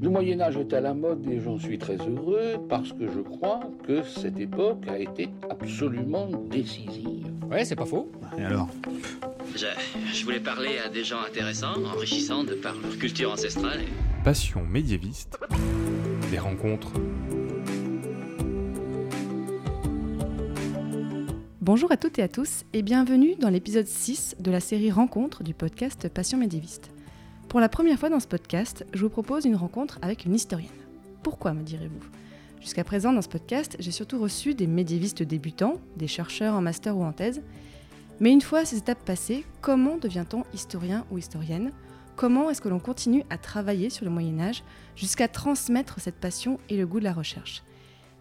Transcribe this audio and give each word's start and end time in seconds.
Le 0.00 0.10
Moyen 0.10 0.40
Âge 0.40 0.56
est 0.56 0.72
à 0.74 0.80
la 0.80 0.94
mode 0.94 1.26
et 1.28 1.40
j'en 1.40 1.58
suis 1.58 1.76
très 1.76 1.96
heureux 1.96 2.64
parce 2.68 2.92
que 2.92 3.08
je 3.08 3.18
crois 3.18 3.60
que 3.84 4.04
cette 4.04 4.38
époque 4.38 4.86
a 4.86 4.96
été 4.96 5.28
absolument 5.50 6.28
décisive. 6.48 7.26
Ouais, 7.50 7.64
c'est 7.64 7.74
pas 7.74 7.84
faux. 7.84 8.08
Et 8.38 8.42
alors? 8.42 8.68
Je, 9.56 9.66
je, 10.12 10.24
voulais 10.24 10.38
parler 10.38 10.78
à 10.84 10.88
des 10.88 11.02
gens 11.02 11.20
intéressants, 11.26 11.82
enrichissants 11.84 12.44
de 12.44 12.54
par 12.54 12.76
leur 12.76 12.96
culture 12.96 13.32
ancestrale. 13.32 13.80
Passion 14.22 14.64
médiéviste. 14.64 15.36
Des 16.30 16.38
rencontres. 16.38 16.92
Bonjour 21.60 21.90
à 21.90 21.96
toutes 21.96 22.20
et 22.20 22.22
à 22.22 22.28
tous 22.28 22.64
et 22.72 22.82
bienvenue 22.82 23.34
dans 23.34 23.50
l'épisode 23.50 23.88
6 23.88 24.36
de 24.38 24.50
la 24.52 24.60
série 24.60 24.92
Rencontres 24.92 25.42
du 25.42 25.54
podcast 25.54 26.08
Passion 26.08 26.38
médiéviste. 26.38 26.92
Pour 27.48 27.60
la 27.60 27.70
première 27.70 27.98
fois 27.98 28.10
dans 28.10 28.20
ce 28.20 28.26
podcast, 28.26 28.84
je 28.92 29.00
vous 29.00 29.08
propose 29.08 29.46
une 29.46 29.56
rencontre 29.56 29.98
avec 30.02 30.26
une 30.26 30.34
historienne. 30.34 30.68
Pourquoi, 31.22 31.54
me 31.54 31.62
direz-vous? 31.62 32.04
Jusqu'à 32.60 32.84
présent, 32.84 33.10
dans 33.10 33.22
ce 33.22 33.28
podcast, 33.30 33.74
j'ai 33.78 33.90
surtout 33.90 34.20
reçu 34.20 34.54
des 34.54 34.66
médiévistes 34.66 35.22
débutants, 35.22 35.80
des 35.96 36.08
chercheurs 36.08 36.54
en 36.54 36.60
master 36.60 36.94
ou 36.98 37.02
en 37.02 37.12
thèse. 37.12 37.40
Mais 38.20 38.32
une 38.32 38.42
fois 38.42 38.66
ces 38.66 38.76
étapes 38.76 39.02
passées, 39.02 39.46
comment 39.62 39.96
devient-on 39.96 40.44
historien 40.52 41.06
ou 41.10 41.16
historienne? 41.16 41.72
Comment 42.16 42.50
est-ce 42.50 42.60
que 42.60 42.68
l'on 42.68 42.80
continue 42.80 43.24
à 43.30 43.38
travailler 43.38 43.88
sur 43.88 44.04
le 44.04 44.10
Moyen 44.10 44.38
Âge 44.40 44.62
jusqu'à 44.94 45.26
transmettre 45.26 46.00
cette 46.00 46.16
passion 46.16 46.60
et 46.68 46.76
le 46.76 46.86
goût 46.86 46.98
de 46.98 47.04
la 47.04 47.14
recherche? 47.14 47.62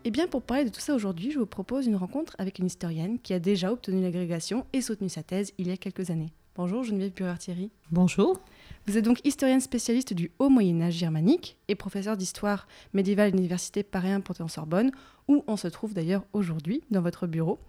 Eh 0.05 0.11
bien, 0.11 0.27
pour 0.27 0.41
parler 0.41 0.63
de 0.63 0.69
tout 0.69 0.79
ça 0.79 0.95
aujourd'hui, 0.95 1.31
je 1.31 1.39
vous 1.39 1.45
propose 1.45 1.85
une 1.85 1.97
rencontre 1.97 2.33
avec 2.37 2.59
une 2.59 2.67
historienne 2.67 3.19
qui 3.19 3.33
a 3.33 3.39
déjà 3.39 3.73
obtenu 3.73 4.01
l'agrégation 4.01 4.65
et 4.71 4.79
soutenu 4.79 5.09
sa 5.09 5.21
thèse 5.21 5.51
il 5.57 5.67
y 5.67 5.71
a 5.71 5.77
quelques 5.77 6.11
années. 6.11 6.31
Bonjour 6.55 6.83
Geneviève 6.85 7.13
Burard-Thierry. 7.13 7.71
Bonjour. 7.91 8.39
Vous 8.87 8.97
êtes 8.97 9.05
donc 9.05 9.19
historienne 9.25 9.61
spécialiste 9.61 10.13
du 10.13 10.31
Haut 10.39 10.49
Moyen 10.49 10.81
Âge 10.81 10.93
germanique 10.93 11.57
et 11.67 11.75
professeur 11.75 12.17
d'histoire 12.17 12.67
médiévale 12.93 13.27
à 13.27 13.35
l'Université 13.35 13.83
Paris 13.83 14.11
1 14.11 14.21
Panthéon-Sorbonne, 14.21 14.91
où 15.27 15.43
on 15.47 15.57
se 15.57 15.67
trouve 15.67 15.93
d'ailleurs 15.93 16.23
aujourd'hui 16.33 16.83
dans 16.89 17.01
votre 17.01 17.27
bureau. 17.27 17.59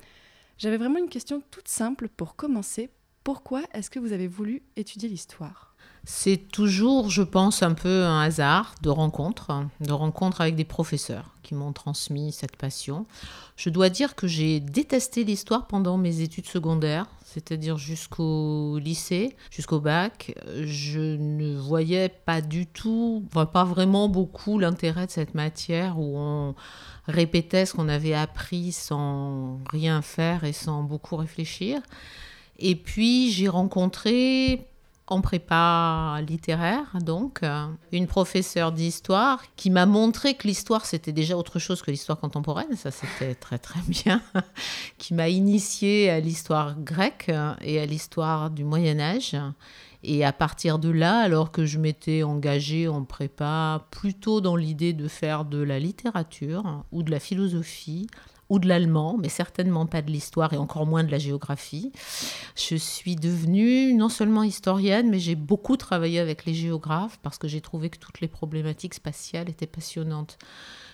J'avais 0.59 0.77
vraiment 0.77 0.98
une 0.98 1.09
question 1.09 1.42
toute 1.50 1.69
simple 1.69 2.09
pour 2.09 2.37
commencer. 2.37 2.91
Pourquoi 3.25 3.62
est-ce 3.75 3.91
que 3.91 3.98
vous 3.98 4.12
avez 4.12 4.27
voulu 4.27 4.62
étudier 4.77 5.09
l'histoire? 5.09 5.75
C'est 6.05 6.48
toujours, 6.50 7.11
je 7.11 7.22
pense, 7.22 7.62
un 7.62 7.75
peu 7.75 8.05
un 8.05 8.22
hasard 8.22 8.75
de 8.83 8.89
rencontres, 8.89 9.50
de 9.81 9.92
rencontres 9.92 10.41
avec 10.41 10.56
des 10.56 10.65
professeurs 10.65 11.34
qui 11.42 11.55
m'ont 11.55 11.72
transmis 11.72 12.33
cette 12.33 12.56
passion. 12.56 13.06
Je 13.56 13.70
dois 13.70 13.91
dire 13.91 14.15
que 14.15 14.27
j'ai 14.27 14.61
détesté 14.61 15.25
l'histoire 15.25 15.67
pendant 15.67 15.98
mes 15.98 16.20
études 16.20 16.47
secondaires 16.47 17.06
c'est-à-dire 17.31 17.77
jusqu'au 17.77 18.79
lycée, 18.79 19.37
jusqu'au 19.51 19.81
bac, 19.81 20.34
je 20.62 21.17
ne 21.17 21.55
voyais 21.59 22.09
pas 22.09 22.41
du 22.41 22.67
tout, 22.67 23.23
pas 23.53 23.65
vraiment 23.65 24.09
beaucoup 24.09 24.59
l'intérêt 24.59 25.05
de 25.05 25.11
cette 25.11 25.34
matière 25.34 25.99
où 25.99 26.17
on 26.17 26.55
répétait 27.06 27.67
ce 27.67 27.75
qu'on 27.75 27.91
avait 27.91 28.15
appris 28.15 28.73
sans 28.73 29.61
rien 29.71 30.01
faire 30.01 30.45
et 30.45 30.55
sans 30.55 30.83
beaucoup 30.83 31.17
réfléchir. 31.17 31.83
Et 32.59 32.75
puis 32.75 33.31
j'ai 33.31 33.49
rencontré 33.49 34.67
en 35.12 35.20
prépa 35.20 36.20
littéraire, 36.27 36.98
donc, 37.01 37.42
euh, 37.42 37.67
une 37.92 38.06
professeure 38.06 38.73
d'histoire 38.73 39.42
qui 39.56 39.70
m'a 39.70 39.87
montré 39.87 40.34
que 40.34 40.47
l'histoire, 40.47 40.87
c'était 40.87 41.12
déjà 41.12 41.37
autre 41.37 41.59
chose 41.59 41.83
que 41.83 41.91
l'histoire 41.91 42.19
contemporaine, 42.19 42.77
ça 42.77 42.91
c'était 42.91 43.34
très 43.34 43.59
très 43.59 43.81
bien, 43.89 44.23
qui 44.98 45.15
m'a 45.15 45.28
initié 45.28 46.11
à 46.11 46.20
l'histoire 46.20 46.78
grecque 46.78 47.31
et 47.61 47.81
à 47.81 47.87
l'histoire 47.87 48.50
du 48.50 48.65
Moyen 48.65 49.00
Âge. 49.00 49.37
Et 50.05 50.25
à 50.25 50.33
partir 50.33 50.78
de 50.78 50.91
là, 50.91 51.19
alors 51.19 51.50
que 51.50 51.67
je 51.67 51.78
m'étais 51.78 52.22
engagée 52.22 52.87
en 52.87 53.05
prépa 53.05 53.87
plutôt 53.91 54.41
dans 54.41 54.55
l'idée 54.55 54.93
de 54.93 55.09
faire 55.09 55.45
de 55.45 55.59
la 55.59 55.81
littérature 55.81 56.84
ou 56.93 57.03
de 57.03 57.11
la 57.11 57.19
philosophie, 57.19 58.06
ou 58.48 58.58
de 58.58 58.68
l'allemand, 58.68 59.16
mais 59.18 59.28
certainement 59.28 59.86
pas 59.86 60.02
de 60.02 60.10
l'histoire 60.10 60.52
et 60.52 60.56
encore 60.56 60.86
moins 60.86 61.04
de 61.04 61.10
la 61.10 61.18
géographie. 61.18 61.92
Je 62.56 62.76
suis 62.76 63.16
devenue 63.16 63.92
non 63.94 64.09
seulement 64.09 64.42
historienne, 64.42 65.10
mais 65.10 65.19
j'ai 65.19 65.34
beaucoup 65.34 65.76
travaillé 65.76 66.19
avec 66.19 66.44
les 66.44 66.54
géographes 66.54 67.19
parce 67.22 67.38
que 67.38 67.48
j'ai 67.48 67.60
trouvé 67.60 67.91
que 67.91 67.98
toutes 67.98 68.20
les 68.20 68.28
problématiques 68.28 68.94
spatiales 68.94 69.48
étaient 69.48 69.66
passionnantes. 69.66 70.38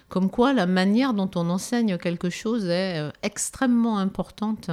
Comme 0.09 0.31
quoi, 0.31 0.53
la 0.53 0.67
manière 0.67 1.15
dont 1.15 1.31
on 1.35 1.49
enseigne 1.49 1.97
quelque 1.99 2.31
chose 2.31 2.67
est 2.67 2.99
euh, 2.99 3.11
extrêmement 3.23 3.99
importante 3.99 4.71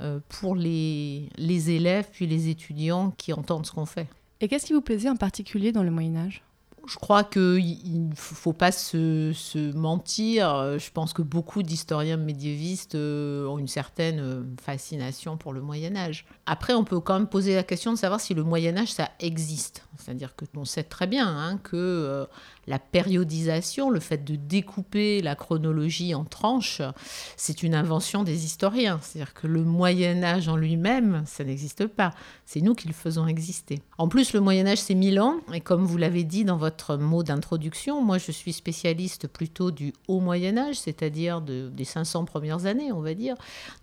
euh, 0.00 0.20
pour 0.28 0.54
les, 0.54 1.28
les 1.36 1.70
élèves 1.70 2.08
puis 2.12 2.26
les 2.26 2.48
étudiants 2.48 3.12
qui 3.16 3.32
entendent 3.32 3.66
ce 3.66 3.72
qu'on 3.72 3.86
fait. 3.86 4.08
Et 4.40 4.48
qu'est-ce 4.48 4.66
qui 4.66 4.72
vous 4.72 4.80
plaisait 4.80 5.10
en 5.10 5.16
particulier 5.16 5.72
dans 5.72 5.82
le 5.82 5.90
Moyen 5.90 6.16
Âge? 6.16 6.42
Je 6.86 6.96
crois 6.96 7.24
qu'il 7.24 8.08
ne 8.08 8.14
faut 8.14 8.52
pas 8.52 8.72
se, 8.72 9.72
mentir. 9.76 10.78
Je 10.78 10.90
pense 10.90 11.12
que 11.12 11.22
beaucoup 11.22 11.62
d'historiens 11.62 12.16
médiévistes 12.16 12.94
euh, 12.94 13.46
ont 13.46 13.58
une 13.58 13.68
certaine 13.68 14.20
euh, 14.20 14.42
fascination 14.60 15.36
pour 15.36 15.52
le 15.52 15.60
Moyen 15.60 15.96
Âge. 15.96 16.26
Après, 16.46 16.74
on 16.74 16.84
peut 16.84 17.00
quand 17.00 17.14
même 17.14 17.28
poser 17.28 17.54
la 17.54 17.62
question 17.62 17.92
de 17.92 17.98
savoir 17.98 18.20
si 18.20 18.34
le 18.34 18.42
Moyen 18.42 18.76
Âge, 18.76 18.92
ça 18.92 19.10
existe. 19.20 19.86
C'est-à-dire 19.98 20.34
que 20.34 20.44
on 20.56 20.64
sait 20.64 20.82
très 20.82 21.06
bien 21.06 21.26
hein, 21.26 21.58
que 21.58 21.76
euh, 21.76 22.24
la 22.70 22.78
périodisation, 22.78 23.90
le 23.90 23.98
fait 23.98 24.24
de 24.24 24.36
découper 24.36 25.20
la 25.22 25.34
chronologie 25.34 26.14
en 26.14 26.24
tranches, 26.24 26.82
c'est 27.36 27.64
une 27.64 27.74
invention 27.74 28.22
des 28.22 28.44
historiens. 28.44 29.00
C'est-à-dire 29.02 29.34
que 29.34 29.48
le 29.48 29.64
Moyen 29.64 30.22
Âge 30.22 30.48
en 30.48 30.56
lui-même, 30.56 31.24
ça 31.26 31.42
n'existe 31.42 31.88
pas. 31.88 32.12
C'est 32.46 32.60
nous 32.60 32.74
qui 32.74 32.86
le 32.86 32.94
faisons 32.94 33.26
exister. 33.26 33.82
En 33.98 34.06
plus, 34.06 34.32
le 34.32 34.40
Moyen 34.40 34.68
Âge, 34.68 34.78
c'est 34.78 34.94
1000 34.94 35.20
ans. 35.20 35.40
Et 35.52 35.60
comme 35.60 35.84
vous 35.84 35.96
l'avez 35.96 36.22
dit 36.22 36.44
dans 36.44 36.56
votre 36.56 36.96
mot 36.96 37.24
d'introduction, 37.24 38.02
moi, 38.02 38.18
je 38.18 38.30
suis 38.30 38.52
spécialiste 38.52 39.26
plutôt 39.26 39.72
du 39.72 39.92
Haut 40.06 40.20
Moyen 40.20 40.56
Âge, 40.56 40.78
c'est-à-dire 40.78 41.40
des 41.40 41.84
500 41.84 42.24
premières 42.24 42.66
années, 42.66 42.92
on 42.92 43.00
va 43.00 43.14
dire, 43.14 43.34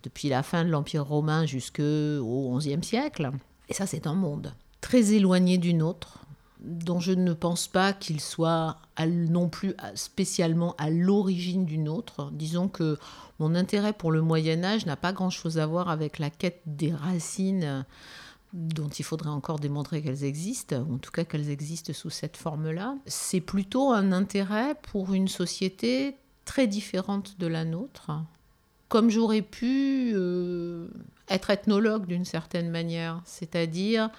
depuis 0.03 0.29
la 0.29 0.43
fin 0.43 0.63
de 0.63 0.69
l'Empire 0.69 1.05
romain 1.05 1.45
jusqu'au 1.45 2.55
XIe 2.57 2.81
siècle. 2.81 3.31
Et 3.67 3.73
ça, 3.73 3.85
c'est 3.85 4.07
un 4.07 4.15
monde 4.15 4.53
très 4.79 5.11
éloigné 5.11 5.57
du 5.57 5.73
nôtre, 5.73 6.19
dont 6.59 7.00
je 7.00 7.12
ne 7.12 7.34
pense 7.34 7.68
pas 7.68 7.94
qu'il 7.94 8.19
soit 8.19 8.78
non 9.00 9.47
plus 9.47 9.75
spécialement 9.95 10.75
à 10.78 10.90
l'origine 10.90 11.66
du 11.66 11.78
nôtre. 11.78 12.31
Disons 12.31 12.68
que 12.68 12.97
mon 13.40 13.56
intérêt 13.56 13.94
pour 13.94 14.12
le 14.12 14.22
Moyen 14.22 14.63
Âge 14.63 14.85
n'a 14.85 14.96
pas 14.96 15.13
grand-chose 15.13 15.59
à 15.59 15.66
voir 15.66 15.90
avec 15.90 16.19
la 16.19 16.29
quête 16.29 16.62
des 16.66 16.91
racines 16.94 17.85
dont 18.53 18.88
il 18.88 19.03
faudrait 19.03 19.29
encore 19.29 19.59
démontrer 19.59 20.01
qu'elles 20.01 20.23
existent, 20.23 20.78
ou 20.88 20.96
en 20.96 20.97
tout 20.97 21.12
cas 21.12 21.25
qu'elles 21.25 21.50
existent 21.50 21.94
sous 21.94 22.09
cette 22.09 22.38
forme-là. 22.38 22.96
C'est 23.06 23.41
plutôt 23.41 23.91
un 23.91 24.12
intérêt 24.12 24.75
pour 24.91 25.13
une 25.13 25.28
société 25.28 26.16
très 26.46 26.66
différente 26.66 27.38
de 27.40 27.47
la 27.47 27.66
nôtre. 27.66 28.12
Comme 28.88 29.09
j'aurais 29.09 29.41
pu 29.41 30.13
euh, 30.16 30.88
être 31.29 31.50
ethnologue 31.50 32.07
d'une 32.07 32.25
certaine 32.25 32.69
manière, 32.69 33.22
c'est-à-dire 33.25 34.09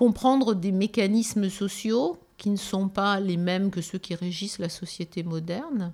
comprendre 0.00 0.54
des 0.54 0.72
mécanismes 0.72 1.50
sociaux 1.50 2.16
qui 2.38 2.48
ne 2.48 2.56
sont 2.56 2.88
pas 2.88 3.20
les 3.20 3.36
mêmes 3.36 3.70
que 3.70 3.82
ceux 3.82 3.98
qui 3.98 4.14
régissent 4.14 4.58
la 4.58 4.70
société 4.70 5.22
moderne. 5.22 5.92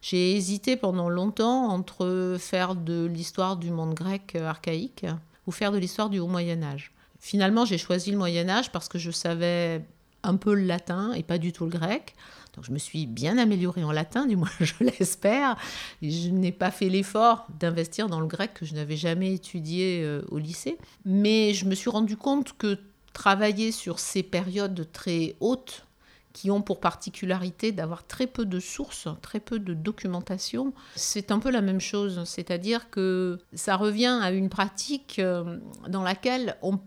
J'ai 0.00 0.36
hésité 0.36 0.76
pendant 0.76 1.08
longtemps 1.08 1.66
entre 1.66 2.36
faire 2.38 2.76
de 2.76 3.06
l'histoire 3.06 3.56
du 3.56 3.72
monde 3.72 3.94
grec 3.94 4.36
archaïque 4.36 5.04
ou 5.48 5.50
faire 5.50 5.72
de 5.72 5.78
l'histoire 5.78 6.10
du 6.10 6.20
Haut 6.20 6.28
Moyen 6.28 6.62
Âge. 6.62 6.92
Finalement, 7.18 7.64
j'ai 7.64 7.76
choisi 7.76 8.12
le 8.12 8.18
Moyen 8.18 8.48
Âge 8.48 8.70
parce 8.70 8.88
que 8.88 9.00
je 9.00 9.10
savais 9.10 9.84
un 10.22 10.36
peu 10.36 10.54
le 10.54 10.62
latin 10.62 11.12
et 11.14 11.24
pas 11.24 11.38
du 11.38 11.52
tout 11.52 11.64
le 11.64 11.70
grec. 11.70 12.14
Donc 12.54 12.64
je 12.64 12.70
me 12.70 12.78
suis 12.78 13.06
bien 13.06 13.36
améliorée 13.36 13.82
en 13.82 13.90
latin, 13.90 14.26
du 14.26 14.36
moins 14.36 14.48
je 14.60 14.74
l'espère. 14.78 15.56
Je 16.02 16.28
n'ai 16.28 16.52
pas 16.52 16.70
fait 16.70 16.88
l'effort 16.88 17.48
d'investir 17.58 18.08
dans 18.08 18.20
le 18.20 18.28
grec 18.28 18.54
que 18.54 18.64
je 18.64 18.74
n'avais 18.74 18.96
jamais 18.96 19.34
étudié 19.34 20.02
euh, 20.04 20.22
au 20.30 20.38
lycée. 20.38 20.78
Mais 21.04 21.52
je 21.52 21.64
me 21.64 21.74
suis 21.74 21.90
rendu 21.90 22.16
compte 22.16 22.56
que 22.56 22.78
travailler 23.20 23.70
sur 23.70 23.98
ces 23.98 24.22
périodes 24.22 24.90
très 24.92 25.36
hautes 25.40 25.84
qui 26.32 26.50
ont 26.50 26.62
pour 26.62 26.80
particularité 26.80 27.70
d'avoir 27.70 28.06
très 28.06 28.26
peu 28.26 28.46
de 28.46 28.58
sources, 28.58 29.08
très 29.20 29.40
peu 29.40 29.58
de 29.58 29.74
documentation, 29.74 30.72
c'est 30.96 31.30
un 31.30 31.38
peu 31.38 31.50
la 31.50 31.60
même 31.60 31.82
chose. 31.82 32.22
C'est-à-dire 32.24 32.88
que 32.88 33.38
ça 33.52 33.76
revient 33.76 34.18
à 34.22 34.30
une 34.30 34.48
pratique 34.48 35.18
euh, 35.18 35.58
dans 35.86 36.02
laquelle 36.02 36.56
on, 36.62 36.78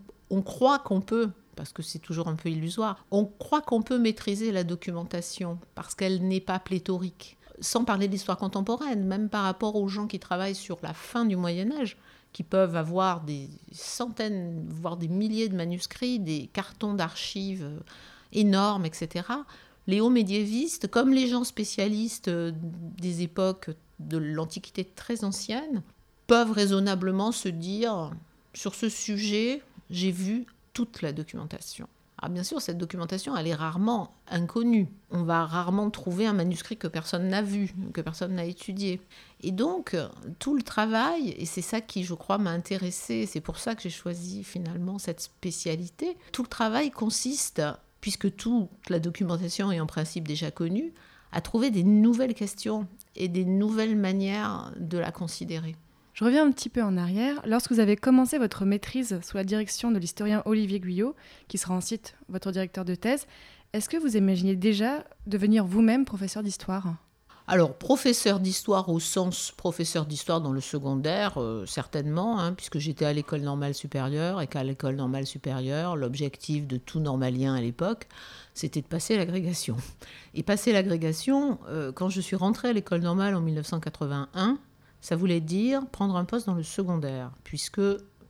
croit 0.41 0.79
qu'on 0.79 1.01
peut, 1.01 1.29
parce 1.55 1.71
que 1.71 1.83
c'est 1.83 1.99
toujours 1.99 2.27
un 2.27 2.35
peu 2.35 2.49
illusoire, 2.49 3.05
on 3.11 3.25
croit 3.25 3.61
qu'on 3.61 3.83
peut 3.83 3.99
maîtriser 3.99 4.51
la 4.51 4.63
documentation 4.63 5.59
parce 5.75 5.93
qu'elle 5.93 6.27
n'est 6.27 6.41
pas 6.41 6.57
pléthorique. 6.57 7.37
Sans 7.59 7.85
parler 7.85 8.07
de 8.07 8.13
l'histoire 8.13 8.39
contemporaine, 8.39 9.05
même 9.05 9.29
par 9.29 9.43
rapport 9.43 9.75
aux 9.75 9.87
gens 9.87 10.07
qui 10.07 10.17
travaillent 10.17 10.55
sur 10.55 10.79
la 10.81 10.95
fin 10.95 11.25
du 11.25 11.35
Moyen 11.35 11.71
Âge, 11.73 11.95
qui 12.33 12.43
peuvent 12.43 12.75
avoir 12.75 13.21
des 13.21 13.49
centaines, 13.71 14.65
voire 14.67 14.97
des 14.97 15.07
milliers 15.07 15.49
de 15.49 15.55
manuscrits, 15.55 16.19
des 16.19 16.49
cartons 16.51 16.95
d'archives 16.95 17.63
euh, 17.63 17.79
énormes, 18.33 18.85
etc. 18.85 19.27
Les 19.85 20.01
hauts 20.01 20.09
médiévistes, 20.09 20.87
comme 20.87 21.13
les 21.13 21.27
gens 21.27 21.43
spécialistes 21.43 22.29
euh, 22.29 22.51
des 22.97 23.21
époques 23.21 23.69
de 23.99 24.17
l'Antiquité 24.17 24.83
très 24.83 25.23
ancienne, 25.23 25.83
peuvent 26.25 26.51
raisonnablement 26.51 27.31
se 27.31 27.49
dire, 27.49 28.11
sur 28.53 28.73
ce 28.73 28.89
sujet, 28.89 29.61
j'ai 29.89 30.11
vu 30.11 30.45
toute 30.73 31.01
la 31.01 31.13
documentation. 31.13 31.87
Alors 32.23 32.31
bien 32.31 32.43
sûr, 32.43 32.61
cette 32.61 32.77
documentation, 32.77 33.35
elle 33.35 33.47
est 33.47 33.53
rarement 33.53 34.15
inconnue. 34.29 34.87
On 35.11 35.23
va 35.23 35.45
rarement 35.45 35.89
trouver 35.89 36.25
un 36.25 36.31
manuscrit 36.31 36.77
que 36.77 36.87
personne 36.87 37.27
n'a 37.27 37.41
vu, 37.41 37.73
que 37.93 37.99
personne 37.99 38.35
n'a 38.35 38.45
étudié. 38.45 39.01
Et 39.41 39.51
donc, 39.51 39.97
tout 40.39 40.55
le 40.55 40.61
travail, 40.61 41.35
et 41.37 41.45
c'est 41.45 41.61
ça 41.61 41.81
qui, 41.81 42.05
je 42.05 42.13
crois, 42.13 42.37
m'a 42.37 42.51
intéressé, 42.51 43.25
c'est 43.25 43.41
pour 43.41 43.57
ça 43.57 43.75
que 43.75 43.81
j'ai 43.81 43.89
choisi 43.89 44.45
finalement 44.45 44.99
cette 44.99 45.19
spécialité, 45.19 46.15
tout 46.31 46.43
le 46.43 46.47
travail 46.47 46.91
consiste, 46.91 47.61
puisque 47.99 48.33
toute 48.37 48.69
la 48.87 48.99
documentation 48.99 49.69
est 49.73 49.81
en 49.81 49.85
principe 49.85 50.25
déjà 50.25 50.49
connue, 50.49 50.93
à 51.33 51.41
trouver 51.41 51.71
des 51.71 51.83
nouvelles 51.83 52.35
questions 52.35 52.87
et 53.17 53.27
des 53.27 53.43
nouvelles 53.43 53.97
manières 53.97 54.71
de 54.79 54.97
la 54.97 55.11
considérer. 55.11 55.75
Je 56.13 56.23
reviens 56.23 56.45
un 56.45 56.51
petit 56.51 56.69
peu 56.69 56.83
en 56.83 56.95
arrière. 56.95 57.41
Lorsque 57.45 57.71
vous 57.71 57.79
avez 57.79 57.95
commencé 57.95 58.37
votre 58.37 58.65
maîtrise 58.65 59.19
sous 59.23 59.35
la 59.35 59.43
direction 59.43 59.89
de 59.89 59.97
l'historien 59.97 60.43
Olivier 60.45 60.79
Guyot, 60.79 61.15
qui 61.47 61.57
sera 61.57 61.73
ensuite 61.73 62.15
votre 62.29 62.51
directeur 62.51 62.85
de 62.85 62.93
thèse, 62.93 63.25
est-ce 63.73 63.89
que 63.89 63.97
vous 63.97 64.15
imaginez 64.15 64.55
déjà 64.55 65.03
devenir 65.25 65.65
vous-même 65.65 66.05
professeur 66.05 66.43
d'histoire? 66.43 66.93
Alors, 67.47 67.73
professeur 67.73 68.39
d'histoire 68.39 68.89
au 68.89 68.99
sens 68.99 69.51
professeur 69.51 70.05
d'histoire 70.05 70.39
dans 70.39 70.51
le 70.51 70.61
secondaire, 70.61 71.41
euh, 71.41 71.65
certainement, 71.65 72.39
hein, 72.39 72.53
puisque 72.53 72.77
j'étais 72.77 73.05
à 73.05 73.11
l'école 73.11 73.41
normale 73.41 73.73
supérieure 73.73 74.39
et 74.39 74.47
qu'à 74.47 74.63
l'école 74.63 74.95
normale 74.95 75.25
supérieure, 75.25 75.95
l'objectif 75.95 76.67
de 76.67 76.77
tout 76.77 76.99
normalien 76.99 77.55
à 77.55 77.59
l'époque, 77.59 78.07
c'était 78.53 78.81
de 78.81 78.85
passer 78.85 79.17
l'agrégation. 79.17 79.75
Et 80.35 80.43
passer 80.43 80.71
l'agrégation, 80.71 81.57
euh, 81.67 81.91
quand 81.91 82.09
je 82.09 82.21
suis 82.21 82.35
rentrée 82.35 82.69
à 82.69 82.73
l'école 82.73 83.01
normale 83.01 83.35
en 83.35 83.41
1981, 83.41 84.59
ça 85.03 85.17
voulait 85.17 85.41
dire 85.41 85.85
prendre 85.87 86.15
un 86.15 86.23
poste 86.23 86.47
dans 86.47 86.53
le 86.53 86.63
secondaire, 86.63 87.31
puisque 87.43 87.81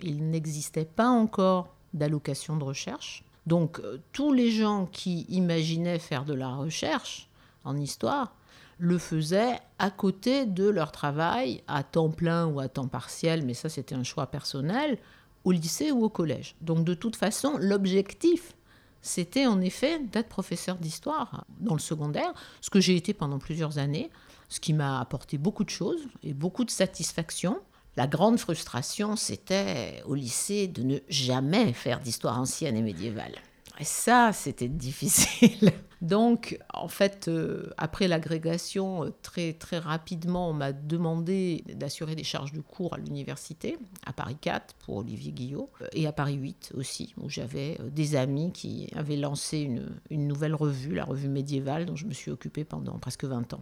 il 0.02 0.32
n'existait 0.32 0.86
pas 0.86 1.08
encore 1.08 1.68
d'allocation 1.94 2.58
de 2.58 2.64
recherche. 2.64 3.24
Donc, 3.46 3.80
euh, 3.80 4.00
tous 4.12 4.34
les 4.34 4.50
gens 4.50 4.88
qui 4.88 5.22
imaginaient 5.30 6.00
faire 6.00 6.26
de 6.26 6.34
la 6.34 6.56
recherche 6.56 7.30
en 7.64 7.78
histoire, 7.78 8.34
le 8.80 8.98
faisaient 8.98 9.60
à 9.78 9.92
côté 9.92 10.48
de 10.48 10.68
leur 10.68 10.92
travail, 10.92 11.62
à 11.68 11.84
temps 11.84 12.10
plein 12.10 12.48
ou 12.48 12.60
à 12.60 12.68
temps 12.68 12.88
partiel, 12.88 13.46
mais 13.46 13.54
ça 13.54 13.70
c'était 13.70 13.94
un 13.94 14.04
choix 14.04 14.26
personnel, 14.26 14.98
au 15.44 15.52
lycée 15.52 15.92
ou 15.92 16.04
au 16.04 16.10
collège. 16.10 16.56
Donc 16.62 16.86
de 16.86 16.96
toute 16.96 17.16
façon, 17.16 17.56
l'objectif, 17.60 18.56
c'était 19.04 19.46
en 19.46 19.62
effet 19.62 20.00
d'être 20.00 20.30
professeur 20.30 20.78
d'histoire 20.78 21.46
dans 21.60 21.76
le 21.76 21.80
secondaire, 21.80 22.34
ce 22.62 22.72
que 22.72 22.80
j'ai 22.80 22.96
été 22.96 23.14
pendant 23.14 23.38
plusieurs 23.38 23.78
années, 23.78 24.10
ce 24.50 24.60
qui 24.60 24.74
m'a 24.74 25.00
apporté 25.00 25.38
beaucoup 25.38 25.64
de 25.64 25.70
choses 25.70 26.02
et 26.24 26.34
beaucoup 26.34 26.66
de 26.66 26.72
satisfaction. 26.72 27.60
La 27.96 28.08
grande 28.08 28.40
frustration, 28.40 29.16
c'était 29.16 30.02
au 30.06 30.16
lycée 30.16 30.68
de 30.68 30.84
ne 30.84 30.98
jamais 31.10 31.74
faire 31.74 32.00
d'histoire 32.00 32.40
ancienne 32.40 32.76
et 32.76 32.82
médiévale. 32.82 33.36
Et 33.80 33.86
ça, 33.86 34.32
c'était 34.34 34.68
difficile. 34.70 35.72
Donc, 36.02 36.60
en 36.74 36.90
fait, 36.90 37.28
euh, 37.28 37.70
après 37.78 38.08
l'agrégation, 38.08 39.06
euh, 39.06 39.14
très, 39.22 39.54
très 39.54 39.80
rapidement, 39.80 40.50
on 40.50 40.54
m'a 40.54 40.74
demandé 40.74 41.64
d'assurer 41.76 42.16
des 42.16 42.26
charges 42.26 42.52
de 42.52 42.60
cours 42.60 42.94
à 42.94 42.98
l'université, 42.98 43.78
à 44.06 44.12
Paris 44.12 44.36
4 44.40 44.76
pour 44.76 44.98
Olivier 44.98 45.32
Guillot, 45.32 45.70
euh, 45.82 45.88
et 45.94 46.06
à 46.06 46.12
Paris 46.12 46.36
8 46.36 46.74
aussi, 46.76 47.14
où 47.18 47.30
j'avais 47.30 47.78
des 47.90 48.16
amis 48.18 48.52
qui 48.52 48.90
avaient 48.96 49.16
lancé 49.16 49.60
une, 49.60 49.96
une 50.10 50.28
nouvelle 50.28 50.56
revue, 50.56 50.94
la 50.94 51.06
revue 51.06 51.30
médiévale, 51.30 51.86
dont 51.86 51.96
je 51.96 52.06
me 52.06 52.14
suis 52.14 52.32
occupée 52.32 52.66
pendant 52.66 53.00
presque 53.00 53.24
20 53.24 53.54
ans. 53.54 53.60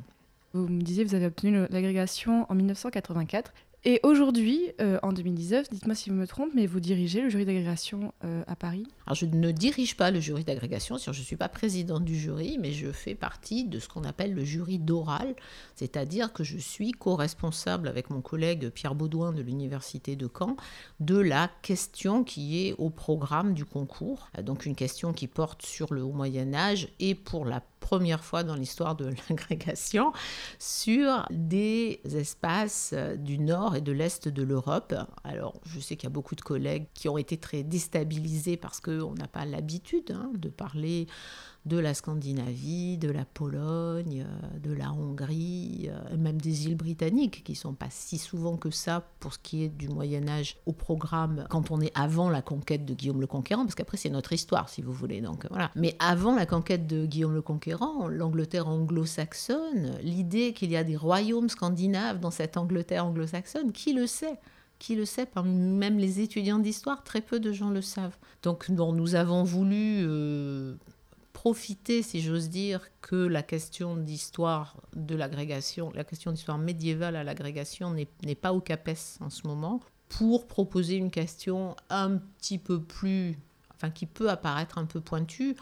Vous 0.53 0.67
me 0.67 0.81
disiez, 0.81 1.03
vous 1.03 1.15
avez 1.15 1.27
obtenu 1.27 1.65
l'agrégation 1.69 2.45
en 2.49 2.55
1984. 2.55 3.53
Et 3.83 3.99
aujourd'hui, 4.03 4.61
euh, 4.79 4.99
en 5.01 5.11
2019, 5.11 5.71
dites-moi 5.71 5.95
si 5.95 6.11
je 6.11 6.15
me 6.15 6.27
trompe, 6.27 6.51
mais 6.53 6.67
vous 6.67 6.79
dirigez 6.79 7.19
le 7.19 7.29
jury 7.29 7.45
d'agrégation 7.45 8.13
euh, 8.23 8.43
à 8.45 8.55
Paris. 8.55 8.85
Alors 9.07 9.15
je 9.15 9.25
ne 9.25 9.51
dirige 9.51 9.97
pas 9.97 10.11
le 10.11 10.19
jury 10.19 10.43
d'agrégation, 10.43 10.97
je 10.99 11.09
ne 11.09 11.13
suis 11.15 11.35
pas 11.35 11.49
présidente 11.49 12.05
du 12.05 12.15
jury, 12.15 12.59
mais 12.59 12.73
je 12.73 12.91
fais 12.91 13.15
partie 13.15 13.65
de 13.65 13.79
ce 13.79 13.87
qu'on 13.87 14.03
appelle 14.03 14.35
le 14.35 14.45
jury 14.45 14.77
d'oral, 14.77 15.35
c'est-à-dire 15.73 16.31
que 16.31 16.43
je 16.43 16.59
suis 16.59 16.91
co-responsable 16.91 17.87
avec 17.87 18.11
mon 18.11 18.21
collègue 18.21 18.69
Pierre 18.69 18.93
Baudouin 18.93 19.31
de 19.31 19.41
l'Université 19.41 20.15
de 20.15 20.29
Caen 20.31 20.57
de 20.99 21.17
la 21.17 21.49
question 21.63 22.23
qui 22.23 22.67
est 22.67 22.75
au 22.77 22.91
programme 22.91 23.55
du 23.55 23.65
concours, 23.65 24.29
donc 24.43 24.67
une 24.67 24.75
question 24.75 25.11
qui 25.11 25.25
porte 25.25 25.63
sur 25.63 25.91
le 25.91 26.03
haut 26.03 26.13
Moyen 26.13 26.53
Âge 26.53 26.89
et 26.99 27.15
pour 27.15 27.45
la 27.45 27.63
première 27.81 28.23
fois 28.23 28.43
dans 28.43 28.55
l'histoire 28.55 28.95
de 28.95 29.13
l'agrégation 29.29 30.13
sur 30.57 31.25
des 31.29 31.99
espaces 32.05 32.93
du 33.17 33.37
nord 33.37 33.75
et 33.75 33.81
de 33.81 33.91
l'est 33.91 34.29
de 34.29 34.43
l'Europe. 34.43 34.95
Alors, 35.25 35.59
je 35.65 35.81
sais 35.81 35.97
qu'il 35.97 36.05
y 36.05 36.11
a 36.11 36.13
beaucoup 36.13 36.35
de 36.35 36.41
collègues 36.41 36.87
qui 36.93 37.09
ont 37.09 37.17
été 37.17 37.35
très 37.35 37.63
déstabilisés 37.63 38.55
parce 38.55 38.79
qu'on 38.79 39.13
n'a 39.15 39.27
pas 39.27 39.45
l'habitude 39.45 40.11
hein, 40.11 40.31
de 40.35 40.47
parler 40.47 41.07
de 41.65 41.77
la 41.77 41.93
Scandinavie, 41.93 42.97
de 42.97 43.11
la 43.11 43.23
Pologne, 43.23 44.25
euh, 44.27 44.59
de 44.59 44.73
la 44.73 44.91
Hongrie, 44.91 45.89
euh, 45.89 46.17
même 46.17 46.41
des 46.41 46.65
îles 46.65 46.75
britanniques, 46.75 47.43
qui 47.43 47.53
sont 47.53 47.73
pas 47.73 47.89
si 47.89 48.17
souvent 48.17 48.57
que 48.57 48.71
ça 48.71 49.07
pour 49.19 49.33
ce 49.33 49.39
qui 49.39 49.63
est 49.63 49.69
du 49.69 49.87
Moyen 49.87 50.27
Âge 50.27 50.57
au 50.65 50.73
programme 50.73 51.45
quand 51.49 51.69
on 51.69 51.79
est 51.79 51.91
avant 51.93 52.29
la 52.29 52.41
conquête 52.41 52.85
de 52.85 52.93
Guillaume 52.95 53.21
le 53.21 53.27
Conquérant, 53.27 53.63
parce 53.63 53.75
qu'après 53.75 53.97
c'est 53.97 54.09
notre 54.09 54.33
histoire 54.33 54.69
si 54.69 54.81
vous 54.81 54.91
voulez. 54.93 55.21
Donc 55.21 55.45
voilà. 55.49 55.71
Mais 55.75 55.95
avant 55.99 56.35
la 56.35 56.47
conquête 56.47 56.87
de 56.87 57.05
Guillaume 57.05 57.35
le 57.35 57.43
Conquérant, 57.43 58.07
l'Angleterre 58.07 58.67
anglo-saxonne, 58.67 59.97
l'idée 60.01 60.53
qu'il 60.53 60.71
y 60.71 60.77
a 60.77 60.83
des 60.83 60.97
royaumes 60.97 61.49
scandinaves 61.49 62.19
dans 62.19 62.31
cette 62.31 62.57
Angleterre 62.57 63.05
anglo-saxonne, 63.05 63.71
qui 63.71 63.93
le 63.93 64.07
sait? 64.07 64.39
Qui 64.79 64.95
le 64.95 65.05
sait? 65.05 65.27
Même 65.45 65.99
les 65.99 66.21
étudiants 66.21 66.57
d'histoire, 66.57 67.03
très 67.03 67.21
peu 67.21 67.39
de 67.39 67.51
gens 67.51 67.69
le 67.69 67.83
savent. 67.83 68.17
Donc 68.41 68.67
nous 68.69 69.13
avons 69.13 69.43
voulu 69.43 69.99
euh, 70.01 70.75
profiter, 71.41 72.03
si 72.03 72.21
j'ose 72.21 72.49
dire, 72.49 72.81
que 73.01 73.15
la 73.15 73.41
question 73.41 73.97
d'histoire 73.97 74.75
de 74.95 75.15
l'agrégation, 75.15 75.91
la 75.95 76.03
question 76.03 76.31
d'histoire 76.31 76.59
médiévale 76.59 77.15
à 77.15 77.23
l'agrégation 77.23 77.95
n'est 77.95 78.35
pas 78.35 78.53
au 78.53 78.61
CAPES 78.61 79.17
en 79.21 79.31
ce 79.31 79.47
moment, 79.47 79.79
pour 80.07 80.45
proposer 80.45 80.97
une 80.97 81.09
question 81.09 81.75
un 81.89 82.17
petit 82.17 82.59
peu 82.59 82.79
plus, 82.79 83.39
enfin 83.73 83.89
qui 83.89 84.05
peut 84.05 84.29
apparaître 84.29 84.77
un 84.77 84.85
peu 84.85 85.01
pointue, 85.01 85.55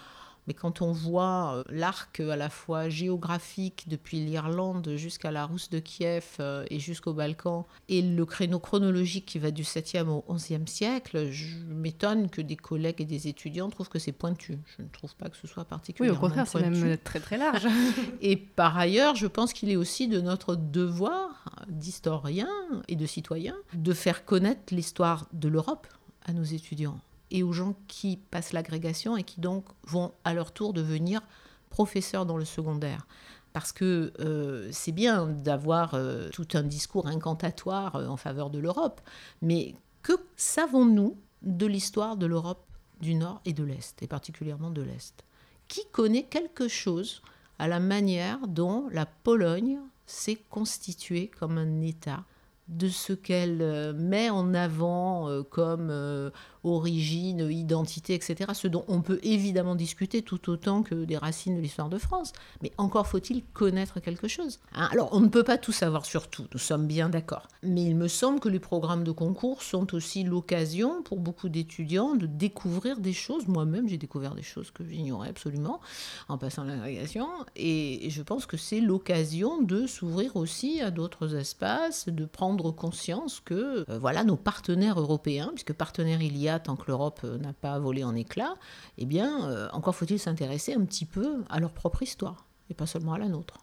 mais 0.48 0.54
quand 0.54 0.82
on 0.82 0.92
voit 0.92 1.56
euh, 1.56 1.64
l'arc 1.70 2.20
à 2.20 2.36
la 2.36 2.50
fois 2.50 2.90
géographique 2.90 3.86
depuis 3.88 4.20
l'Irlande 4.20 4.94
jusqu'à 4.96 5.32
la 5.32 5.46
Rousse 5.46 5.70
de 5.70 5.80
Kiev 5.80 6.38
euh, 6.40 6.66
et 6.70 6.80
jusqu'au 6.80 7.14
Balkan, 7.14 7.68
et 7.88 8.02
le 8.02 8.26
créneau 8.26 8.60
chronologique 8.60 9.26
qui 9.26 9.40
va 9.40 9.52
du 9.52 9.64
7e 9.64 10.08
au 10.08 10.26
11e 10.30 10.68
siècle, 10.68 11.30
je 11.32 11.58
m'étonne 11.68 12.30
que 12.30 12.42
des 12.42 12.56
collègues 12.56 13.02
et 13.02 13.06
des 13.06 13.28
étudiants 13.28 13.70
trouvent 13.70 13.90
que 13.90 14.00
c'est 14.00 14.12
pointu. 14.12 14.58
Je 14.78 14.84
ne 14.84 14.88
trouve 14.90 15.16
pas 15.16 15.30
que 15.30 15.38
ce 15.38 15.48
soit 15.48 15.66
particulièrement 15.66 16.20
Oui, 16.20 16.26
au 16.26 16.28
contraire, 16.28 16.48
c'est 16.48 16.62
même 16.62 16.98
très 16.98 17.20
très 17.20 17.38
large. 17.38 17.68
et 18.22 18.36
par 18.36 18.78
ailleurs, 18.78 19.16
je 19.16 19.28
pense 19.28 19.54
qu'il 19.54 19.70
est 19.70 19.76
aussi 19.76 20.08
de 20.08 20.22
notre 20.22 20.56
devoir 20.56 21.66
d'historien 21.68 22.50
et 22.88 22.96
de 22.96 23.06
citoyen 23.06 23.56
de 23.74 23.94
faire 23.94 24.26
connaître 24.26 24.74
l'histoire 24.74 25.28
de 25.34 25.48
l'Europe 25.48 25.88
à 26.26 26.34
nos 26.34 26.44
étudiants 26.44 27.00
et 27.32 27.44
aux 27.44 27.54
gens 27.54 27.76
qui 27.88 28.18
passent 28.18 28.54
l'agrégation 28.54 29.18
et 29.18 29.24
qui 29.24 29.40
donc 29.40 29.66
vont 29.84 30.14
à 30.24 30.34
leur 30.34 30.52
tour 30.52 30.74
devenir 30.74 31.22
professeurs 31.70 32.26
dans 32.26 32.38
le 32.38 32.46
secondaire. 32.46 33.08
Parce 33.54 33.72
que 33.72 34.14
euh, 34.20 34.70
c'est 34.72 34.92
bien 34.92 35.28
d'avoir 35.28 35.94
euh, 35.94 36.30
tout 36.30 36.48
un 36.54 36.64
discours 36.64 37.08
incantatoire 37.08 37.96
euh, 37.96 38.08
en 38.08 38.18
faveur 38.18 38.50
de 38.50 38.60
l'Europe, 38.60 39.02
mais 39.42 39.76
que 40.04 40.14
savons-nous 40.36 41.18
de 41.42 41.66
l'histoire 41.66 42.16
de 42.16 42.26
l'Europe 42.26 42.66
du 43.02 43.16
Nord 43.16 43.42
et 43.46 43.54
de 43.54 43.64
l'Est, 43.64 44.04
et 44.04 44.08
particulièrement 44.08 44.70
de 44.70 44.82
l'Est? 44.82 45.24
Qui 45.68 45.82
connaît 45.92 46.24
quelque 46.24 46.68
chose 46.68 47.22
à 47.58 47.68
la 47.68 47.80
manière 47.80 48.48
dont 48.48 48.88
la 48.92 49.06
Pologne 49.06 49.80
s'est 50.06 50.40
constituée 50.50 51.32
comme 51.40 51.58
un 51.58 51.82
État? 51.82 52.26
De 52.68 52.88
ce 52.88 53.14
qu'elle 53.14 53.94
met 53.94 54.30
en 54.30 54.54
avant 54.54 55.44
comme 55.50 56.32
origine, 56.64 57.50
identité, 57.50 58.14
etc. 58.14 58.52
Ce 58.54 58.68
dont 58.68 58.84
on 58.88 59.02
peut 59.02 59.20
évidemment 59.24 59.76
discuter 59.76 60.22
tout 60.22 60.50
autant 60.50 60.84
que 60.84 61.06
des 61.06 61.18
racines 61.18 61.56
de 61.56 61.62
l'histoire 61.62 61.90
de 61.90 61.98
France. 61.98 62.34
Mais 62.62 62.72
encore 62.78 63.08
faut-il 63.08 63.44
connaître 63.54 64.00
quelque 64.00 64.28
chose. 64.28 64.60
Hein. 64.74 64.90
Alors 64.92 65.10
on 65.12 65.20
ne 65.20 65.28
peut 65.28 65.44
pas 65.44 65.58
tout 65.58 65.72
savoir 65.72 66.06
sur 66.06 66.28
tout, 66.28 66.46
nous 66.54 66.60
sommes 66.60 66.88
bien 66.88 67.10
d'accord. 67.10 67.48
Mais 67.64 67.84
il 67.84 67.96
me 67.96 68.08
semble 68.08 68.40
que 68.40 68.50
les 68.50 68.60
programmes 68.60 69.04
de 69.04 69.12
concours 69.12 69.64
sont 69.64 69.94
aussi 69.94 70.24
l'occasion 70.24 71.02
pour 71.04 71.20
beaucoup 71.20 71.50
d'étudiants 71.50 72.16
de 72.16 72.26
découvrir 72.26 73.00
des 73.00 73.14
choses. 73.14 73.48
Moi-même 73.48 73.88
j'ai 73.88 73.98
découvert 73.98 74.36
des 74.36 74.44
choses 74.44 74.72
que 74.72 74.86
j'ignorais 74.86 75.30
absolument 75.30 75.80
en 76.28 76.38
passant 76.38 76.64
l'agrégation. 76.64 77.28
Et 77.56 78.10
je 78.10 78.22
pense 78.22 78.46
que 78.46 78.58
c'est 78.58 78.82
l'occasion 78.82 79.62
de 79.62 79.88
s'ouvrir 79.88 80.36
aussi 80.36 80.82
à 80.82 80.92
d'autres 80.92 81.36
espaces, 81.36 82.10
de 82.10 82.26
prendre 82.26 82.72
conscience 82.72 83.40
que 83.40 83.86
euh, 83.90 84.00
voilà 84.00 84.24
nos 84.24 84.36
partenaires 84.36 85.00
européens, 85.00 85.52
puisque 85.54 85.74
partenaires 85.74 86.22
il 86.22 86.38
y 86.38 86.49
a 86.49 86.49
tant 86.58 86.76
que 86.76 86.86
l'Europe 86.88 87.20
euh, 87.24 87.38
n'a 87.38 87.54
pas 87.54 87.78
volé 87.78 88.04
en 88.04 88.16
éclats, 88.16 88.56
eh 88.98 89.06
bien, 89.06 89.48
euh, 89.48 89.68
encore 89.74 89.96
faut-il 89.96 90.18
s'intéresser 90.18 90.74
un 90.74 90.84
petit 90.86 91.06
peu 91.06 91.44
à 91.50 91.60
leur 91.60 91.72
propre 91.72 92.02
histoire, 92.02 92.48
et 92.72 92.74
pas 92.74 92.88
seulement 92.88 93.14
à 93.14 93.20
la 93.20 93.28
nôtre. 93.28 93.60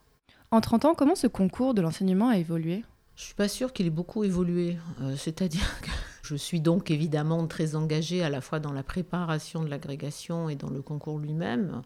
En 0.53 0.61
30 0.61 0.85
ans, 0.85 0.95
comment 0.95 1.17
ce 1.17 1.27
concours 1.27 1.75
de 1.75 1.83
l'enseignement 1.83 2.29
a 2.29 2.39
évolué? 2.39 2.85
Je 3.17 3.23
suis 3.23 3.35
pas 3.35 3.49
sûre 3.49 3.73
qu'il 3.73 3.87
ait 3.87 3.91
beaucoup 3.91 4.25
évolué. 4.25 4.77
Euh, 5.01 5.17
c'est-à-dire 5.17 5.81
que 5.81 5.91
Je 6.23 6.37
suis 6.37 6.61
donc 6.61 6.91
évidemment 6.91 7.47
très 7.47 7.77
engagée 7.77 8.23
à 8.23 8.29
la 8.29 8.41
fois 8.41 8.61
dans 8.61 8.73
la 8.73 8.83
préparation 8.83 9.63
de 9.63 9.69
l'agrégation 9.69 10.49
et 10.49 10.57
dans 10.57 10.71
le 10.71 10.83
concours 10.83 11.19
lui-même. 11.19 11.83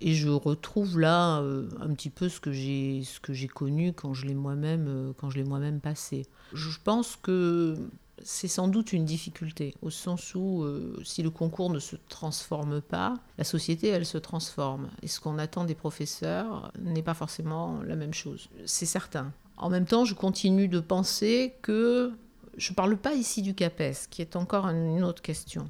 Et 0.00 0.14
je 0.14 0.28
retrouve 0.28 0.98
là 0.98 1.40
euh, 1.40 1.68
un 1.80 1.92
petit 1.94 2.10
peu 2.10 2.28
ce 2.28 2.40
que 2.40 2.52
j'ai 2.52 3.02
ce 3.04 3.20
que 3.20 3.32
j'ai 3.32 3.48
connu 3.48 3.92
quand 3.92 4.14
je 4.14 4.26
l'ai 4.26 4.34
moi-même 4.34 4.86
euh, 4.88 5.12
quand 5.16 5.30
je 5.30 5.36
l'ai 5.36 5.44
moi-même 5.44 5.80
passé. 5.80 6.26
Je 6.52 6.78
pense 6.82 7.16
que 7.16 7.76
c'est 8.22 8.48
sans 8.48 8.68
doute 8.68 8.92
une 8.92 9.04
difficulté, 9.04 9.74
au 9.82 9.90
sens 9.90 10.34
où 10.34 10.62
euh, 10.62 11.00
si 11.04 11.22
le 11.22 11.30
concours 11.30 11.70
ne 11.70 11.78
se 11.78 11.96
transforme 12.08 12.80
pas, 12.80 13.14
la 13.38 13.44
société, 13.44 13.88
elle 13.88 14.06
se 14.06 14.18
transforme. 14.18 14.88
Et 15.02 15.08
ce 15.08 15.20
qu'on 15.20 15.38
attend 15.38 15.64
des 15.64 15.74
professeurs 15.74 16.72
n'est 16.78 17.02
pas 17.02 17.14
forcément 17.14 17.80
la 17.82 17.96
même 17.96 18.14
chose. 18.14 18.48
C'est 18.66 18.86
certain. 18.86 19.32
En 19.56 19.70
même 19.70 19.86
temps, 19.86 20.04
je 20.04 20.14
continue 20.14 20.68
de 20.68 20.80
penser 20.80 21.54
que 21.62 22.12
je 22.56 22.70
ne 22.70 22.74
parle 22.74 22.96
pas 22.96 23.14
ici 23.14 23.42
du 23.42 23.54
CAPES, 23.54 24.08
qui 24.10 24.22
est 24.22 24.36
encore 24.36 24.66
une 24.66 25.04
autre 25.04 25.22
question. 25.22 25.68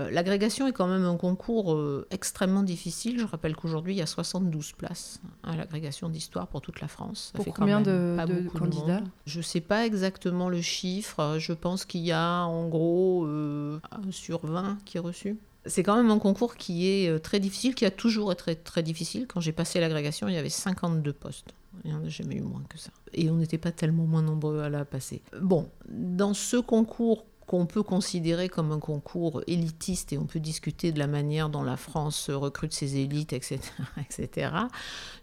Euh, 0.00 0.10
l'agrégation 0.10 0.66
est 0.66 0.72
quand 0.72 0.86
même 0.86 1.04
un 1.04 1.16
concours 1.16 1.74
euh, 1.74 2.06
extrêmement 2.10 2.62
difficile. 2.62 3.18
Je 3.18 3.26
rappelle 3.26 3.54
qu'aujourd'hui, 3.54 3.94
il 3.94 3.98
y 3.98 4.02
a 4.02 4.06
72 4.06 4.72
places 4.72 5.20
à 5.42 5.56
l'agrégation 5.56 6.08
d'histoire 6.08 6.46
pour 6.46 6.60
toute 6.60 6.80
la 6.80 6.88
France. 6.88 7.32
Ça 7.36 7.42
pour 7.42 7.54
combien 7.54 7.80
de, 7.80 8.16
candidats? 8.56 9.02
Je 9.26 9.38
ne 9.38 9.42
sais 9.42 9.60
pas 9.60 9.86
exactement 9.86 10.48
le 10.48 10.60
chiffre. 10.60 11.36
Je 11.38 11.52
pense 11.52 11.84
qu'il 11.84 12.02
y 12.02 12.12
a 12.12 12.44
en 12.44 12.68
gros 12.68 13.26
euh, 13.26 13.78
sur 14.10 14.46
20 14.46 14.78
qui 14.84 14.96
est 14.96 15.00
reçu. 15.00 15.38
C'est 15.66 15.82
quand 15.82 15.96
même 15.96 16.10
un 16.10 16.18
concours 16.18 16.56
qui 16.56 16.88
est 16.88 17.20
très 17.20 17.38
difficile, 17.38 17.74
qui 17.74 17.84
a 17.84 17.90
toujours 17.90 18.32
été 18.32 18.40
très, 18.40 18.54
très 18.54 18.82
difficile. 18.82 19.26
Quand 19.26 19.40
j'ai 19.40 19.52
passé 19.52 19.78
l'agrégation, 19.78 20.26
il 20.26 20.34
y 20.34 20.38
avait 20.38 20.48
52 20.48 21.12
postes. 21.12 21.54
Il 21.84 21.90
n'y 21.90 21.96
en 21.96 22.02
a 22.02 22.08
jamais 22.08 22.36
eu 22.36 22.42
moins 22.42 22.62
que 22.68 22.78
ça. 22.78 22.90
Et 23.12 23.28
on 23.30 23.36
n'était 23.36 23.58
pas 23.58 23.70
tellement 23.70 24.04
moins 24.04 24.22
nombreux 24.22 24.60
à 24.60 24.70
la 24.70 24.86
passer. 24.86 25.20
Bon, 25.40 25.68
dans 25.88 26.32
ce 26.32 26.56
concours 26.56 27.26
qu'on 27.50 27.66
peut 27.66 27.82
considérer 27.82 28.48
comme 28.48 28.70
un 28.70 28.78
concours 28.78 29.42
élitiste 29.48 30.12
et 30.12 30.18
on 30.18 30.24
peut 30.24 30.38
discuter 30.38 30.92
de 30.92 31.00
la 31.00 31.08
manière 31.08 31.48
dont 31.48 31.64
la 31.64 31.76
France 31.76 32.30
recrute 32.30 32.72
ses 32.72 32.98
élites, 32.98 33.32
etc., 33.32 33.58
etc. 34.00 34.52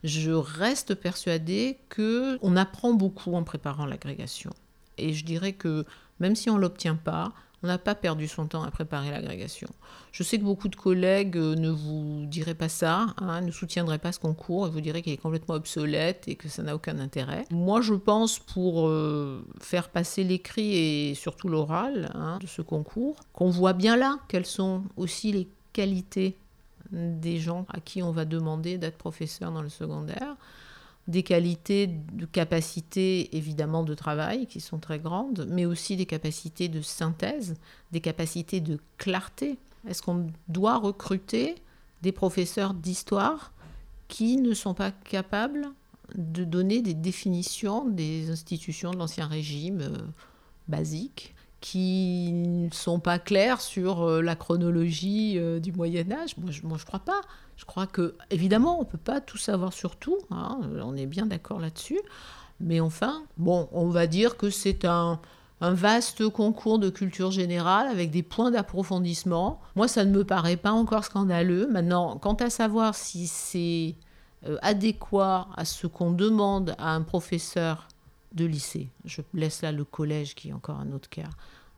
Je 0.04 0.32
reste 0.32 0.96
persuadée 0.96 1.78
que 1.88 2.38
on 2.42 2.58
apprend 2.58 2.94
beaucoup 2.94 3.34
en 3.36 3.46
préparant 3.46 3.86
l'agrégation. 3.86 4.52
Et 4.98 5.14
je 5.14 5.24
dirais 5.24 5.54
que 5.54 5.86
même 6.20 6.36
si 6.36 6.50
on 6.50 6.58
l'obtient 6.58 6.98
pas, 6.98 7.32
on 7.64 7.68
n'a 7.68 7.78
pas 7.78 7.96
perdu 7.96 8.28
son 8.28 8.48
temps 8.48 8.64
à 8.64 8.72
préparer 8.72 9.10
l'agrégation. 9.10 9.68
Je 10.12 10.24
sais 10.24 10.38
que 10.38 10.44
beaucoup 10.44 10.68
de 10.68 10.76
collègues 10.76 11.38
euh, 11.38 11.56
ne 11.56 11.70
vous 11.70 12.26
diraient 12.26 12.54
pas 12.54 12.70
ça, 12.70 13.08
hein, 13.18 13.42
ne 13.42 13.52
soutiendraient 13.52 13.98
pas 13.98 14.12
ce 14.12 14.20
concours 14.20 14.68
et 14.68 14.70
vous 14.70 14.82
diraient 14.82 15.02
qu'il 15.02 15.14
est 15.14 15.18
complètement 15.18 15.56
obsolète 15.56 16.28
et 16.28 16.36
que 16.36 16.50
ça 16.50 16.64
n'a 16.64 16.76
aucun 16.76 17.00
intérêt. 17.00 17.46
Moi, 17.52 17.82
je 17.82 17.94
pense 17.94 18.40
pour 18.40 18.88
euh, 18.88 19.44
faire 19.60 19.90
passer 19.90 20.24
l'écrit 20.24 20.76
et 20.76 21.16
surtout 21.16 21.50
l'oral 21.50 22.12
hein, 22.14 22.38
de 22.40 22.48
ce 22.48 22.62
concours, 22.62 23.16
qu'on 23.34 23.50
voit 23.50 23.74
bien 23.74 23.98
là 23.98 24.20
quelles 24.28 24.46
sont 24.46 24.84
aussi 24.96 25.32
les 25.32 25.48
qualités 25.74 26.38
des 26.92 27.40
gens 27.40 27.66
à 27.70 27.80
qui 27.80 28.02
on 28.02 28.12
va 28.12 28.26
demander 28.26 28.78
d'être 28.78 28.98
professeur 28.98 29.52
dans 29.52 29.62
le 29.62 29.70
secondaire 29.70 30.36
des 31.08 31.24
qualités 31.24 31.88
de 31.88 32.26
capacité 32.26 33.36
évidemment 33.36 33.84
de 33.84 33.94
travail 33.94 34.46
qui 34.46 34.60
sont 34.60 34.78
très 34.80 35.00
grandes, 35.00 35.48
mais 35.50 35.66
aussi 35.66 35.96
des 35.96 36.06
capacités 36.06 36.68
de 36.68 36.82
synthèse, 36.82 37.56
des 37.92 38.02
capacités 38.02 38.60
de 38.60 38.78
clarté. 38.98 39.58
Est-ce 39.88 40.02
qu'on 40.02 40.28
doit 40.50 40.78
recruter 40.78 41.56
des 42.02 42.12
professeurs 42.12 42.74
d'histoire 42.74 43.54
qui 44.10 44.38
ne 44.38 44.54
sont 44.54 44.74
pas 44.74 44.92
capables 44.92 45.68
de 46.16 46.44
donner 46.44 46.82
des 46.82 46.94
définitions 46.94 47.86
des 47.88 48.30
institutions 48.30 48.92
de 48.92 48.98
l'Ancien 48.98 49.28
Régime 49.28 49.82
euh, 49.82 49.98
basiques 50.68 51.36
qui 51.62 52.32
ne 52.34 52.70
sont 52.72 53.00
pas 53.00 53.20
clairs 53.20 53.62
sur 53.62 54.04
euh, 54.04 54.22
la 54.22 54.36
chronologie 54.36 55.38
euh, 55.38 55.60
du 55.60 55.72
Moyen 55.72 56.12
Âge. 56.12 56.38
Moi, 56.38 56.52
je 56.52 56.66
ne 56.66 56.78
crois 56.78 57.00
pas. 57.00 57.22
Je 57.56 57.66
crois 57.66 57.88
que, 57.88 58.16
évidemment, 58.30 58.78
on 58.78 58.82
ne 58.82 58.88
peut 58.88 59.00
pas 59.00 59.20
tout 59.20 59.38
savoir 59.38 59.74
sur 59.74 59.96
tout, 59.96 60.18
hein, 60.30 60.60
on 60.84 60.96
est 60.96 61.08
bien 61.08 61.26
d'accord 61.26 61.60
là-dessus, 61.60 62.00
mais 62.60 62.80
enfin, 62.80 63.24
bon, 63.38 63.68
on 63.72 63.90
va 63.90 64.06
dire 64.06 64.38
que 64.38 64.52
c'est 64.52 64.86
un, 64.86 65.20
vaste 65.60 66.30
concours 66.30 66.78
de 66.78 66.92
culture 66.92 67.32
générale 67.32 67.88
avec 67.88 68.12
des 68.12 68.22
points 68.22 68.52
d'approfondissement. 68.52 69.60
Moi, 69.76 69.88
ça 69.88 70.06
ne 70.06 70.12
me 70.12 70.24
paraît 70.24 70.56
pas 70.56 70.72
encore 70.72 71.04
scandaleux. 71.04 71.68
Maintenant, 71.68 72.18
quant 72.18 72.36
à 72.36 72.52
savoir 72.52 72.94
si 72.94 73.26
c'est 73.26 73.96
euh, 74.48 74.58
adéquat 74.62 75.48
à 75.58 75.66
ce 75.66 75.88
qu'on 75.88 76.12
demande 76.12 76.76
à 76.78 76.94
un 76.94 77.02
professeur 77.02 77.88
de 78.38 78.46
lycée, 78.46 78.88
je 79.04 79.22
laisse 79.34 79.62
là 79.62 79.74
le 79.74 79.84
collège 79.84 80.36
qui 80.36 80.50
est 80.50 80.54
encore 80.54 80.80
un 80.80 80.94
autre 80.94 81.10
cas, 81.10 81.30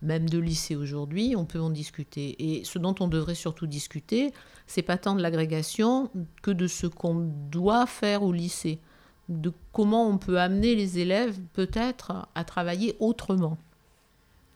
même 0.01 0.29
de 0.29 0.37
lycée 0.37 0.75
aujourd'hui, 0.75 1.35
on 1.35 1.45
peut 1.45 1.59
en 1.59 1.69
discuter. 1.69 2.35
Et 2.39 2.63
ce 2.63 2.77
dont 2.77 2.95
on 2.99 3.07
devrait 3.07 3.35
surtout 3.35 3.67
discuter, 3.67 4.31
c'est 4.67 4.81
pas 4.81 4.97
tant 4.97 5.15
de 5.15 5.21
l'agrégation 5.21 6.09
que 6.41 6.51
de 6.51 6.67
ce 6.67 6.87
qu'on 6.87 7.29
doit 7.49 7.85
faire 7.85 8.23
au 8.23 8.31
lycée, 8.31 8.79
de 9.27 9.51
comment 9.73 10.07
on 10.07 10.17
peut 10.17 10.39
amener 10.39 10.75
les 10.75 10.99
élèves 10.99 11.37
peut-être 11.53 12.27
à 12.35 12.43
travailler 12.43 12.95
autrement. 12.99 13.57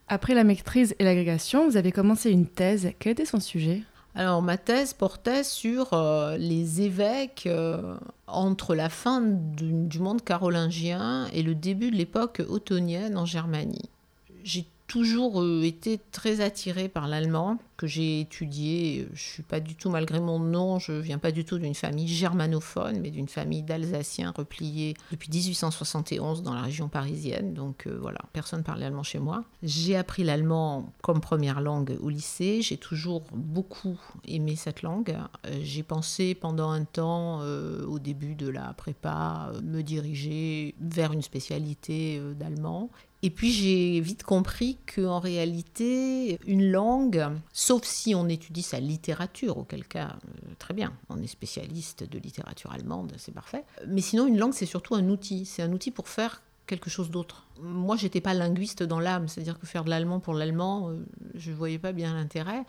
Après 0.08 0.34
la 0.34 0.44
maîtrise 0.44 0.94
et 0.98 1.04
l'agrégation, 1.04 1.68
vous 1.68 1.76
avez 1.76 1.92
commencé 1.92 2.30
une 2.30 2.46
thèse. 2.46 2.92
Quel 2.98 3.12
était 3.12 3.24
son 3.24 3.40
sujet? 3.40 3.82
Alors 4.14 4.42
ma 4.42 4.56
thèse 4.56 4.92
portait 4.92 5.42
sur 5.42 5.92
euh, 5.92 6.36
les 6.36 6.82
évêques 6.82 7.44
euh, 7.46 7.96
entre 8.28 8.74
la 8.76 8.88
fin 8.88 9.20
du, 9.20 9.98
monde 9.98 10.22
carolingien 10.22 11.26
et 11.32 11.42
le 11.42 11.54
début 11.54 11.90
de 11.90 11.96
l'époque 11.96 12.40
ottonienne 12.48 13.18
en 13.18 13.26
Germanie. 13.26 13.90
Toujours 14.94 15.42
euh, 15.42 15.62
été 15.64 15.98
très 16.12 16.40
attirée 16.40 16.88
par 16.88 17.08
l'allemand 17.08 17.58
que 17.76 17.88
j'ai 17.88 18.20
étudié. 18.20 19.08
Je 19.12 19.20
suis 19.20 19.42
pas 19.42 19.58
du 19.58 19.74
tout, 19.74 19.90
malgré 19.90 20.20
mon 20.20 20.38
nom, 20.38 20.78
je 20.78 20.92
viens 20.92 21.18
pas 21.18 21.32
du 21.32 21.44
tout 21.44 21.58
d'une 21.58 21.74
famille 21.74 22.06
germanophone, 22.06 23.00
mais 23.00 23.10
d'une 23.10 23.26
famille 23.26 23.64
d'Alsaciens 23.64 24.32
repliés 24.36 24.94
depuis 25.10 25.30
1871 25.32 26.44
dans 26.44 26.54
la 26.54 26.62
région 26.62 26.88
parisienne. 26.88 27.54
Donc 27.54 27.88
euh, 27.88 27.98
voilà, 28.00 28.20
personne 28.32 28.62
parlait 28.62 28.86
allemand 28.86 29.02
chez 29.02 29.18
moi. 29.18 29.42
J'ai 29.64 29.96
appris 29.96 30.22
l'allemand 30.22 30.92
comme 31.02 31.20
première 31.20 31.60
langue 31.60 31.98
au 32.00 32.08
lycée. 32.08 32.62
J'ai 32.62 32.76
toujours 32.76 33.24
beaucoup 33.34 33.98
aimé 34.28 34.54
cette 34.54 34.82
langue. 34.82 35.18
Euh, 35.46 35.58
j'ai 35.60 35.82
pensé 35.82 36.36
pendant 36.36 36.70
un 36.70 36.84
temps, 36.84 37.40
au 37.40 37.98
début 37.98 38.36
de 38.36 38.48
la 38.48 38.72
prépa, 38.74 39.50
me 39.64 39.82
diriger 39.82 40.76
vers 40.80 41.12
une 41.12 41.22
spécialité 41.22 42.20
d'allemand. 42.38 42.90
Et 43.24 43.30
puis 43.30 43.52
j'ai 43.52 44.00
vite 44.00 44.22
compris 44.22 44.76
qu'en 44.94 45.18
réalité, 45.18 46.38
une 46.46 46.70
langue, 46.70 47.26
sauf 47.54 47.82
si 47.82 48.14
on 48.14 48.28
étudie 48.28 48.60
sa 48.60 48.80
littérature, 48.80 49.56
auquel 49.56 49.86
cas, 49.86 50.18
euh, 50.26 50.52
très 50.58 50.74
bien, 50.74 50.92
on 51.08 51.22
est 51.22 51.26
spécialiste 51.26 52.04
de 52.04 52.18
littérature 52.18 52.70
allemande, 52.70 53.14
c'est 53.16 53.32
parfait. 53.32 53.64
Mais 53.86 54.02
sinon, 54.02 54.26
une 54.26 54.36
langue, 54.36 54.52
c'est 54.52 54.66
surtout 54.66 54.94
un 54.94 55.08
outil. 55.08 55.46
C'est 55.46 55.62
un 55.62 55.72
outil 55.72 55.90
pour 55.90 56.10
faire 56.10 56.42
quelque 56.66 56.90
chose 56.90 57.08
d'autre. 57.08 57.46
Moi, 57.62 57.96
j'étais 57.96 58.20
pas 58.20 58.34
linguiste 58.34 58.82
dans 58.82 59.00
l'âme, 59.00 59.26
c'est-à-dire 59.26 59.58
que 59.58 59.64
faire 59.64 59.84
de 59.84 59.90
l'allemand 59.90 60.20
pour 60.20 60.34
l'allemand, 60.34 60.90
euh, 60.90 61.02
je 61.34 61.50
voyais 61.50 61.78
pas 61.78 61.92
bien 61.92 62.12
l'intérêt. 62.12 62.64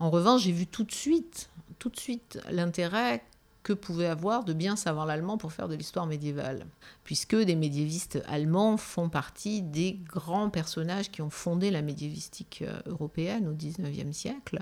En 0.00 0.10
revanche, 0.10 0.42
j'ai 0.42 0.50
vu 0.50 0.66
tout 0.66 0.82
de 0.82 0.92
suite, 0.92 1.50
tout 1.78 1.88
de 1.88 1.96
suite, 1.96 2.40
l'intérêt 2.50 3.22
que 3.70 3.74
pouvait 3.74 4.06
avoir 4.06 4.42
de 4.42 4.52
bien 4.52 4.74
savoir 4.74 5.06
l'allemand 5.06 5.38
pour 5.38 5.52
faire 5.52 5.68
de 5.68 5.76
l'histoire 5.76 6.06
médiévale, 6.06 6.66
puisque 7.04 7.36
des 7.36 7.54
médiévistes 7.54 8.20
allemands 8.26 8.76
font 8.76 9.08
partie 9.08 9.62
des 9.62 9.92
grands 9.92 10.50
personnages 10.50 11.12
qui 11.12 11.22
ont 11.22 11.30
fondé 11.30 11.70
la 11.70 11.80
médiévistique 11.80 12.64
euh, 12.66 12.80
européenne 12.86 13.46
au 13.46 13.52
XIXe 13.52 14.16
siècle, 14.16 14.58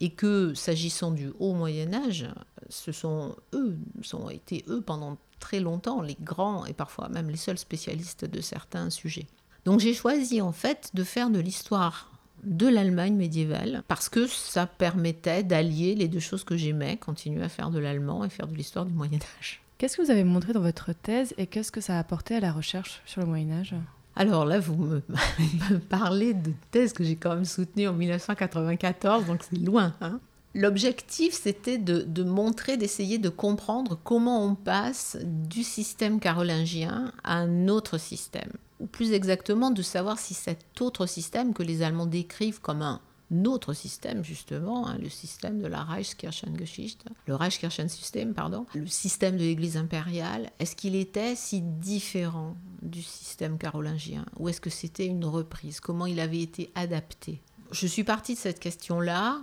et 0.00 0.10
que 0.10 0.52
s'agissant 0.52 1.10
du 1.10 1.32
haut 1.38 1.54
Moyen 1.54 1.94
Âge, 1.94 2.26
ce 2.68 2.92
sont 2.92 3.34
eux, 3.54 3.78
sont 4.02 4.28
été 4.28 4.62
eux 4.68 4.82
pendant 4.82 5.16
très 5.40 5.60
longtemps 5.60 6.02
les 6.02 6.18
grands 6.20 6.66
et 6.66 6.74
parfois 6.74 7.08
même 7.08 7.30
les 7.30 7.38
seuls 7.38 7.56
spécialistes 7.56 8.26
de 8.26 8.42
certains 8.42 8.90
sujets. 8.90 9.26
Donc 9.64 9.80
j'ai 9.80 9.94
choisi 9.94 10.42
en 10.42 10.52
fait 10.52 10.90
de 10.92 11.02
faire 11.02 11.30
de 11.30 11.38
l'histoire 11.38 12.10
de 12.44 12.66
l'Allemagne 12.68 13.14
médiévale, 13.14 13.82
parce 13.88 14.08
que 14.08 14.26
ça 14.26 14.66
permettait 14.66 15.42
d'allier 15.42 15.94
les 15.94 16.08
deux 16.08 16.20
choses 16.20 16.44
que 16.44 16.56
j'aimais, 16.56 16.96
continuer 16.96 17.42
à 17.42 17.48
faire 17.48 17.70
de 17.70 17.78
l'allemand 17.78 18.24
et 18.24 18.28
faire 18.28 18.46
de 18.46 18.54
l'histoire 18.54 18.84
du 18.84 18.92
Moyen 18.92 19.18
Âge. 19.38 19.62
Qu'est-ce 19.78 19.96
que 19.96 20.02
vous 20.02 20.10
avez 20.10 20.24
montré 20.24 20.52
dans 20.52 20.60
votre 20.60 20.92
thèse 20.92 21.34
et 21.36 21.46
qu'est-ce 21.46 21.72
que 21.72 21.80
ça 21.80 21.96
a 21.96 21.98
apporté 21.98 22.36
à 22.36 22.40
la 22.40 22.52
recherche 22.52 23.02
sur 23.06 23.20
le 23.20 23.26
Moyen 23.26 23.50
Âge? 23.60 23.74
Alors 24.16 24.44
là, 24.44 24.60
vous 24.60 24.76
me, 24.76 25.02
parlez 25.88 26.34
de 26.34 26.52
thèse 26.70 26.92
que 26.92 27.02
j'ai 27.02 27.16
quand 27.16 27.34
même 27.34 27.44
soutenue 27.44 27.88
en 27.88 27.92
1994, 27.92 29.26
donc 29.26 29.42
c'est 29.42 29.58
loin. 29.58 29.92
Hein. 30.00 30.20
L'objectif, 30.54 31.34
c'était 31.34 31.78
de, 31.78 32.02
de, 32.02 32.22
montrer, 32.22 32.76
d'essayer 32.76 33.18
de 33.18 33.28
comprendre 33.28 33.98
comment 34.04 34.46
on 34.46 34.54
passe 34.54 35.18
du 35.24 35.64
système 35.64 36.20
carolingien 36.20 37.12
à 37.24 37.38
un 37.38 37.66
autre 37.66 37.98
système 37.98 38.52
ou 38.84 38.86
plus 38.86 39.12
exactement 39.12 39.70
de 39.70 39.80
savoir 39.80 40.18
si 40.18 40.34
cet 40.34 40.82
autre 40.82 41.06
système 41.06 41.54
que 41.54 41.62
les 41.62 41.80
Allemands 41.80 42.04
décrivent 42.04 42.60
comme 42.60 42.82
un 42.82 43.00
autre 43.46 43.72
système, 43.72 44.22
justement, 44.22 44.86
hein, 44.86 44.98
le 45.00 45.08
système 45.08 45.58
de 45.58 45.66
la 45.66 45.82
Reichskirchengeschichte, 45.82 47.06
le 47.26 47.34
Reichskirchensystem, 47.34 48.34
pardon, 48.34 48.66
le 48.74 48.86
système 48.86 49.38
de 49.38 49.42
l'Église 49.42 49.78
impériale, 49.78 50.50
est-ce 50.58 50.76
qu'il 50.76 50.94
était 50.96 51.34
si 51.34 51.62
différent 51.62 52.56
du 52.82 53.02
système 53.02 53.56
carolingien 53.56 54.26
ou 54.38 54.50
est-ce 54.50 54.60
que 54.60 54.68
c'était 54.68 55.06
une 55.06 55.24
reprise? 55.24 55.80
Comment 55.80 56.04
il 56.04 56.20
avait 56.20 56.42
été 56.42 56.70
adapté? 56.74 57.40
Je 57.70 57.86
suis 57.86 58.04
partie 58.04 58.34
de 58.34 58.38
cette 58.38 58.60
question-là 58.60 59.40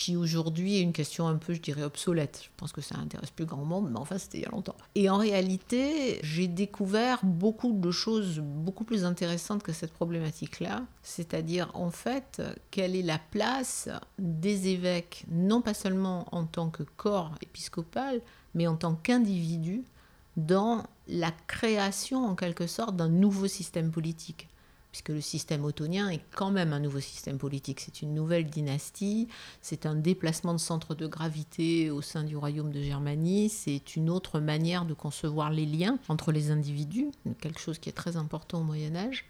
qui 0.00 0.16
aujourd'hui 0.16 0.78
est 0.78 0.80
une 0.80 0.94
question 0.94 1.28
un 1.28 1.36
peu, 1.36 1.52
je 1.52 1.60
dirais, 1.60 1.82
obsolète. 1.82 2.40
Je 2.42 2.48
pense 2.56 2.72
que 2.72 2.80
ça 2.80 2.96
intéresse 2.96 3.30
plus 3.30 3.44
grand 3.44 3.66
monde, 3.66 3.90
mais 3.90 3.98
enfin, 3.98 4.16
c'était 4.16 4.38
il 4.38 4.44
y 4.44 4.46
a 4.46 4.50
longtemps. 4.50 4.74
Et 4.94 5.10
en 5.10 5.18
réalité, 5.18 6.18
j'ai 6.22 6.48
découvert 6.48 7.20
beaucoup 7.22 7.70
de 7.70 7.90
choses 7.90 8.40
beaucoup 8.40 8.84
plus 8.84 9.04
intéressantes 9.04 9.62
que 9.62 9.74
cette 9.74 9.92
problématique-là, 9.92 10.84
c'est-à-dire, 11.02 11.70
en 11.74 11.90
fait, 11.90 12.40
quelle 12.70 12.96
est 12.96 13.02
la 13.02 13.18
place 13.18 13.90
des 14.18 14.68
évêques, 14.68 15.26
non 15.30 15.60
pas 15.60 15.74
seulement 15.74 16.26
en 16.34 16.46
tant 16.46 16.70
que 16.70 16.82
corps 16.82 17.34
épiscopal, 17.42 18.22
mais 18.54 18.66
en 18.66 18.76
tant 18.76 18.94
qu'individu, 18.94 19.84
dans 20.38 20.82
la 21.08 21.30
création, 21.46 22.24
en 22.24 22.36
quelque 22.36 22.66
sorte, 22.66 22.96
d'un 22.96 23.10
nouveau 23.10 23.48
système 23.48 23.90
politique 23.90 24.48
puisque 24.90 25.10
le 25.10 25.20
système 25.20 25.64
ottonien 25.64 26.08
est 26.08 26.22
quand 26.34 26.50
même 26.50 26.72
un 26.72 26.80
nouveau 26.80 27.00
système 27.00 27.38
politique. 27.38 27.80
C'est 27.80 28.02
une 28.02 28.14
nouvelle 28.14 28.46
dynastie, 28.46 29.28
c'est 29.62 29.86
un 29.86 29.94
déplacement 29.94 30.52
de 30.52 30.58
centre 30.58 30.94
de 30.94 31.06
gravité 31.06 31.90
au 31.90 32.02
sein 32.02 32.24
du 32.24 32.36
royaume 32.36 32.72
de 32.72 32.82
Germanie, 32.82 33.48
c'est 33.48 33.96
une 33.96 34.10
autre 34.10 34.40
manière 34.40 34.84
de 34.84 34.94
concevoir 34.94 35.50
les 35.50 35.66
liens 35.66 35.98
entre 36.08 36.32
les 36.32 36.50
individus, 36.50 37.10
quelque 37.40 37.60
chose 37.60 37.78
qui 37.78 37.88
est 37.88 37.92
très 37.92 38.16
important 38.16 38.60
au 38.60 38.64
Moyen 38.64 38.96
Âge. 38.96 39.26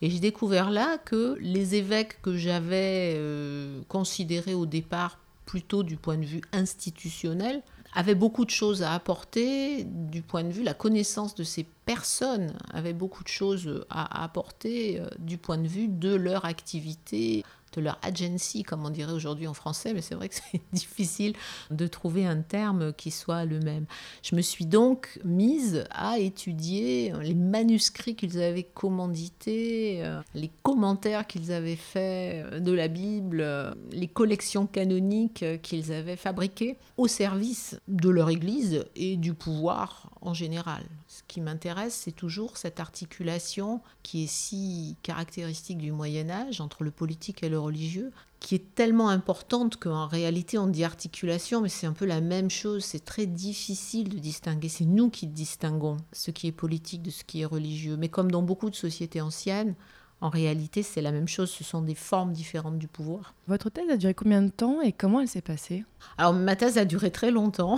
Et 0.00 0.10
j'ai 0.10 0.18
découvert 0.18 0.70
là 0.70 0.98
que 0.98 1.36
les 1.40 1.76
évêques 1.76 2.20
que 2.22 2.36
j'avais 2.36 3.14
euh, 3.16 3.80
considérés 3.88 4.54
au 4.54 4.66
départ 4.66 5.18
plutôt 5.46 5.82
du 5.84 5.96
point 5.96 6.16
de 6.16 6.24
vue 6.24 6.42
institutionnel 6.52 7.62
avait 7.92 8.14
beaucoup 8.14 8.44
de 8.44 8.50
choses 8.50 8.82
à 8.82 8.94
apporter 8.94 9.84
du 9.84 10.22
point 10.22 10.44
de 10.44 10.50
vue, 10.50 10.62
la 10.62 10.74
connaissance 10.74 11.34
de 11.34 11.44
ces 11.44 11.64
personnes 11.84 12.54
avait 12.72 12.92
beaucoup 12.92 13.22
de 13.22 13.28
choses 13.28 13.84
à 13.90 14.24
apporter 14.24 15.00
euh, 15.00 15.08
du 15.18 15.36
point 15.38 15.58
de 15.58 15.68
vue 15.68 15.88
de 15.88 16.14
leur 16.14 16.44
activité 16.44 17.44
de 17.72 17.80
leur 17.80 17.98
agency, 18.02 18.62
comme 18.62 18.84
on 18.84 18.90
dirait 18.90 19.12
aujourd'hui 19.12 19.46
en 19.46 19.54
français, 19.54 19.92
mais 19.94 20.02
c'est 20.02 20.14
vrai 20.14 20.28
que 20.28 20.34
c'est 20.34 20.60
difficile 20.72 21.34
de 21.70 21.86
trouver 21.86 22.26
un 22.26 22.40
terme 22.42 22.92
qui 22.92 23.10
soit 23.10 23.44
le 23.44 23.60
même. 23.60 23.86
Je 24.22 24.36
me 24.36 24.40
suis 24.40 24.66
donc 24.66 25.20
mise 25.24 25.84
à 25.90 26.18
étudier 26.18 27.12
les 27.20 27.34
manuscrits 27.34 28.14
qu'ils 28.14 28.40
avaient 28.42 28.62
commandités, 28.62 30.04
euh, 30.04 30.20
les 30.34 30.50
commentaires 30.62 31.26
qu'ils 31.26 31.52
avaient 31.52 31.76
faits 31.76 32.62
de 32.62 32.72
la 32.72 32.88
Bible, 32.88 33.40
euh, 33.40 33.72
les 33.90 34.08
collections 34.08 34.66
canoniques 34.66 35.44
qu'ils 35.62 35.92
avaient 35.92 36.16
fabriquées 36.16 36.76
au 36.96 37.08
service 37.08 37.78
de 37.88 38.08
leur 38.08 38.30
Église 38.30 38.84
et 38.96 39.16
du 39.16 39.34
pouvoir 39.34 40.10
en 40.20 40.34
général. 40.34 40.82
Ce 41.12 41.20
qui 41.28 41.42
m'intéresse, 41.42 41.92
c'est 41.92 42.16
toujours 42.16 42.56
cette 42.56 42.80
articulation 42.80 43.82
qui 44.02 44.24
est 44.24 44.32
si 44.32 44.96
caractéristique 45.02 45.76
du 45.76 45.92
Moyen 45.92 46.30
Âge 46.30 46.62
entre 46.62 46.84
le 46.84 46.90
politique 46.90 47.42
et 47.42 47.50
le 47.50 47.60
religieux, 47.60 48.12
qui 48.40 48.54
est 48.54 48.74
tellement 48.74 49.10
importante 49.10 49.76
qu'en 49.76 50.06
réalité 50.06 50.56
on 50.56 50.68
dit 50.68 50.84
articulation, 50.84 51.60
mais 51.60 51.68
c'est 51.68 51.86
un 51.86 51.92
peu 51.92 52.06
la 52.06 52.22
même 52.22 52.48
chose, 52.48 52.82
c'est 52.82 53.04
très 53.04 53.26
difficile 53.26 54.08
de 54.08 54.18
distinguer, 54.18 54.70
c'est 54.70 54.86
nous 54.86 55.10
qui 55.10 55.26
distinguons 55.26 55.98
ce 56.12 56.30
qui 56.30 56.46
est 56.46 56.52
politique 56.52 57.02
de 57.02 57.10
ce 57.10 57.24
qui 57.24 57.42
est 57.42 57.46
religieux. 57.46 57.98
Mais 57.98 58.08
comme 58.08 58.30
dans 58.30 58.42
beaucoup 58.42 58.70
de 58.70 58.74
sociétés 58.74 59.20
anciennes, 59.20 59.74
en 60.22 60.28
réalité, 60.28 60.84
c'est 60.84 61.02
la 61.02 61.10
même 61.10 61.26
chose, 61.26 61.50
ce 61.50 61.64
sont 61.64 61.82
des 61.82 61.96
formes 61.96 62.32
différentes 62.32 62.78
du 62.78 62.86
pouvoir. 62.86 63.34
Votre 63.48 63.70
thèse 63.70 63.90
a 63.90 63.96
duré 63.96 64.14
combien 64.14 64.40
de 64.40 64.50
temps 64.50 64.80
et 64.80 64.92
comment 64.92 65.20
elle 65.20 65.26
s'est 65.26 65.42
passée? 65.42 65.84
Alors, 66.16 66.32
ma 66.32 66.54
thèse 66.54 66.78
a 66.78 66.84
duré 66.84 67.10
très 67.10 67.32
longtemps, 67.32 67.76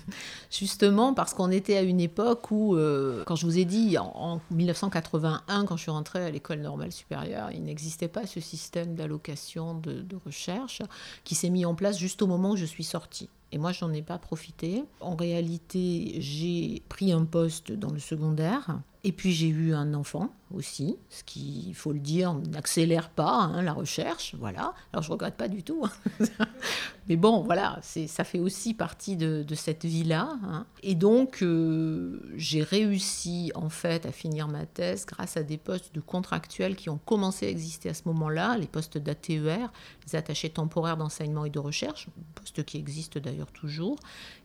justement 0.50 1.14
parce 1.14 1.32
qu'on 1.32 1.50
était 1.50 1.78
à 1.78 1.80
une 1.80 2.00
époque 2.00 2.50
où, 2.50 2.76
euh, 2.76 3.24
quand 3.24 3.34
je 3.34 3.46
vous 3.46 3.58
ai 3.58 3.64
dit, 3.64 3.96
en, 3.96 4.42
1981, 4.50 5.64
quand 5.64 5.76
je 5.78 5.82
suis 5.82 5.90
rentrée 5.90 6.22
à 6.22 6.30
l'école 6.30 6.60
normale 6.60 6.92
supérieure, 6.92 7.50
il 7.52 7.64
n'existait 7.64 8.08
pas 8.08 8.26
ce 8.26 8.40
système 8.40 8.94
d'allocation 8.94 9.72
de, 9.72 10.02
de 10.02 10.16
recherche 10.22 10.82
qui 11.24 11.34
s'est 11.34 11.48
mis 11.48 11.64
en 11.64 11.74
place 11.74 11.98
juste 11.98 12.20
au 12.20 12.26
moment 12.26 12.50
où 12.50 12.56
je 12.56 12.66
suis 12.66 12.84
sortie. 12.84 13.30
Et 13.52 13.58
moi, 13.58 13.72
je 13.72 13.82
n'en 13.84 13.92
ai 13.94 14.02
pas 14.02 14.18
profité. 14.18 14.84
En 15.00 15.16
réalité, 15.16 16.16
j'ai 16.18 16.82
pris 16.90 17.12
un 17.12 17.24
poste 17.24 17.72
dans 17.72 17.90
le 17.90 18.00
secondaire. 18.00 18.80
Et 19.06 19.12
puis 19.12 19.32
j'ai 19.32 19.46
eu 19.46 19.72
un 19.72 19.94
enfant 19.94 20.30
aussi, 20.54 20.96
ce 21.10 21.24
qui, 21.24 21.64
il 21.66 21.74
faut 21.74 21.92
le 21.92 21.98
dire, 21.98 22.34
n'accélère 22.34 23.10
pas 23.10 23.32
hein, 23.32 23.62
la 23.62 23.72
recherche. 23.72 24.34
Voilà. 24.38 24.74
Alors 24.92 25.02
je 25.02 25.10
regrette 25.10 25.36
pas 25.36 25.48
du 25.48 25.62
tout. 25.62 25.84
Hein. 25.84 26.24
Mais 27.08 27.16
bon, 27.16 27.42
voilà, 27.42 27.78
ça 27.82 28.24
fait 28.24 28.40
aussi 28.40 28.74
partie 28.74 29.16
de, 29.16 29.44
cette 29.54 29.84
vie-là. 29.84 30.36
Hein. 30.44 30.66
Et 30.82 30.94
donc 30.94 31.42
euh, 31.42 32.20
j'ai 32.36 32.62
réussi 32.62 33.52
en 33.54 33.68
fait 33.68 34.06
à 34.06 34.12
finir 34.12 34.48
ma 34.48 34.66
thèse 34.66 35.06
grâce 35.06 35.36
à 35.36 35.42
des 35.42 35.56
postes 35.56 35.94
de 35.94 36.00
contractuels 36.00 36.76
qui 36.76 36.90
ont 36.90 36.98
commencé 36.98 37.46
à 37.46 37.48
exister 37.48 37.88
à 37.88 37.94
ce 37.94 38.02
moment-là, 38.06 38.56
les 38.58 38.66
postes 38.66 38.98
d'ATER, 38.98 39.66
les 40.06 40.16
attachés 40.16 40.50
temporaires 40.50 40.96
d'enseignement 40.96 41.44
et 41.44 41.50
de 41.50 41.58
recherche, 41.58 42.08
postes 42.34 42.64
qui 42.64 42.76
existent 42.76 43.20
d'ailleurs 43.20 43.52
toujours, 43.52 43.98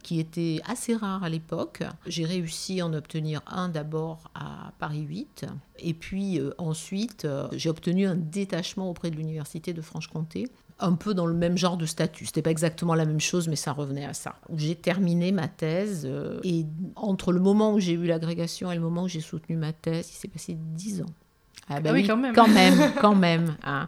qui 0.03 0.19
étaient 0.19 0.61
assez 0.65 0.95
rares 0.95 1.23
à 1.23 1.29
l'époque. 1.29 1.83
J'ai 2.05 2.25
réussi 2.25 2.81
à 2.81 2.87
en 2.87 2.93
obtenir 2.93 3.41
un 3.47 3.69
d'abord 3.69 4.29
à 4.33 4.73
Paris 4.79 5.01
8 5.01 5.45
et 5.81 5.93
puis 5.93 6.39
euh, 6.39 6.51
ensuite 6.57 7.25
euh, 7.25 7.47
j'ai 7.51 7.69
obtenu 7.69 8.05
un 8.05 8.15
détachement 8.15 8.89
auprès 8.89 9.11
de 9.11 9.15
l'université 9.15 9.73
de 9.73 9.81
Franche-Comté 9.81 10.47
un 10.79 10.93
peu 10.93 11.13
dans 11.13 11.27
le 11.27 11.35
même 11.35 11.59
genre 11.59 11.77
de 11.77 11.85
statut. 11.85 12.25
C'était 12.25 12.41
pas 12.41 12.49
exactement 12.49 12.95
la 12.95 13.05
même 13.05 13.19
chose, 13.19 13.47
mais 13.47 13.55
ça 13.55 13.71
revenait 13.71 14.05
à 14.05 14.13
ça. 14.13 14.35
J'ai 14.55 14.73
terminé 14.73 15.31
ma 15.31 15.47
thèse 15.47 16.07
euh, 16.09 16.39
et 16.43 16.65
entre 16.95 17.31
le 17.31 17.39
moment 17.39 17.73
où 17.73 17.79
j'ai 17.79 17.93
eu 17.93 18.05
l'agrégation 18.05 18.71
et 18.71 18.75
le 18.75 18.81
moment 18.81 19.03
où 19.03 19.07
j'ai 19.07 19.21
soutenu 19.21 19.57
ma 19.57 19.73
thèse, 19.73 20.09
il 20.09 20.15
s'est 20.15 20.27
passé 20.27 20.57
dix 20.57 21.01
ans. 21.01 21.13
Ah, 21.69 21.79
bah 21.81 21.91
ah 21.91 21.93
oui, 21.93 22.07
quand 22.07 22.17
même. 22.17 22.33
Quand 22.33 22.47
même, 22.47 22.93
quand 22.99 23.13
même. 23.13 23.55
Hein. 23.63 23.87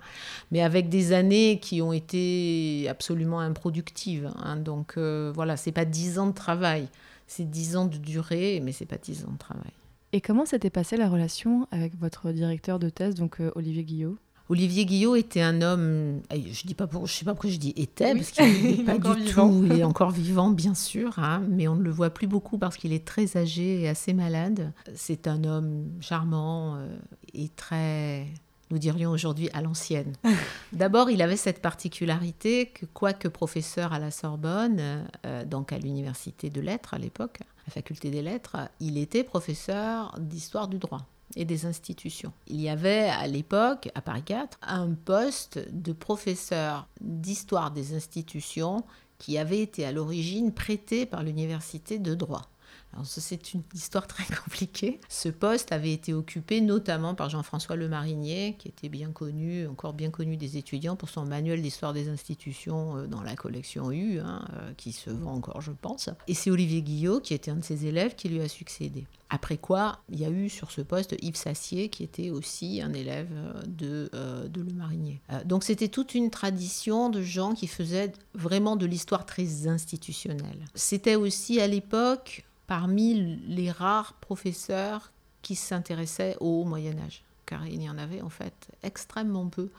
Mais 0.51 0.61
avec 0.61 0.89
des 0.89 1.13
années 1.13 1.59
qui 1.59 1.81
ont 1.81 1.93
été 1.93 2.87
absolument 2.87 3.39
improductives. 3.39 4.31
Hein. 4.43 4.57
Donc 4.57 4.95
voilà, 4.97 5.57
c'est 5.57 5.71
pas 5.71 5.85
dix 5.85 6.19
ans 6.19 6.27
de 6.27 6.33
travail, 6.33 6.87
c'est 7.25 7.49
dix 7.49 7.75
ans 7.75 7.85
de 7.85 7.97
durée, 7.97 8.61
mais 8.63 8.71
c'est 8.71 8.85
pas 8.85 8.97
dix 8.97 9.25
ans 9.25 9.31
de 9.31 9.39
travail. 9.39 9.73
Et 10.15 10.21
comment 10.21 10.45
s'était 10.45 10.69
passée 10.69 10.95
la 10.95 11.09
relation 11.09 11.67
avec 11.71 11.99
votre 11.99 12.31
directeur 12.31 12.77
de 12.77 12.87
thèse, 12.89 13.15
donc 13.15 13.41
euh, 13.41 13.51
Olivier 13.55 13.83
Guillot? 13.83 14.15
Olivier 14.47 14.85
Guillot 14.85 15.15
était 15.15 15.41
un 15.41 15.63
homme, 15.63 16.21
eh, 16.31 16.53
je 16.53 16.67
dis 16.67 16.75
pas 16.75 16.85
pour, 16.85 17.07
je 17.07 17.13
sais 17.13 17.25
pas 17.25 17.33
pourquoi 17.33 17.49
je 17.49 17.57
dis 17.57 17.73
était 17.75 18.13
parce 18.13 18.29
qu'il 18.29 18.77
n'est 18.77 18.83
pas 18.83 18.99
du 18.99 19.25
tout, 19.25 19.63
il 19.65 19.79
est 19.79 19.83
encore 19.83 20.11
vivant 20.11 20.51
bien 20.51 20.75
sûr, 20.75 21.17
hein, 21.17 21.41
mais 21.49 21.67
on 21.67 21.75
ne 21.75 21.81
le 21.81 21.89
voit 21.89 22.11
plus 22.11 22.27
beaucoup 22.27 22.59
parce 22.59 22.77
qu'il 22.77 22.93
est 22.93 23.05
très 23.05 23.37
âgé 23.37 23.81
et 23.81 23.89
assez 23.89 24.13
malade. 24.13 24.71
C'est 24.93 25.27
un 25.27 25.43
homme 25.45 25.87
charmant 25.99 26.75
euh, 26.75 26.95
et 27.33 27.49
très, 27.49 28.27
nous 28.73 28.79
dirions 28.79 29.11
aujourd'hui 29.11 29.49
à 29.53 29.61
l'ancienne. 29.61 30.13
D'abord, 30.73 31.11
il 31.11 31.21
avait 31.21 31.37
cette 31.37 31.61
particularité 31.61 32.65
que 32.65 32.87
quoique 32.87 33.27
professeur 33.27 33.93
à 33.93 33.99
la 33.99 34.09
Sorbonne, 34.09 35.05
euh, 35.27 35.45
donc 35.45 35.71
à 35.71 35.77
l'université 35.77 36.49
de 36.49 36.59
lettres 36.59 36.95
à 36.95 36.97
l'époque, 36.97 37.39
la 37.67 37.73
faculté 37.73 38.09
des 38.09 38.23
lettres, 38.23 38.57
il 38.79 38.97
était 38.97 39.23
professeur 39.23 40.15
d'histoire 40.19 40.67
du 40.67 40.79
droit 40.79 41.05
et 41.35 41.45
des 41.45 41.67
institutions. 41.67 42.33
Il 42.47 42.59
y 42.59 42.67
avait 42.67 43.09
à 43.09 43.27
l'époque, 43.27 43.89
à 43.93 44.01
Paris 44.01 44.23
4, 44.23 44.57
un 44.63 44.89
poste 44.93 45.59
de 45.71 45.93
professeur 45.93 46.87
d'histoire 46.99 47.69
des 47.69 47.93
institutions 47.93 48.83
qui 49.19 49.37
avait 49.37 49.61
été 49.61 49.85
à 49.85 49.91
l'origine 49.91 50.51
prêté 50.51 51.05
par 51.05 51.21
l'université 51.21 51.99
de 51.99 52.15
droit. 52.15 52.49
C'est 53.03 53.53
une 53.53 53.63
histoire 53.73 54.07
très 54.07 54.23
compliquée. 54.43 54.99
Ce 55.09 55.29
poste 55.29 55.71
avait 55.71 55.91
été 55.91 56.13
occupé 56.13 56.61
notamment 56.61 57.15
par 57.15 57.29
Jean-François 57.29 57.75
Lemarinier, 57.75 58.55
qui 58.57 58.67
était 58.67 58.89
bien 58.89 59.11
connu, 59.11 59.67
encore 59.67 59.93
bien 59.93 60.09
connu 60.09 60.37
des 60.37 60.57
étudiants 60.57 60.95
pour 60.95 61.09
son 61.09 61.25
manuel 61.25 61.61
d'histoire 61.61 61.93
des 61.93 62.09
institutions 62.09 62.97
euh, 62.97 63.07
dans 63.07 63.21
la 63.21 63.35
collection 63.35 63.91
U, 63.91 64.19
hein, 64.19 64.45
euh, 64.53 64.71
qui 64.77 64.91
se 64.91 65.09
vend 65.09 65.33
encore, 65.33 65.61
je 65.61 65.71
pense. 65.71 66.09
Et 66.27 66.33
c'est 66.33 66.51
Olivier 66.51 66.81
Guillot, 66.81 67.19
qui 67.19 67.33
était 67.33 67.51
un 67.51 67.57
de 67.57 67.63
ses 67.63 67.85
élèves, 67.85 68.15
qui 68.15 68.29
lui 68.29 68.41
a 68.41 68.47
succédé. 68.47 69.05
Après 69.29 69.57
quoi, 69.57 69.99
il 70.09 70.19
y 70.19 70.25
a 70.25 70.29
eu 70.29 70.47
sur 70.47 70.69
ce 70.69 70.81
poste 70.81 71.15
Yves 71.21 71.35
Sassier, 71.35 71.89
qui 71.89 72.03
était 72.03 72.29
aussi 72.29 72.81
un 72.81 72.93
élève 72.93 73.29
euh, 73.33 73.61
de, 73.67 74.11
de 74.47 74.61
Le 74.61 74.73
Marinier. 74.73 75.21
donc 75.45 75.63
c'était 75.63 75.87
toute 75.87 76.13
une 76.13 76.29
tradition 76.29 77.09
de 77.09 77.21
gens 77.21 77.53
qui 77.53 77.67
faisaient 77.67 78.11
vraiment 78.35 78.75
de 78.75 78.85
l'histoire 78.85 79.25
très 79.25 79.67
institutionnelle. 79.67 80.65
C'était 80.75 81.15
aussi 81.15 81.59
à 81.59 81.67
l'époque 81.67 82.43
parmi 82.67 83.37
les 83.47 83.71
rares 83.71 84.13
professeurs 84.13 85.11
qui 85.41 85.55
s'intéressaient 85.55 86.37
au 86.39 86.63
Moyen 86.63 86.97
Âge, 86.99 87.23
car 87.45 87.67
il 87.67 87.81
y 87.81 87.89
en 87.89 87.97
avait 87.97 88.21
en 88.21 88.29
fait 88.29 88.69
extrêmement 88.81 89.47
peu. 89.47 89.69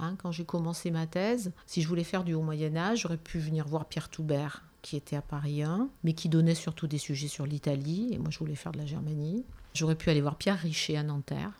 Hein. 0.00 0.16
quand 0.18 0.32
j'ai 0.32 0.44
commencé 0.44 0.90
ma 0.90 1.06
thèse, 1.06 1.52
si 1.66 1.80
je 1.80 1.88
voulais 1.88 2.04
faire 2.04 2.24
du 2.24 2.34
Haut 2.34 2.42
Moyen 2.42 2.76
Âge, 2.76 3.02
j'aurais 3.02 3.16
pu 3.16 3.38
venir 3.38 3.66
voir 3.66 3.86
Pierre 3.86 4.08
Toubert, 4.08 4.64
qui 4.82 4.96
était 4.96 5.16
à 5.16 5.22
Paris 5.22 5.62
1, 5.62 5.88
mais 6.02 6.12
qui 6.12 6.28
donnait 6.28 6.54
surtout 6.54 6.86
des 6.86 6.98
sujets 6.98 7.28
sur 7.28 7.46
l'Italie, 7.46 8.10
et 8.12 8.18
moi 8.18 8.30
je 8.30 8.38
voulais 8.38 8.54
faire 8.54 8.72
de 8.72 8.78
la 8.78 8.86
Germanie. 8.86 9.44
J'aurais 9.72 9.94
pu 9.94 10.10
aller 10.10 10.20
voir 10.20 10.36
Pierre 10.36 10.58
Richer 10.58 10.96
à 10.96 11.02
Nanterre, 11.02 11.52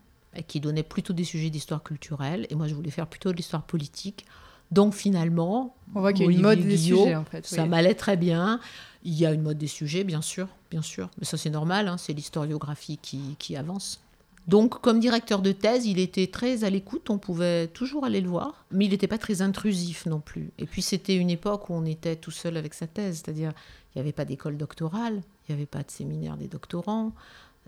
qui 0.46 0.60
donnait 0.60 0.82
plutôt 0.82 1.12
des 1.12 1.24
sujets 1.24 1.50
d'histoire 1.50 1.82
culturelle, 1.82 2.46
et 2.50 2.54
moi 2.54 2.66
je 2.68 2.74
voulais 2.74 2.90
faire 2.90 3.06
plutôt 3.06 3.30
de 3.30 3.36
l'histoire 3.36 3.62
politique. 3.62 4.26
Donc 4.70 4.94
finalement, 4.94 5.74
on 5.94 6.00
voit 6.00 6.12
qu'il 6.12 6.26
y 6.26 6.28
a 6.28 6.32
une 6.32 6.42
mode 6.42 6.60
des 6.60 6.76
sujets 6.76 7.14
en 7.14 7.24
fait. 7.24 7.46
Ça 7.46 7.66
m'allait 7.66 7.94
très 7.94 8.16
bien. 8.16 8.60
Il 9.04 9.14
y 9.14 9.26
a 9.26 9.32
une 9.32 9.42
mode 9.42 9.58
des 9.58 9.66
sujets, 9.66 10.02
bien 10.02 10.22
sûr, 10.22 10.48
bien 10.70 10.80
sûr. 10.80 11.10
Mais 11.18 11.26
ça, 11.26 11.36
c'est 11.36 11.50
normal, 11.50 11.88
hein, 11.88 11.98
c'est 11.98 12.14
l'historiographie 12.14 12.98
qui, 13.00 13.36
qui, 13.38 13.54
avance. 13.54 14.00
Donc, 14.48 14.80
comme 14.80 14.98
directeur 14.98 15.42
de 15.42 15.52
thèse, 15.52 15.84
il 15.84 15.98
était 15.98 16.26
très 16.26 16.64
à 16.64 16.70
l'écoute, 16.70 17.10
on 17.10 17.18
pouvait 17.18 17.68
toujours 17.68 18.06
aller 18.06 18.22
le 18.22 18.30
voir, 18.30 18.64
mais 18.70 18.86
il 18.86 18.90
n'était 18.90 19.06
pas 19.06 19.18
très 19.18 19.42
intrusif 19.42 20.06
non 20.06 20.20
plus. 20.20 20.50
Et 20.58 20.64
puis, 20.64 20.80
c'était 20.80 21.16
une 21.16 21.28
époque 21.28 21.68
où 21.68 21.74
on 21.74 21.84
était 21.84 22.16
tout 22.16 22.30
seul 22.30 22.56
avec 22.56 22.72
sa 22.72 22.86
thèse, 22.86 23.22
c'est-à-dire 23.22 23.52
il 23.94 23.98
n'y 23.98 24.00
avait 24.00 24.12
pas 24.12 24.24
d'école 24.24 24.56
doctorale, 24.56 25.20
il 25.48 25.54
n'y 25.54 25.60
avait 25.60 25.66
pas 25.66 25.82
de 25.82 25.90
séminaire 25.90 26.38
des 26.38 26.48
doctorants. 26.48 27.12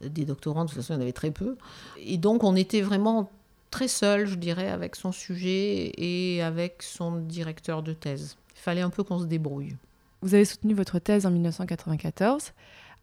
Des 0.03 0.25
doctorants, 0.25 0.65
de 0.65 0.71
toute 0.71 0.79
façon, 0.79 0.95
il 0.95 0.97
y 0.97 0.99
en 0.99 1.03
avait 1.03 1.13
très 1.13 1.31
peu. 1.31 1.57
Et 1.99 2.17
donc, 2.17 2.45
on 2.45 2.57
était 2.57 2.83
vraiment 2.83 3.31
très 3.77 3.89
seul, 3.89 4.27
je 4.27 4.37
dirais, 4.37 4.71
avec 4.71 4.97
son 4.97 5.13
sujet 5.13 5.93
et 5.99 6.43
avec 6.43 6.83
son 6.83 7.19
directeur 7.19 7.83
de 7.83 7.93
thèse. 7.93 8.39
Il 8.55 8.61
fallait 8.61 8.81
un 8.81 8.89
peu 8.89 9.05
qu'on 9.05 9.19
se 9.19 9.27
débrouille. 9.27 9.77
Vous 10.23 10.33
avez 10.33 10.47
soutenu 10.47 10.73
votre 10.73 10.99
thèse 10.99 11.27
en 11.27 11.31
1994. 11.31 12.53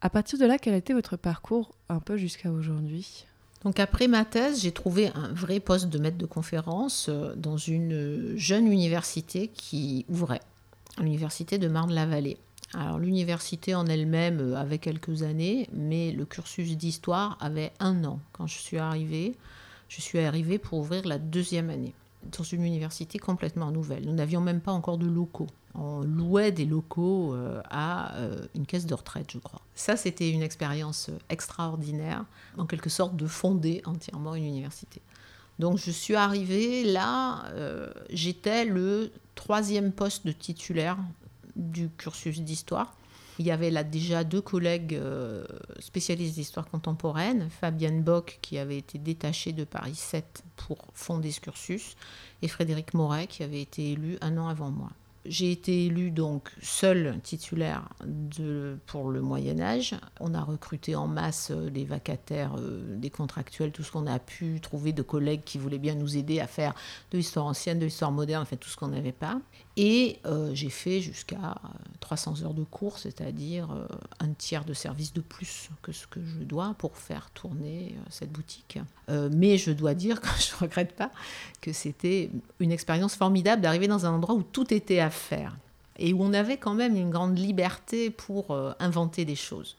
À 0.00 0.10
partir 0.10 0.36
de 0.36 0.44
là, 0.44 0.58
quel 0.58 0.74
a 0.74 0.76
été 0.76 0.92
votre 0.92 1.16
parcours 1.16 1.70
un 1.88 2.00
peu 2.00 2.16
jusqu'à 2.16 2.50
aujourd'hui? 2.50 3.24
Donc 3.62 3.78
après 3.78 4.08
ma 4.08 4.24
thèse, 4.24 4.62
j'ai 4.62 4.72
trouvé 4.72 5.12
un 5.14 5.32
vrai 5.32 5.60
poste 5.60 5.88
de 5.90 5.98
maître 6.00 6.18
de 6.18 6.26
conférence 6.26 7.06
euh, 7.08 7.36
dans 7.36 7.56
une 7.56 8.36
jeune 8.36 8.66
université 8.66 9.52
qui 9.54 10.04
ouvrait, 10.08 10.42
l'université 10.98 11.58
de 11.58 11.68
Marne-la-Vallée. 11.68 12.36
Alors 12.74 12.98
l'université 12.98 13.76
en 13.76 13.86
elle-même 13.86 14.40
euh, 14.40 14.56
avait 14.56 14.78
quelques 14.78 15.22
années, 15.22 15.68
mais 15.72 16.10
le 16.10 16.24
cursus 16.24 16.76
d'histoire 16.76 17.38
avait 17.40 17.70
un 17.78 18.04
an 18.04 18.18
quand 18.32 18.48
je 18.48 18.58
suis 18.58 18.78
arrivée. 18.78 19.36
Je 19.88 20.00
suis 20.00 20.18
arrivée 20.18 20.58
pour 20.58 20.78
ouvrir 20.78 21.06
la 21.06 21.18
deuxième 21.18 21.70
année 21.70 21.94
dans 22.36 22.44
une 22.44 22.64
université 22.64 23.18
complètement 23.18 23.70
nouvelle. 23.70 24.06
Nous 24.06 24.14
n'avions 24.14 24.40
même 24.40 24.60
pas 24.60 24.72
encore 24.72 24.98
de 24.98 25.06
locaux. 25.06 25.46
On 25.74 26.00
louait 26.00 26.52
des 26.52 26.64
locaux 26.64 27.34
euh, 27.34 27.60
à 27.68 28.14
euh, 28.16 28.46
une 28.54 28.64
caisse 28.64 28.86
de 28.86 28.94
retraite, 28.94 29.30
je 29.30 29.38
crois. 29.38 29.60
Ça, 29.74 29.96
c'était 29.96 30.30
une 30.30 30.42
expérience 30.42 31.10
extraordinaire, 31.28 32.24
en 32.56 32.64
quelque 32.64 32.88
sorte 32.88 33.16
de 33.16 33.26
fonder 33.26 33.82
entièrement 33.84 34.34
une 34.34 34.44
université. 34.44 35.02
Donc 35.58 35.78
je 35.78 35.90
suis 35.90 36.16
arrivée 36.16 36.82
là, 36.82 37.44
j'étais 38.10 38.64
le 38.64 39.12
troisième 39.36 39.92
poste 39.92 40.26
de 40.26 40.32
titulaire 40.32 40.98
du 41.54 41.88
cursus 41.90 42.40
d'histoire. 42.40 42.96
Il 43.38 43.46
y 43.46 43.50
avait 43.50 43.70
là 43.70 43.82
déjà 43.82 44.22
deux 44.22 44.40
collègues 44.40 44.94
euh, 44.94 45.44
spécialistes 45.80 46.34
d'histoire 46.34 46.68
contemporaine, 46.68 47.48
Fabienne 47.50 48.02
Bock 48.02 48.38
qui 48.42 48.58
avait 48.58 48.78
été 48.78 48.98
détachée 48.98 49.52
de 49.52 49.64
Paris 49.64 49.96
7 49.96 50.44
pour 50.56 50.78
fonder 50.92 51.32
ce 51.32 51.40
et 52.42 52.48
Frédéric 52.48 52.94
Moret 52.94 53.26
qui 53.26 53.42
avait 53.42 53.60
été 53.60 53.92
élu 53.92 54.18
un 54.20 54.38
an 54.38 54.48
avant 54.48 54.70
moi. 54.70 54.90
J'ai 55.26 55.50
été 55.50 55.86
élue 55.86 56.10
donc 56.10 56.50
seule 56.60 57.18
titulaire 57.22 57.88
de, 58.04 58.76
pour 58.86 59.10
le 59.10 59.22
Moyen 59.22 59.58
Âge. 59.58 59.94
On 60.20 60.34
a 60.34 60.42
recruté 60.42 60.96
en 60.96 61.06
masse 61.06 61.50
euh, 61.50 61.70
des 61.70 61.86
vacataires, 61.86 62.56
euh, 62.58 62.96
des 62.96 63.08
contractuels, 63.08 63.72
tout 63.72 63.82
ce 63.82 63.90
qu'on 63.90 64.06
a 64.06 64.18
pu 64.18 64.60
trouver 64.60 64.92
de 64.92 65.00
collègues 65.00 65.42
qui 65.42 65.56
voulaient 65.56 65.78
bien 65.78 65.94
nous 65.94 66.18
aider 66.18 66.40
à 66.40 66.46
faire 66.46 66.74
de 67.10 67.16
l'histoire 67.16 67.46
ancienne, 67.46 67.78
de 67.78 67.86
l'histoire 67.86 68.12
moderne, 68.12 68.42
en 68.42 68.46
fait 68.46 68.58
tout 68.58 68.68
ce 68.68 68.76
qu'on 68.76 68.88
n'avait 68.88 69.12
pas. 69.12 69.40
Et 69.78 70.18
euh, 70.26 70.50
j'ai 70.54 70.68
fait 70.68 71.00
jusqu'à 71.00 71.54
300 72.00 72.42
heures 72.42 72.54
de 72.54 72.64
cours, 72.64 72.98
c'est-à-dire 72.98 73.68
un 74.20 74.28
tiers 74.34 74.64
de 74.64 74.74
service 74.74 75.14
de 75.14 75.22
plus 75.22 75.70
que 75.80 75.92
ce 75.92 76.06
que 76.06 76.20
je 76.22 76.44
dois 76.44 76.74
pour 76.78 76.98
faire 76.98 77.30
tourner 77.30 77.96
cette 78.10 78.30
boutique. 78.30 78.78
mais 79.08 79.56
je 79.56 79.72
dois 79.72 79.94
dire, 79.94 80.20
que 80.20 80.28
je 80.38 80.54
ne 80.54 80.58
regrette 80.60 80.94
pas, 80.94 81.10
que 81.62 81.72
c'était 81.72 82.30
une 82.60 82.72
expérience 82.72 83.16
formidable 83.16 83.62
d'arriver 83.62 83.88
dans 83.88 84.06
un 84.06 84.12
endroit 84.12 84.34
où 84.34 84.42
tout 84.42 84.72
était 84.72 85.00
à 85.00 85.10
faire 85.14 85.56
et 85.98 86.12
où 86.12 86.22
on 86.22 86.32
avait 86.32 86.56
quand 86.56 86.74
même 86.74 86.96
une 86.96 87.10
grande 87.10 87.38
liberté 87.38 88.10
pour 88.10 88.50
euh, 88.50 88.72
inventer 88.78 89.24
des 89.24 89.36
choses. 89.36 89.76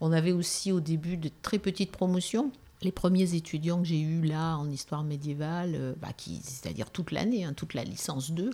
On 0.00 0.12
avait 0.12 0.32
aussi 0.32 0.70
au 0.72 0.80
début 0.80 1.16
de 1.16 1.30
très 1.42 1.58
petites 1.58 1.90
promotions. 1.90 2.52
Les 2.82 2.92
premiers 2.92 3.34
étudiants 3.34 3.78
que 3.78 3.88
j'ai 3.88 4.00
eus 4.00 4.22
là 4.22 4.56
en 4.56 4.70
histoire 4.70 5.02
médiévale, 5.02 5.74
euh, 5.74 5.94
bah, 6.00 6.08
c'est-à-dire 6.16 6.90
toute 6.90 7.10
l'année, 7.10 7.44
hein, 7.44 7.52
toute 7.54 7.74
la 7.74 7.82
licence 7.82 8.30
2, 8.30 8.50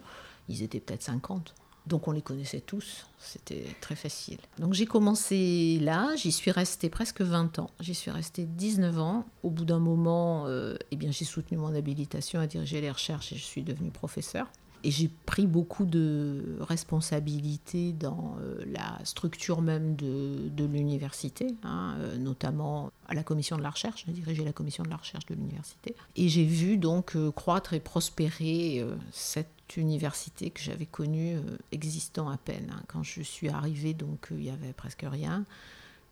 ils 0.49 0.63
étaient 0.63 0.81
peut-être 0.81 1.03
50. 1.03 1.55
Donc 1.87 2.09
on 2.09 2.13
les 2.13 2.23
connaissait 2.23 2.63
tous, 2.63 3.07
c'était 3.19 3.67
très 3.83 3.95
facile. 3.95 4.39
Donc 4.59 4.73
j'ai 4.73 4.87
commencé 4.87 5.79
là, 5.83 6.17
j'y 6.17 6.33
suis 6.33 6.51
restée 6.51 6.89
presque 6.89 7.21
20 7.21 7.59
ans, 7.59 7.69
j'y 7.79 7.95
suis 7.95 8.11
restée 8.11 8.47
19 8.47 8.99
ans. 9.01 9.27
Au 9.43 9.51
bout 9.51 9.67
d'un 9.67 9.81
moment, 9.81 10.47
euh, 10.47 10.77
eh 10.91 10.97
bien 10.97 11.11
j'ai 11.11 11.27
soutenu 11.27 11.59
mon 11.59 11.75
habilitation 11.75 12.41
à 12.41 12.47
diriger 12.47 12.81
les 12.81 12.91
recherches 12.91 13.35
et 13.35 13.37
je 13.37 13.45
suis 13.45 13.63
devenue 13.63 13.91
professeur 13.91 14.47
et 14.85 14.91
j'ai 14.91 15.09
pris 15.09 15.47
beaucoup 15.47 15.87
de 15.87 16.59
responsabilités 16.61 17.95
dans 17.95 18.37
euh, 18.41 18.63
la 18.67 19.03
structure 19.05 19.63
même 19.63 19.97
de, 19.97 20.65
l'université, 20.65 21.55
hein, 21.63 21.97
euh, 21.99 22.19
notamment 22.19 22.93
à 23.09 23.15
la 23.15 23.23
commission 23.23 23.57
de 23.57 23.63
la 23.63 23.71
recherche. 23.71 24.05
J'ai 24.07 24.13
dirigé 24.13 24.45
la 24.45 24.53
commission 24.53 24.85
de 24.85 24.91
la 24.91 24.97
recherche 24.97 25.25
de 25.25 25.35
l'université. 25.35 25.95
Et 26.17 26.29
j'ai 26.29 26.45
vu 26.45 26.77
donc 26.77 27.17
euh, 27.17 27.33
croître 27.33 27.73
et 27.73 27.81
prospérer 27.81 28.85
cette 29.11 29.77
université 29.79 30.51
que 30.51 30.61
j'avais 30.61 30.87
connue 30.87 31.39
existant 31.73 32.29
à 32.29 32.37
peine. 32.37 32.71
Hein. 32.71 32.83
Quand 32.87 33.03
je 33.03 33.23
suis 33.23 33.49
arrivée, 33.49 33.95
donc 33.95 34.29
il 34.33 34.45
y 34.45 34.51
avait 34.51 34.75
presque 34.75 35.07
rien. 35.09 35.47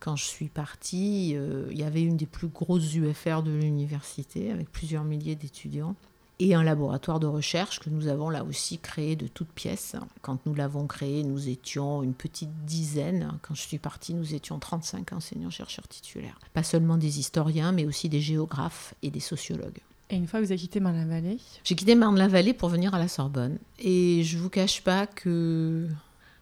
Quand 0.00 0.16
je 0.16 0.24
suis 0.24 0.48
partie, 0.48 1.30
il 1.30 1.78
y 1.78 1.84
avait 1.84 2.02
une 2.02 2.16
des 2.16 2.26
plus 2.26 2.48
grosses 2.48 2.94
UFR 2.94 3.42
de 3.42 3.52
l'université 3.52 4.50
avec 4.50 4.70
plusieurs 4.72 5.04
milliers 5.04 5.36
d'étudiants 5.36 5.94
et 6.38 6.54
un 6.54 6.62
laboratoire 6.62 7.20
de 7.20 7.26
recherche 7.26 7.78
que 7.78 7.90
nous 7.90 8.08
avons 8.08 8.30
là 8.30 8.44
aussi 8.44 8.78
créé 8.78 9.16
de 9.16 9.26
toutes 9.26 9.50
pièces. 9.50 9.96
Quand 10.22 10.44
nous 10.46 10.54
l'avons 10.54 10.86
créé, 10.86 11.22
nous 11.22 11.48
étions 11.48 12.02
une 12.02 12.14
petite 12.14 12.64
dizaine. 12.64 13.38
Quand 13.42 13.54
je 13.54 13.62
suis 13.62 13.78
partie, 13.78 14.14
nous 14.14 14.34
étions 14.34 14.58
35 14.58 15.12
enseignants-chercheurs 15.12 15.86
titulaires. 15.88 16.38
Pas 16.52 16.62
seulement 16.62 16.96
des 16.96 17.20
historiens, 17.20 17.72
mais 17.72 17.84
aussi 17.84 18.08
des 18.08 18.20
géographes 18.20 18.94
et 19.02 19.10
des 19.10 19.20
sociologues. 19.20 19.78
Et 20.10 20.16
une 20.16 20.26
fois 20.26 20.40
que 20.40 20.44
vous 20.44 20.52
avez 20.52 20.60
quitté 20.60 20.80
Marne-la-Vallée? 20.80 21.38
J'ai 21.64 21.74
quitté 21.74 21.94
Marne-la-Vallée 21.94 22.52
pour 22.52 22.68
venir 22.68 22.94
à 22.94 22.98
la 22.98 23.08
Sorbonne. 23.08 23.58
Et 23.78 24.22
je 24.24 24.36
ne 24.36 24.42
vous 24.42 24.50
cache 24.50 24.82
pas 24.82 25.06
que 25.06 25.88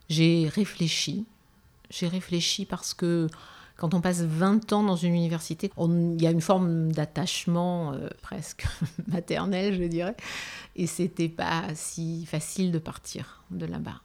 j'ai 0.09 0.49
réfléchi. 0.49 1.25
J'ai 1.91 2.09
réfléchi 2.09 2.65
parce 2.65 2.95
que 2.95 3.29
quand 3.81 3.95
on 3.95 4.03
passe 4.03 4.21
20 4.21 4.75
ans 4.75 4.83
dans 4.83 4.95
une 4.95 5.15
université, 5.15 5.73
il 5.79 6.21
y 6.21 6.27
a 6.27 6.31
une 6.31 6.43
forme 6.43 6.93
d'attachement 6.93 7.95
euh, 7.95 8.11
presque 8.21 8.67
maternel, 9.09 9.75
je 9.75 9.85
dirais. 9.85 10.15
Et 10.77 10.87
c'était 10.87 11.31
pas 11.31 11.65
si 11.75 12.27
facile 12.27 12.73
de 12.73 12.79
partir 12.79 13.43
de 13.51 13.65
là-bas. 13.65 14.03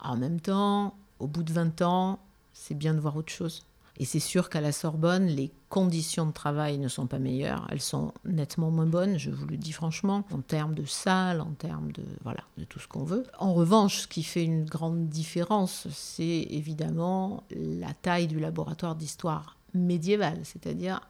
En 0.00 0.16
même 0.16 0.40
temps, 0.40 0.94
au 1.18 1.26
bout 1.26 1.42
de 1.42 1.52
20 1.52 1.82
ans, 1.82 2.18
c'est 2.54 2.74
bien 2.74 2.94
de 2.94 2.98
voir 2.98 3.14
autre 3.14 3.30
chose. 3.30 3.66
Et 4.00 4.06
c'est 4.06 4.18
sûr 4.18 4.48
qu'à 4.48 4.62
la 4.62 4.72
Sorbonne, 4.72 5.26
les 5.26 5.52
conditions 5.68 6.24
de 6.24 6.32
travail 6.32 6.78
ne 6.78 6.88
sont 6.88 7.06
pas 7.06 7.18
meilleures, 7.18 7.66
elles 7.70 7.82
sont 7.82 8.14
nettement 8.24 8.70
moins 8.70 8.86
bonnes, 8.86 9.18
je 9.18 9.30
vous 9.30 9.44
le 9.44 9.58
dis 9.58 9.72
franchement, 9.72 10.24
en 10.32 10.40
termes 10.40 10.74
de 10.74 10.86
salles, 10.86 11.42
en 11.42 11.52
termes 11.52 11.92
de 11.92 12.02
voilà, 12.24 12.40
de 12.56 12.64
tout 12.64 12.78
ce 12.78 12.88
qu'on 12.88 13.04
veut. 13.04 13.24
En 13.38 13.52
revanche, 13.52 13.98
ce 13.98 14.08
qui 14.08 14.22
fait 14.22 14.42
une 14.42 14.64
grande 14.64 15.10
différence, 15.10 15.86
c'est 15.92 16.46
évidemment 16.48 17.44
la 17.54 17.92
taille 17.92 18.26
du 18.26 18.40
laboratoire 18.40 18.94
d'histoire 18.94 19.58
médiévale, 19.74 20.40
c'est-à-dire 20.44 21.02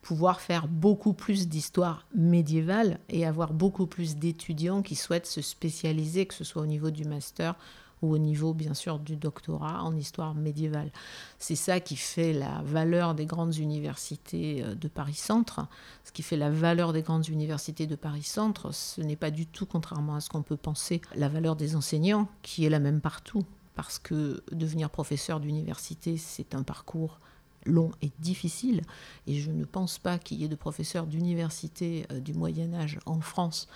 pouvoir 0.00 0.40
faire 0.40 0.68
beaucoup 0.68 1.12
plus 1.12 1.48
d'histoire 1.48 2.06
médiévale 2.14 2.98
et 3.10 3.26
avoir 3.26 3.52
beaucoup 3.52 3.86
plus 3.86 4.16
d'étudiants 4.16 4.80
qui 4.80 4.96
souhaitent 4.96 5.26
se 5.26 5.42
spécialiser, 5.42 6.24
que 6.24 6.34
ce 6.34 6.44
soit 6.44 6.62
au 6.62 6.66
niveau 6.66 6.90
du 6.90 7.04
master 7.04 7.56
ou 8.02 8.12
au 8.12 8.18
niveau 8.18 8.52
bien 8.52 8.74
sûr 8.74 8.98
du 8.98 9.16
doctorat 9.16 9.82
en 9.82 9.96
histoire 9.96 10.34
médiévale. 10.34 10.90
C'est 11.38 11.56
ça 11.56 11.80
qui 11.80 11.96
fait 11.96 12.32
la 12.32 12.60
valeur 12.64 13.14
des 13.14 13.26
grandes 13.26 13.56
universités 13.56 14.62
euh, 14.62 14.74
de 14.74 14.88
Paris-Centre. 14.88 15.66
Ce 16.04 16.12
qui 16.12 16.22
fait 16.22 16.36
la 16.36 16.50
valeur 16.50 16.92
des 16.92 17.02
grandes 17.02 17.28
universités 17.28 17.86
de 17.86 17.96
Paris-Centre, 17.96 18.74
ce 18.74 19.00
n'est 19.00 19.16
pas 19.16 19.30
du 19.30 19.46
tout, 19.46 19.66
contrairement 19.66 20.16
à 20.16 20.20
ce 20.20 20.28
qu'on 20.28 20.42
peut 20.42 20.56
penser, 20.56 21.00
la 21.14 21.28
valeur 21.28 21.56
des 21.56 21.76
enseignants, 21.76 22.28
qui 22.42 22.64
est 22.64 22.70
la 22.70 22.80
même 22.80 23.00
partout. 23.00 23.44
Parce 23.74 23.98
que 23.98 24.42
devenir 24.52 24.90
professeur 24.90 25.40
d'université, 25.40 26.18
c'est 26.18 26.54
un 26.54 26.62
parcours 26.62 27.18
long 27.64 27.90
et 28.02 28.10
difficile. 28.18 28.82
Et 29.26 29.38
je 29.38 29.50
ne 29.50 29.64
pense 29.64 29.98
pas 29.98 30.18
qu'il 30.18 30.38
y 30.38 30.44
ait 30.44 30.48
de 30.48 30.56
professeurs 30.56 31.06
d'université 31.06 32.06
euh, 32.10 32.20
du 32.20 32.34
Moyen 32.34 32.74
Âge 32.74 32.98
en 33.06 33.20
France 33.20 33.68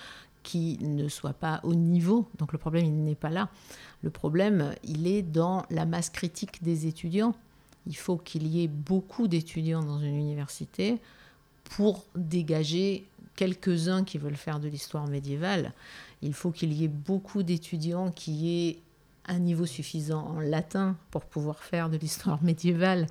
qui 0.46 0.78
ne 0.80 1.08
soit 1.08 1.32
pas 1.32 1.58
au 1.64 1.74
niveau. 1.74 2.28
Donc 2.38 2.52
le 2.52 2.58
problème, 2.58 2.84
il 2.84 3.02
n'est 3.02 3.16
pas 3.16 3.30
là. 3.30 3.48
Le 4.02 4.10
problème, 4.10 4.72
il 4.84 5.08
est 5.08 5.22
dans 5.22 5.66
la 5.70 5.86
masse 5.86 6.08
critique 6.08 6.62
des 6.62 6.86
étudiants. 6.86 7.34
Il 7.88 7.96
faut 7.96 8.16
qu'il 8.16 8.46
y 8.46 8.62
ait 8.62 8.68
beaucoup 8.68 9.26
d'étudiants 9.26 9.82
dans 9.82 9.98
une 9.98 10.14
université 10.14 10.98
pour 11.64 12.04
dégager 12.14 13.04
quelques-uns 13.34 14.04
qui 14.04 14.18
veulent 14.18 14.36
faire 14.36 14.60
de 14.60 14.68
l'histoire 14.68 15.08
médiévale. 15.08 15.72
Il 16.22 16.32
faut 16.32 16.52
qu'il 16.52 16.72
y 16.72 16.84
ait 16.84 16.88
beaucoup 16.88 17.42
d'étudiants 17.42 18.12
qui 18.12 18.48
aient 18.48 18.78
un 19.26 19.40
niveau 19.40 19.66
suffisant 19.66 20.28
en 20.28 20.38
latin 20.38 20.94
pour 21.10 21.24
pouvoir 21.24 21.58
faire 21.58 21.90
de 21.90 21.96
l'histoire 21.96 22.40
médiévale. 22.44 23.08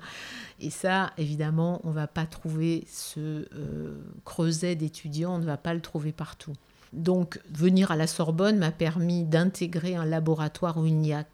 Et 0.58 0.70
ça, 0.70 1.12
évidemment, 1.18 1.82
on 1.84 1.90
ne 1.90 1.94
va 1.94 2.06
pas 2.06 2.24
trouver 2.24 2.86
ce 2.90 3.46
euh, 3.52 4.00
creuset 4.24 4.74
d'étudiants, 4.74 5.34
on 5.34 5.38
ne 5.38 5.44
va 5.44 5.58
pas 5.58 5.74
le 5.74 5.82
trouver 5.82 6.12
partout. 6.12 6.54
Donc 6.92 7.40
venir 7.50 7.90
à 7.90 7.96
la 7.96 8.06
Sorbonne 8.06 8.58
m'a 8.58 8.72
permis 8.72 9.24
d'intégrer 9.24 9.96
un 9.96 10.04
laboratoire 10.04 10.76
où 10.76 10.86
il 10.86 10.96
n'y 10.96 11.12
a 11.12 11.24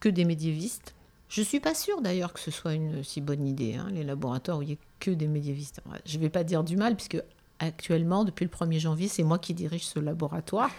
que 0.00 0.08
des 0.08 0.24
médiévistes. 0.24 0.94
Je 1.28 1.42
suis 1.42 1.60
pas 1.60 1.74
sûre 1.74 2.00
d'ailleurs 2.00 2.32
que 2.32 2.40
ce 2.40 2.50
soit 2.50 2.74
une 2.74 3.04
si 3.04 3.20
bonne 3.20 3.46
idée, 3.46 3.74
hein, 3.74 3.88
les 3.92 4.02
laboratoires 4.02 4.58
où 4.58 4.62
il 4.62 4.68
n'y 4.68 4.74
a 4.74 4.78
que 4.98 5.10
des 5.10 5.26
médiévistes. 5.26 5.80
Je 6.06 6.16
ne 6.16 6.22
vais 6.22 6.30
pas 6.30 6.42
dire 6.42 6.64
du 6.64 6.76
mal, 6.76 6.96
puisque 6.96 7.22
actuellement, 7.58 8.24
depuis 8.24 8.44
le 8.44 8.50
1er 8.50 8.78
janvier, 8.78 9.08
c'est 9.08 9.22
moi 9.22 9.38
qui 9.38 9.52
dirige 9.52 9.84
ce 9.84 9.98
laboratoire, 9.98 10.70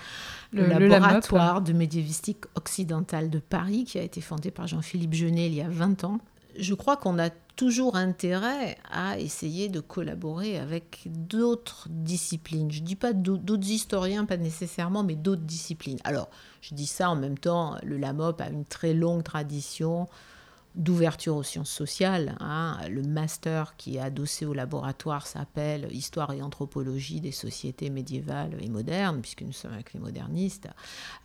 le, 0.51 0.65
laboratoire 0.65 1.61
de 1.61 1.73
médiévistique 1.73 2.45
occidentale 2.55 3.29
de 3.29 3.39
Paris, 3.39 3.85
qui 3.85 3.99
a 3.99 4.01
été 4.01 4.21
fondé 4.21 4.49
par 4.49 4.67
Jean-Philippe 4.67 5.13
Genet 5.13 5.47
il 5.47 5.53
y 5.53 5.61
a 5.61 5.69
20 5.69 6.03
ans. 6.03 6.19
Je 6.57 6.73
crois 6.73 6.97
qu'on 6.97 7.19
a 7.19 7.29
toujours 7.59 7.97
intérêt 7.97 8.77
à 8.89 9.19
essayer 9.19 9.67
de 9.67 9.81
collaborer 9.81 10.57
avec 10.57 11.01
d'autres 11.07 11.89
disciplines. 11.89 12.71
Je 12.71 12.79
ne 12.79 12.85
dis 12.85 12.95
pas 12.95 13.11
d'autres 13.11 13.69
historiens, 13.69 14.23
pas 14.23 14.37
nécessairement, 14.37 15.03
mais 15.03 15.15
d'autres 15.15 15.41
disciplines. 15.41 15.99
Alors, 16.05 16.29
je 16.61 16.73
dis 16.73 16.85
ça 16.87 17.09
en 17.09 17.17
même 17.17 17.37
temps, 17.37 17.75
le 17.83 17.97
LAMOP 17.97 18.39
a 18.39 18.47
une 18.47 18.63
très 18.63 18.93
longue 18.93 19.23
tradition 19.23 20.07
d'ouverture 20.75 21.35
aux 21.35 21.43
sciences 21.43 21.69
sociales. 21.69 22.37
Hein. 22.39 22.77
Le 22.89 23.01
master 23.01 23.75
qui 23.75 23.97
est 23.97 23.99
adossé 23.99 24.45
au 24.45 24.53
laboratoire 24.53 25.27
s'appelle 25.27 25.89
Histoire 25.91 26.31
et 26.31 26.41
anthropologie 26.41 27.19
des 27.19 27.33
sociétés 27.33 27.89
médiévales 27.89 28.55
et 28.61 28.69
modernes, 28.69 29.19
puisque 29.19 29.41
nous 29.41 29.51
sommes 29.51 29.73
avec 29.73 29.91
les 29.91 29.99
modernistes. 29.99 30.69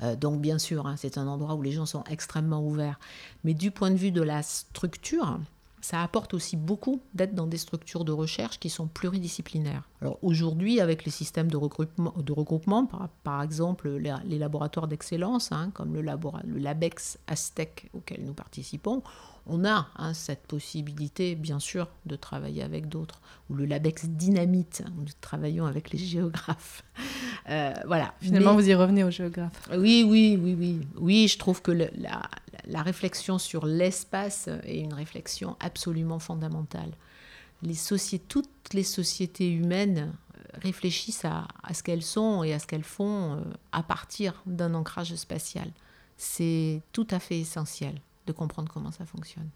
Euh, 0.03 0.17
donc 0.17 0.41
bien 0.41 0.59
sûr, 0.59 0.89
hein, 0.89 0.97
c'est 0.97 1.17
un 1.17 1.29
endroit 1.29 1.55
où 1.55 1.63
les 1.63 1.71
gens 1.71 1.87
sont 1.87 2.03
extrêmement 2.11 2.67
ouverts. 2.67 2.99
Mais 3.45 3.55
du 3.55 3.71
point 3.71 3.93
de 3.93 3.97
vue 3.97 4.11
de 4.11 4.23
la 4.23 4.43
structure, 4.43 5.39
ça 5.85 6.03
apporte 6.03 6.33
aussi 6.33 6.57
beaucoup 6.57 7.03
d'être 7.13 7.35
dans 7.35 7.47
des 7.47 7.59
structures 7.59 8.07
de 8.07 8.13
recherche 8.13 8.59
qui 8.59 8.71
sont 8.71 8.87
pluridisciplinaires. 8.87 9.83
Alors 10.01 10.19
aujourd'hui, 10.23 10.81
avec 10.81 11.05
les 11.05 11.11
systèmes 11.11 11.51
de 11.51 11.59
regroupement, 11.59 12.15
de 12.17 12.33
regroupement 12.33 12.89
par, 13.23 13.43
exemple 13.43 13.91
les, 13.91 14.39
laboratoires 14.39 14.89
d'excellence, 14.89 15.53
hein, 15.53 15.71
comme 15.75 15.93
le, 15.93 16.01
le 16.01 16.59
LABEX 16.59 17.19
Aztec 17.27 17.91
auquel 17.93 18.25
nous 18.25 18.33
participons, 18.33 19.03
on 19.47 19.67
a 19.67 19.89
hein, 19.97 20.15
cette 20.15 20.47
possibilité, 20.47 21.35
bien 21.35 21.59
sûr, 21.59 21.89
de 22.07 22.17
travailler 22.17 22.63
avec 22.63 22.89
d'autres. 22.89 23.21
Ou 23.51 23.55
le 23.55 23.67
LABEX 23.67 24.07
Dynamite, 24.07 24.83
nous 24.97 25.05
travaillons 25.21 25.67
avec 25.67 25.91
les 25.91 25.99
géographes. 25.99 26.83
Euh, 27.51 27.75
voilà. 27.87 28.15
Finalement, 28.23 28.55
vous 28.55 28.67
y 28.67 28.75
revenez 28.75 29.05
aux 29.05 29.11
géographes. 29.11 29.69
Oui, 29.71 30.03
oui, 30.09 30.39
oui, 30.41 30.57
oui. 30.59 30.81
Oui, 30.97 31.29
je 31.29 31.37
trouve 31.37 31.61
que 31.61 31.73
la, 31.73 31.91
réflexion 32.75 33.39
sur 33.39 33.67
l'espace 33.67 34.49
est 34.65 34.79
une 34.79 34.95
réflexion 34.95 35.57
absolument 35.61 36.19
fondamentale. 36.19 36.91
Les 37.63 37.75
sociétés, 37.75 38.25
toutes 38.29 38.75
les 38.75 38.83
sociétés 38.83 39.51
humaines 39.51 40.13
euh, 40.37 40.41
réfléchissent 40.63 41.25
à, 41.25 41.47
ce 41.73 41.83
qu'elles 41.83 42.03
sont 42.03 42.45
et 42.45 42.53
à 42.53 42.59
ce 42.59 42.67
qu'elles 42.67 42.85
font 42.85 43.35
euh, 43.35 43.41
à 43.73 43.83
partir 43.83 44.43
d'un 44.47 44.75
ancrage 44.75 45.15
spatial. 45.15 45.71
C'est 46.17 46.83
tout 46.93 47.07
à 47.11 47.19
fait 47.19 47.39
essentiel 47.39 48.01
de 48.27 48.33
comprendre 48.33 48.71
comment 48.73 48.91
ça 48.91 49.07
fonctionne. 49.07 49.49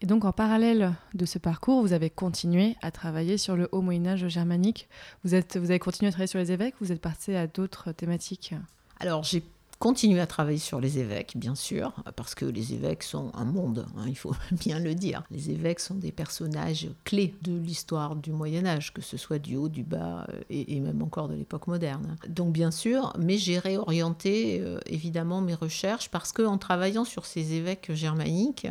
Et 0.00 0.06
donc 0.06 0.24
en 0.24 0.32
parallèle 0.32 0.94
de 1.14 1.26
ce 1.26 1.38
parcours, 1.38 1.82
vous 1.82 1.92
avez 1.92 2.10
continué 2.10 2.76
à 2.82 2.90
travailler 2.90 3.36
sur 3.36 3.56
le 3.56 3.68
haut 3.72 3.82
Moyen 3.82 4.06
Âge 4.06 4.28
germanique. 4.28 4.88
Vous, 5.24 5.34
êtes, 5.34 5.56
vous 5.56 5.70
avez 5.70 5.80
continué 5.80 6.08
à 6.08 6.12
travailler 6.12 6.28
sur 6.28 6.38
les 6.38 6.52
évêques, 6.52 6.74
vous 6.80 6.92
êtes 6.92 7.00
passé 7.00 7.34
à 7.34 7.48
d'autres 7.48 7.90
thématiques 7.92 8.54
Alors 9.00 9.24
j'ai 9.24 9.42
continuer 9.78 10.20
à 10.20 10.26
travailler 10.26 10.58
sur 10.58 10.80
les 10.80 10.98
évêques, 10.98 11.36
bien 11.36 11.54
sûr, 11.54 11.92
parce 12.16 12.34
que 12.34 12.44
les 12.44 12.74
évêques 12.74 13.02
sont 13.02 13.30
un 13.34 13.44
monde, 13.44 13.86
hein, 13.96 14.04
il 14.06 14.16
faut 14.16 14.34
bien 14.52 14.78
le 14.78 14.94
dire. 14.94 15.22
Les 15.30 15.50
évêques 15.50 15.80
sont 15.80 15.94
des 15.94 16.12
personnages 16.12 16.88
clés 17.04 17.34
de 17.42 17.56
l'histoire 17.56 18.16
du 18.16 18.32
Moyen 18.32 18.66
Âge, 18.66 18.92
que 18.92 19.02
ce 19.02 19.16
soit 19.16 19.38
du 19.38 19.56
haut, 19.56 19.68
du 19.68 19.84
bas 19.84 20.26
euh, 20.30 20.40
et, 20.50 20.80
même 20.80 21.02
encore 21.02 21.28
de 21.28 21.34
l'époque 21.34 21.66
moderne. 21.66 22.16
Donc 22.28 22.52
bien 22.52 22.70
sûr, 22.70 23.12
mais 23.18 23.38
j'ai 23.38 23.58
réorienté 23.58 24.60
euh, 24.60 24.78
évidemment 24.86 25.40
mes 25.40 25.54
recherches 25.54 26.10
parce 26.10 26.32
qu'en 26.32 26.58
travaillant 26.58 27.04
sur 27.04 27.26
ces 27.26 27.54
évêques 27.54 27.92
germaniques, 27.92 28.66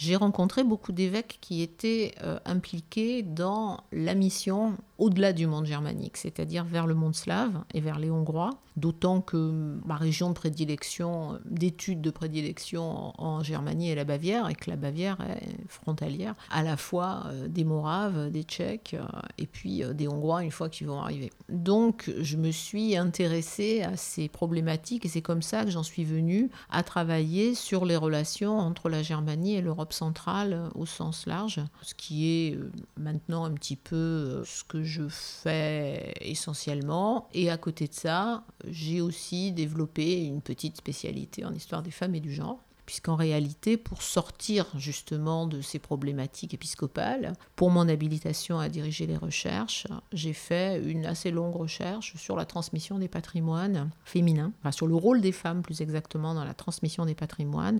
j'ai 0.00 0.16
rencontré 0.16 0.64
beaucoup 0.64 0.92
d'évêques 0.92 1.36
qui 1.42 1.60
étaient 1.60 2.14
euh, 2.22 2.38
impliqués 2.46 3.22
dans 3.22 3.84
la 3.92 4.14
mission 4.14 4.78
au-delà 4.96 5.34
du 5.34 5.46
monde 5.46 5.66
germanique, 5.66 6.16
c'est-à-dire 6.16 6.64
vers 6.64 6.86
le 6.86 6.94
monde 6.94 7.14
slave 7.14 7.64
et 7.74 7.80
vers 7.80 7.98
les 7.98 8.10
Hongrois, 8.10 8.50
d'autant 8.76 9.20
que 9.20 9.80
ma 9.84 9.96
région 9.96 10.28
de 10.28 10.34
prédilection, 10.34 11.38
d'études 11.44 12.00
de 12.00 12.10
prédilection 12.10 13.12
en, 13.18 13.42
Germanie 13.42 13.90
est 13.90 13.94
la 13.94 14.04
Bavière, 14.04 14.48
et 14.48 14.54
que 14.54 14.70
la 14.70 14.76
Bavière 14.76 15.18
est 15.20 15.68
frontalière 15.68 16.34
à 16.50 16.62
la 16.62 16.78
fois 16.78 17.24
euh, 17.26 17.48
des 17.48 17.64
Moraves, 17.64 18.30
des 18.30 18.42
Tchèques, 18.42 18.96
euh, 18.98 19.06
et 19.36 19.46
puis 19.46 19.82
des 19.94 20.08
Hongrois 20.08 20.44
une 20.44 20.50
fois 20.50 20.70
qu'ils 20.70 20.86
vont 20.86 21.00
arriver. 21.00 21.30
Donc 21.50 22.10
je 22.20 22.36
me 22.38 22.50
suis 22.50 22.96
intéressée 22.96 23.82
à 23.82 23.96
ces 23.96 24.28
problématiques, 24.28 25.04
et 25.04 25.08
c'est 25.08 25.22
comme 25.22 25.42
ça 25.42 25.64
que 25.64 25.70
j'en 25.70 25.82
suis 25.82 26.04
venue 26.04 26.50
à 26.70 26.82
travailler 26.82 27.54
sur 27.54 27.84
les 27.84 27.96
relations 27.96 28.58
entre 28.58 28.88
la 28.88 29.02
Germanie 29.02 29.56
et 29.56 29.60
l'Europe 29.60 29.89
centrale 29.92 30.52
euh, 30.52 30.68
au 30.74 30.86
sens 30.86 31.26
large, 31.26 31.60
ce 31.82 31.94
qui 31.94 32.28
est 32.28 32.56
euh, 32.56 32.70
maintenant 32.96 33.44
un 33.44 33.52
petit 33.52 33.76
peu 33.76 33.96
euh, 33.96 34.44
ce 34.44 34.64
que 34.64 34.82
je 34.82 35.08
fais 35.08 36.14
essentiellement. 36.20 37.28
Et 37.32 37.50
à 37.50 37.56
côté 37.56 37.86
de 37.88 37.94
ça, 37.94 38.44
j'ai 38.68 39.00
aussi 39.00 39.52
développé 39.52 40.24
une 40.24 40.42
petite 40.42 40.76
spécialité 40.76 41.44
en 41.44 41.54
histoire 41.54 41.82
des 41.82 41.90
femmes 41.90 42.14
et 42.14 42.20
du 42.20 42.32
genre 42.32 42.58
puisqu'en 42.90 43.14
réalité, 43.14 43.76
pour 43.76 44.02
sortir 44.02 44.66
justement 44.74 45.46
de 45.46 45.60
ces 45.60 45.78
problématiques 45.78 46.54
épiscopales, 46.54 47.34
pour 47.54 47.70
mon 47.70 47.88
habilitation 47.88 48.58
à 48.58 48.68
diriger 48.68 49.06
les 49.06 49.16
recherches, 49.16 49.86
j'ai 50.12 50.32
fait 50.32 50.82
une 50.82 51.06
assez 51.06 51.30
longue 51.30 51.54
recherche 51.54 52.16
sur 52.16 52.34
la 52.34 52.46
transmission 52.46 52.98
des 52.98 53.06
patrimoines 53.06 53.90
féminins, 54.04 54.50
sur 54.72 54.88
le 54.88 54.96
rôle 54.96 55.20
des 55.20 55.30
femmes 55.30 55.62
plus 55.62 55.82
exactement 55.82 56.34
dans 56.34 56.42
la 56.42 56.52
transmission 56.52 57.06
des 57.06 57.14
patrimoines, 57.14 57.78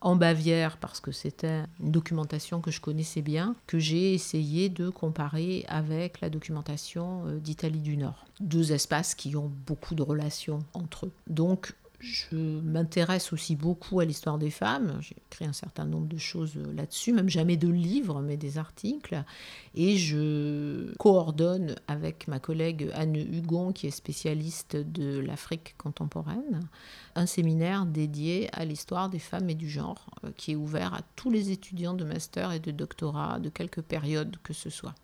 en 0.00 0.16
Bavière 0.16 0.76
parce 0.78 0.98
que 0.98 1.12
c'était 1.12 1.62
une 1.78 1.92
documentation 1.92 2.60
que 2.60 2.72
je 2.72 2.80
connaissais 2.80 3.22
bien, 3.22 3.54
que 3.68 3.78
j'ai 3.78 4.12
essayé 4.12 4.68
de 4.68 4.88
comparer 4.90 5.66
avec 5.68 6.20
la 6.20 6.30
documentation 6.30 7.26
euh, 7.26 7.38
d'Italie 7.38 7.80
du 7.80 7.96
Nord. 7.96 8.26
Deux 8.40 8.72
espaces 8.72 9.14
qui 9.14 9.36
ont 9.36 9.50
beaucoup 9.66 9.94
de 9.94 10.02
relations 10.02 10.64
entre 10.74 11.06
eux. 11.06 11.12
Donc 11.28 11.74
je 12.00 12.60
m'intéresse 12.60 13.32
aussi 13.32 13.56
beaucoup 13.56 13.98
à 13.98 14.04
l'histoire 14.04 14.38
des 14.38 14.50
femmes. 14.50 14.98
J'ai 15.00 15.16
écrit 15.16 15.46
un 15.46 15.52
certain 15.52 15.84
nombre 15.84 16.06
de 16.06 16.16
choses 16.16 16.54
là-dessus, 16.54 17.12
même 17.12 17.28
jamais 17.28 17.56
de 17.56 17.68
livres, 17.68 18.20
mais 18.20 18.36
des 18.36 18.56
articles. 18.56 19.24
Et 19.74 19.96
je 19.96 20.94
coordonne 20.98 21.74
avec 21.88 22.28
ma 22.28 22.38
collègue 22.38 22.88
Anne 22.94 23.16
Hugon, 23.16 23.72
qui 23.72 23.88
est 23.88 23.92
spécialiste 23.92 24.76
de 24.76 25.18
l'Afrique 25.18 25.74
contemporaine, 25.76 26.60
un 27.16 27.26
séminaire 27.26 27.84
dédié 27.84 28.48
à 28.52 28.64
l'histoire 28.64 29.10
des 29.10 29.18
femmes 29.18 29.50
et 29.50 29.56
du 29.56 29.68
genre, 29.68 30.06
euh, 30.24 30.30
qui 30.36 30.52
est 30.52 30.56
ouvert 30.56 30.94
à 30.94 31.00
tous 31.16 31.30
les 31.30 31.50
étudiants 31.50 31.94
de 31.94 32.04
master 32.04 32.52
et 32.52 32.60
de 32.60 32.70
doctorat 32.70 33.40
de 33.40 33.48
quelque 33.48 33.80
période 33.80 34.36
que 34.44 34.52
ce 34.52 34.70
soit. 34.70 34.94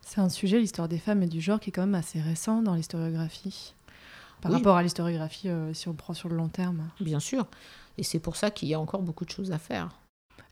C'est 0.00 0.20
un 0.20 0.28
sujet, 0.28 0.60
l'histoire 0.60 0.88
des 0.88 0.98
femmes 0.98 1.24
et 1.24 1.28
du 1.28 1.40
genre, 1.40 1.58
qui 1.58 1.70
est 1.70 1.72
quand 1.72 1.82
même 1.86 1.94
assez 1.94 2.20
récent 2.20 2.62
dans 2.62 2.74
l'historiographie 2.74 3.73
par 4.44 4.52
rapport 4.52 4.76
à 4.76 4.82
l'historiographie 4.82 5.48
euh, 5.48 5.72
si 5.72 5.88
on 5.88 5.94
prend 5.94 6.12
sur 6.12 6.28
le 6.28 6.36
long 6.36 6.48
terme. 6.48 6.90
Bien 7.00 7.18
sûr. 7.18 7.46
Et 7.96 8.02
c'est 8.02 8.18
pour 8.18 8.36
ça 8.36 8.50
qu'il 8.50 8.68
y 8.68 8.74
a 8.74 8.80
encore 8.80 9.00
beaucoup 9.00 9.24
de 9.24 9.30
choses 9.30 9.52
à 9.52 9.58
faire. 9.58 9.88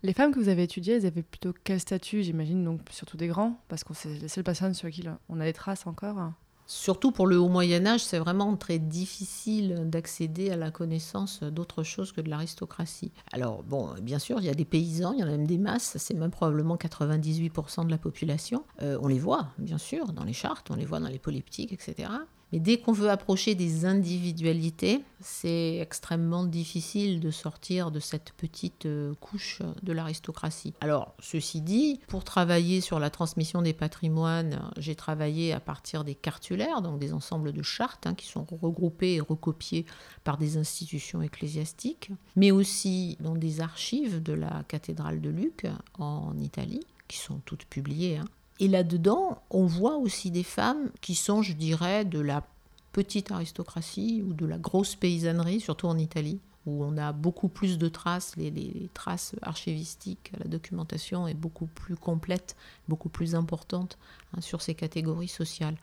Les 0.03 0.15
femmes 0.15 0.33
que 0.33 0.41
vous 0.41 0.49
avez 0.49 0.63
étudiées, 0.63 0.95
elles 0.95 1.07
avaient 1.07 1.23
plutôt 1.23 1.53
quel 1.63 1.79
statut 1.79 2.23
J'imagine 2.23 2.65
donc 2.65 2.81
surtout 2.91 3.19
des 3.19 3.29
grands, 3.29 3.61
parce 3.69 3.85
que 3.85 3.93
c'est 3.93 4.09
les 4.09 4.29
seules 4.29 4.45
personnes 4.45 4.73
sur 4.73 4.89
qui 4.89 5.05
on 5.29 5.41
a 5.41 5.45
des 5.45 5.53
traces 5.53 5.87
encore. 5.87 6.33
Surtout 6.67 7.13
pour 7.13 7.27
le 7.27 7.37
haut 7.39 7.49
Moyen 7.49 7.85
Âge, 7.85 8.03
c'est 8.03 8.19
vraiment 8.19 8.57
très 8.57 8.79
difficile 8.79 9.91
d'accéder 9.91 10.51
à 10.51 10.57
la 10.57 10.71
connaissance 10.71 11.43
d'autre 11.43 11.83
chose 11.83 12.13
que 12.13 12.23
de 12.23 12.31
l'aristocratie. 12.31 13.13
Alors 13.31 13.63
bon, 13.63 13.91
bien 14.01 14.19
sûr, 14.19 14.41
il 14.41 14.47
y 14.47 14.49
a 14.49 14.55
des 14.55 14.65
paysans, 14.65 15.13
il 15.13 15.21
y 15.21 15.23
en 15.23 15.27
a 15.27 15.33
même 15.33 15.47
des 15.47 15.59
masses, 15.59 15.99
c'est 15.99 16.15
même 16.15 16.31
probablement 16.31 16.77
98% 16.77 17.85
de 17.85 17.91
la 17.91 17.99
population. 17.99 18.65
Euh, 18.81 18.99
on 19.03 19.09
les 19.09 19.19
voit, 19.19 19.49
bien 19.59 19.79
sûr, 19.79 20.13
dans 20.13 20.25
les 20.25 20.33
chartes, 20.33 20.71
on 20.71 20.77
les 20.77 20.87
voit 20.87 21.01
dans 21.01 21.09
les 21.09 21.19
polyptiques, 21.19 21.73
etc. 21.73 22.09
Mais 22.53 22.61
dès 22.61 22.79
qu'on 22.79 22.93
veut 22.93 23.09
approcher 23.09 23.55
des 23.55 23.87
individualités, 23.87 25.03
c'est 25.21 25.79
extrêmement 25.79 26.45
difficile 26.45 27.21
de 27.21 27.31
sortir 27.31 27.91
de 27.91 27.99
cette 27.99 28.33
petite 28.33 28.87
euh, 28.87 29.15
couche 29.21 29.63
de 29.83 29.93
l'aristocratie. 29.93 30.75
Alors, 30.81 31.15
ceci 31.21 31.63
dit, 31.63 32.01
pour 32.09 32.25
travailler 32.25 32.81
sur 32.81 32.99
la 32.99 33.09
transmission 33.09 33.63
des 33.63 33.73
patrimoines, 33.73 34.71
j'ai 34.77 34.95
travaillé 34.95 35.53
à 35.53 35.61
partir 35.61 36.05
des 36.05 36.15
cartulaires, 36.15 36.83
donc 36.83 36.99
des 36.99 37.15
ensembles 37.15 37.53
de 37.53 37.63
chartes 37.63 38.07
hein, 38.07 38.15
qui 38.15 38.27
sont 38.27 38.45
regroupées 38.45 39.15
et 39.15 39.21
recopiées 39.21 39.87
par 40.25 40.37
des 40.37 40.59
institutions 40.59 41.23
ecclésiastiques, 41.23 42.11
mais 42.37 42.51
aussi 42.51 43.17
dans 43.21 43.35
des 43.35 43.61
archives 43.61 44.23
de 44.23 44.35
la 44.35 44.63
cathédrale 44.69 45.21
de 45.21 45.31
Luc 45.31 45.67
en 45.99 46.37
Italie, 46.39 46.85
qui 47.09 47.19
sont 47.19 47.41
toutes 47.45 47.65
publiées. 47.65 48.19
Hein. 48.19 48.25
Et 48.61 48.69
là-dedans, 48.69 49.43
on 49.51 49.67
voit 49.67 49.97
aussi 49.97 50.31
des 50.31 50.43
femmes 50.43 50.91
qui 51.01 51.15
sont, 51.15 51.43
je 51.43 51.53
dirais, 51.53 52.05
de 52.05 52.21
la 52.21 52.45
petite 52.93 53.31
aristocratie 53.31 54.23
ou 54.27 54.35
de 54.35 54.47
la 54.47 54.59
grosse 54.59 54.95
paysannerie, 54.95 55.61
surtout 55.61 55.87
en 55.87 55.99
Italie. 55.99 56.41
où 56.65 56.85
on 56.85 56.97
a 56.97 57.11
beaucoup 57.11 57.49
plus 57.49 57.77
de 57.77 57.89
traces, 57.89 58.37
les, 58.37 58.89
traces 58.95 59.35
archivistiques, 59.43 60.31
la 60.39 60.49
documentation 60.49 61.27
est 61.27 61.35
beaucoup 61.35 61.67
plus 61.67 61.97
complète, 61.97 62.55
beaucoup 62.87 63.09
plus 63.09 63.35
importante 63.35 63.99
hein, 64.33 64.41
sur 64.41 64.63
ces 64.63 64.77
catégories 64.77 65.27
sociales. 65.27 65.75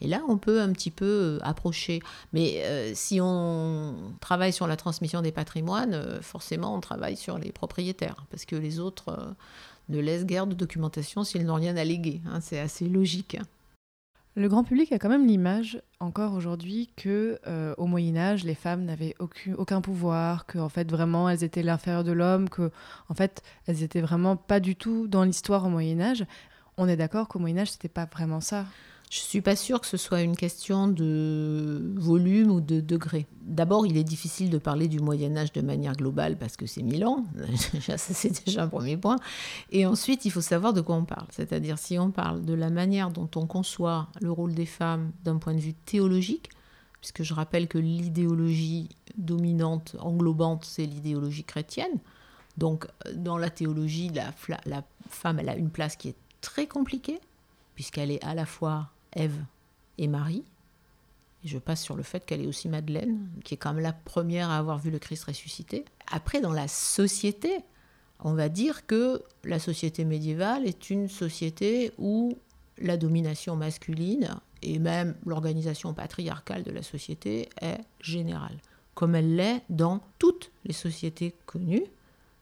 Et 0.00 0.06
là, 0.06 0.22
on 0.28 0.38
peut 0.38 0.60
un 0.60 0.72
petit 0.72 0.92
peu 0.92 1.04
euh, 1.04 1.38
approcher. 1.42 2.00
Mais 2.32 2.62
euh, 2.64 2.92
si 2.94 3.18
on 3.20 4.12
travaille 4.20 4.52
sur 4.52 4.68
la 4.68 4.76
transmission 4.76 5.22
des 5.22 5.32
patrimoines, 5.32 5.94
euh, 5.94 6.22
forcément, 6.22 6.72
on 6.72 6.80
travaille 6.80 7.16
sur 7.16 7.36
les 7.38 7.50
propriétaires, 7.50 8.24
parce 8.30 8.44
que 8.44 8.54
les 8.54 8.78
autres 8.78 9.34
ne 9.88 10.00
laissent 10.00 10.26
guère 10.26 10.46
de 10.46 10.54
documentation 10.54 11.24
s'ils 11.24 11.44
n'ont 11.44 11.54
rien 11.54 11.76
à 11.76 11.84
léguer. 11.84 12.20
Hein. 12.26 12.40
C'est 12.40 12.58
assez 12.58 12.88
logique. 12.88 13.38
Le 14.34 14.48
grand 14.48 14.62
public 14.62 14.92
a 14.92 14.98
quand 14.98 15.08
même 15.08 15.26
l'image, 15.26 15.82
encore 15.98 16.34
aujourd'hui, 16.34 16.90
que 16.94 17.40
au 17.76 17.86
Moyen 17.86 18.16
Âge, 18.16 18.44
les 18.44 18.54
femmes 18.54 18.84
n'avaient 18.84 19.16
aucun, 19.18 19.54
aucun 19.54 19.80
pouvoir, 19.80 20.46
que 20.46 20.60
en 20.60 20.68
fait 20.68 20.88
vraiment 20.88 21.28
elles 21.28 21.42
étaient 21.42 21.64
l'inférieur 21.64 22.04
de 22.04 22.12
l'homme, 22.12 22.48
que 22.48 22.70
en 23.08 23.14
fait 23.14 23.42
elles 23.66 23.82
étaient 23.82 24.00
vraiment 24.00 24.36
pas 24.36 24.60
du 24.60 24.76
tout 24.76 25.08
dans 25.08 25.24
l'histoire 25.24 25.64
au 25.64 25.68
Moyen 25.68 26.00
Âge. 26.00 26.24
On 26.76 26.86
est 26.86 26.96
d'accord 26.96 27.26
qu'au 27.26 27.40
Moyen 27.40 27.58
Âge, 27.58 27.72
c'était 27.72 27.88
pas 27.88 28.04
vraiment 28.04 28.40
ça. 28.40 28.64
Je 29.10 29.20
ne 29.20 29.24
suis 29.24 29.40
pas 29.40 29.56
sûre 29.56 29.80
que 29.80 29.86
ce 29.86 29.96
soit 29.96 30.20
une 30.20 30.36
question 30.36 30.86
de 30.86 31.94
volume 31.96 32.50
ou 32.50 32.60
de 32.60 32.80
degré. 32.80 33.26
D'abord, 33.40 33.86
il 33.86 33.96
est 33.96 34.04
difficile 34.04 34.50
de 34.50 34.58
parler 34.58 34.86
du 34.86 35.00
Moyen 35.00 35.34
Âge 35.38 35.50
de 35.52 35.62
manière 35.62 35.94
globale 35.94 36.36
parce 36.36 36.58
que 36.58 36.66
c'est 36.66 36.82
mille 36.82 37.06
ans. 37.06 37.24
Ça, 37.80 37.96
c'est 37.96 38.44
déjà 38.44 38.64
un 38.64 38.68
premier 38.68 38.98
point. 38.98 39.16
Et 39.70 39.86
ensuite, 39.86 40.26
il 40.26 40.30
faut 40.30 40.42
savoir 40.42 40.74
de 40.74 40.82
quoi 40.82 40.96
on 40.96 41.06
parle. 41.06 41.26
C'est-à-dire 41.30 41.78
si 41.78 41.98
on 41.98 42.10
parle 42.10 42.44
de 42.44 42.52
la 42.52 42.68
manière 42.68 43.10
dont 43.10 43.30
on 43.36 43.46
conçoit 43.46 44.08
le 44.20 44.30
rôle 44.30 44.52
des 44.52 44.66
femmes 44.66 45.12
d'un 45.24 45.38
point 45.38 45.54
de 45.54 45.60
vue 45.60 45.74
théologique, 45.74 46.50
puisque 47.00 47.22
je 47.22 47.32
rappelle 47.32 47.66
que 47.66 47.78
l'idéologie 47.78 48.90
dominante, 49.16 49.96
englobante, 50.00 50.66
c'est 50.66 50.84
l'idéologie 50.84 51.44
chrétienne. 51.44 51.98
Donc, 52.58 52.86
dans 53.14 53.38
la 53.38 53.48
théologie, 53.48 54.10
la, 54.10 54.34
la 54.66 54.84
femme, 55.08 55.38
elle 55.38 55.48
a 55.48 55.56
une 55.56 55.70
place 55.70 55.96
qui 55.96 56.08
est 56.08 56.16
très 56.42 56.66
compliquée, 56.66 57.20
puisqu'elle 57.74 58.10
est 58.10 58.22
à 58.22 58.34
la 58.34 58.44
fois 58.44 58.90
Ève 59.18 59.36
et 59.98 60.08
Marie. 60.08 60.44
Et 61.44 61.48
je 61.48 61.58
passe 61.58 61.82
sur 61.82 61.96
le 61.96 62.02
fait 62.02 62.24
qu'elle 62.24 62.40
est 62.40 62.46
aussi 62.46 62.68
Madeleine, 62.68 63.28
qui 63.44 63.54
est 63.54 63.56
quand 63.56 63.74
même 63.74 63.82
la 63.82 63.92
première 63.92 64.50
à 64.50 64.58
avoir 64.58 64.78
vu 64.78 64.90
le 64.90 64.98
Christ 64.98 65.24
ressuscité. 65.24 65.84
Après, 66.10 66.40
dans 66.40 66.52
la 66.52 66.68
société, 66.68 67.58
on 68.20 68.32
va 68.32 68.48
dire 68.48 68.86
que 68.86 69.22
la 69.44 69.58
société 69.58 70.04
médiévale 70.04 70.66
est 70.66 70.90
une 70.90 71.08
société 71.08 71.92
où 71.98 72.36
la 72.78 72.96
domination 72.96 73.56
masculine 73.56 74.36
et 74.62 74.78
même 74.78 75.14
l'organisation 75.26 75.94
patriarcale 75.94 76.64
de 76.64 76.70
la 76.70 76.82
société 76.82 77.48
est 77.60 77.78
générale, 78.00 78.56
comme 78.94 79.14
elle 79.14 79.36
l'est 79.36 79.62
dans 79.68 80.00
toutes 80.18 80.50
les 80.64 80.72
sociétés 80.72 81.34
connues, 81.46 81.84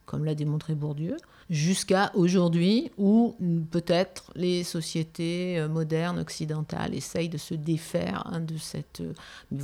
comme 0.07 0.25
l'a 0.25 0.35
démontré 0.35 0.75
Bourdieu, 0.75 1.17
jusqu'à 1.51 2.11
aujourd'hui 2.15 2.91
où 2.97 3.37
peut-être 3.71 4.33
les 4.35 4.65
sociétés 4.65 5.59
euh, 5.59 5.69
modernes 5.69 6.19
occidentales 6.19 6.95
essayent 6.95 7.29
de 7.29 7.39
se 7.39 7.55
défaire 7.55 8.27
hein, 8.27 8.41
de 8.41 8.57
cette... 8.57 9.01
Euh, 9.01 9.13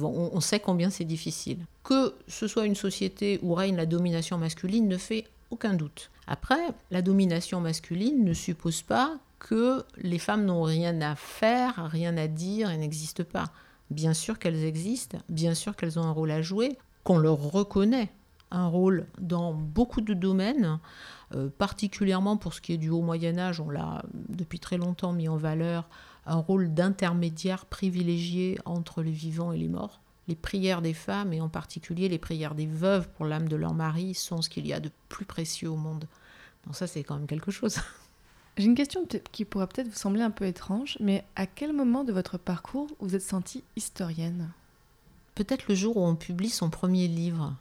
on, 0.02 0.40
sait 0.40 0.61
combien 0.61 0.90
c'est 0.90 1.05
difficile. 1.05 1.59
Que 1.85 2.14
ce 2.28 2.46
soit 2.46 2.66
une 2.66 2.74
société 2.74 3.38
où 3.42 3.55
règne 3.55 3.76
la 3.76 3.87
domination 3.87 4.37
masculine 4.37 4.88
ne 4.88 4.98
fait 4.98 5.24
aucun 5.50 5.74
doute. 5.74 6.11
Après, 6.26 6.68
la 6.90 7.02
domination 7.02 7.61
masculine 7.61 8.24
ne 8.24 8.33
suppose 8.33 8.83
pas 8.83 9.18
que 9.38 9.85
les 9.96 10.18
femmes 10.18 10.44
n'ont 10.44 10.62
rien 10.62 11.00
à 11.00 11.16
faire, 11.16 11.88
rien 11.90 12.16
à 12.16 12.28
dire 12.28 12.70
et 12.70 12.76
n'existent 12.76 13.24
pas. 13.24 13.50
Bien 13.90 14.14
sûr 14.14 14.38
qu'elles 14.38 14.64
existent, 14.64 15.18
bien 15.28 15.55
sûr 15.55 15.76
qu'elles 15.76 15.98
ont 15.98 16.05
un 16.05 16.12
rôle 16.12 16.31
à 16.31 16.42
jouer, 16.42 16.78
qu'on 17.05 17.18
leur 17.18 17.37
reconnaît 17.37 18.11
un 18.52 18.66
rôle 18.66 19.06
dans 19.18 19.54
beaucoup 19.54 20.00
de 20.00 20.14
domaines, 20.14 20.78
euh, 21.34 21.48
particulièrement 21.58 22.36
pour 22.36 22.54
ce 22.54 22.60
qui 22.60 22.72
est 22.72 22.78
du 22.78 22.90
haut 22.90 23.00
Moyen 23.00 23.38
Âge, 23.38 23.60
on 23.60 23.70
l'a 23.70 24.04
depuis 24.28 24.60
très 24.60 24.76
longtemps 24.76 25.12
mis 25.12 25.28
en 25.28 25.36
valeur, 25.36 25.88
un 26.26 26.36
rôle 26.36 26.72
d'intermédiaire 26.72 27.66
privilégié 27.66 28.58
entre 28.64 29.02
les 29.02 29.10
vivants 29.10 29.52
et 29.52 29.58
les 29.58 29.68
morts. 29.68 30.00
Les 30.28 30.36
prières 30.36 30.82
des 30.82 30.94
femmes, 30.94 31.32
et 31.32 31.40
en 31.40 31.48
particulier 31.48 32.08
les 32.08 32.18
prières 32.18 32.54
des 32.54 32.66
veuves 32.66 33.08
pour 33.08 33.26
l'âme 33.26 33.48
de 33.48 33.56
leur 33.56 33.74
mari, 33.74 34.14
sont 34.14 34.40
ce 34.40 34.48
qu'il 34.48 34.66
y 34.66 34.72
a 34.72 34.78
de 34.78 34.90
plus 35.08 35.24
précieux 35.24 35.70
au 35.70 35.76
monde. 35.76 36.06
Donc 36.64 36.76
ça, 36.76 36.86
c'est 36.86 37.02
quand 37.02 37.16
même 37.16 37.26
quelque 37.26 37.50
chose. 37.50 37.78
J'ai 38.58 38.66
une 38.66 38.74
question 38.74 39.06
qui 39.32 39.44
pourrait 39.44 39.66
peut-être 39.66 39.88
vous 39.88 39.98
sembler 39.98 40.22
un 40.22 40.30
peu 40.30 40.44
étrange, 40.44 40.98
mais 41.00 41.24
à 41.36 41.46
quel 41.46 41.72
moment 41.72 42.04
de 42.04 42.12
votre 42.12 42.38
parcours 42.38 42.88
vous 43.00 43.16
êtes 43.16 43.22
sentie 43.22 43.64
historienne? 43.76 44.50
Peut-être 45.34 45.66
le 45.68 45.74
jour 45.74 45.96
où 45.96 46.04
on 46.04 46.14
publie 46.14 46.50
son 46.50 46.68
premier 46.68 47.08
livre. 47.08 47.56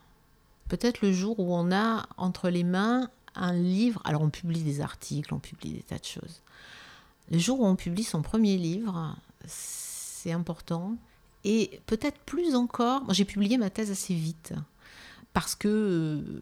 Peut-être 0.71 1.01
le 1.01 1.11
jour 1.11 1.37
où 1.37 1.53
on 1.53 1.69
a 1.73 2.07
entre 2.15 2.49
les 2.49 2.63
mains 2.63 3.09
un 3.35 3.51
livre, 3.51 4.01
alors 4.05 4.21
on 4.21 4.29
publie 4.29 4.63
des 4.63 4.79
articles, 4.79 5.33
on 5.33 5.39
publie 5.39 5.73
des 5.73 5.81
tas 5.81 5.97
de 5.97 6.05
choses. 6.05 6.43
Le 7.29 7.37
jour 7.39 7.59
où 7.59 7.65
on 7.65 7.75
publie 7.75 8.05
son 8.05 8.21
premier 8.21 8.55
livre, 8.55 9.17
c'est 9.45 10.31
important. 10.31 10.95
Et 11.43 11.81
peut-être 11.87 12.17
plus 12.19 12.55
encore, 12.55 13.03
j'ai 13.11 13.25
publié 13.25 13.57
ma 13.57 13.69
thèse 13.69 13.91
assez 13.91 14.13
vite 14.13 14.53
parce 15.33 15.55
que 15.55 15.67
euh, 15.67 16.41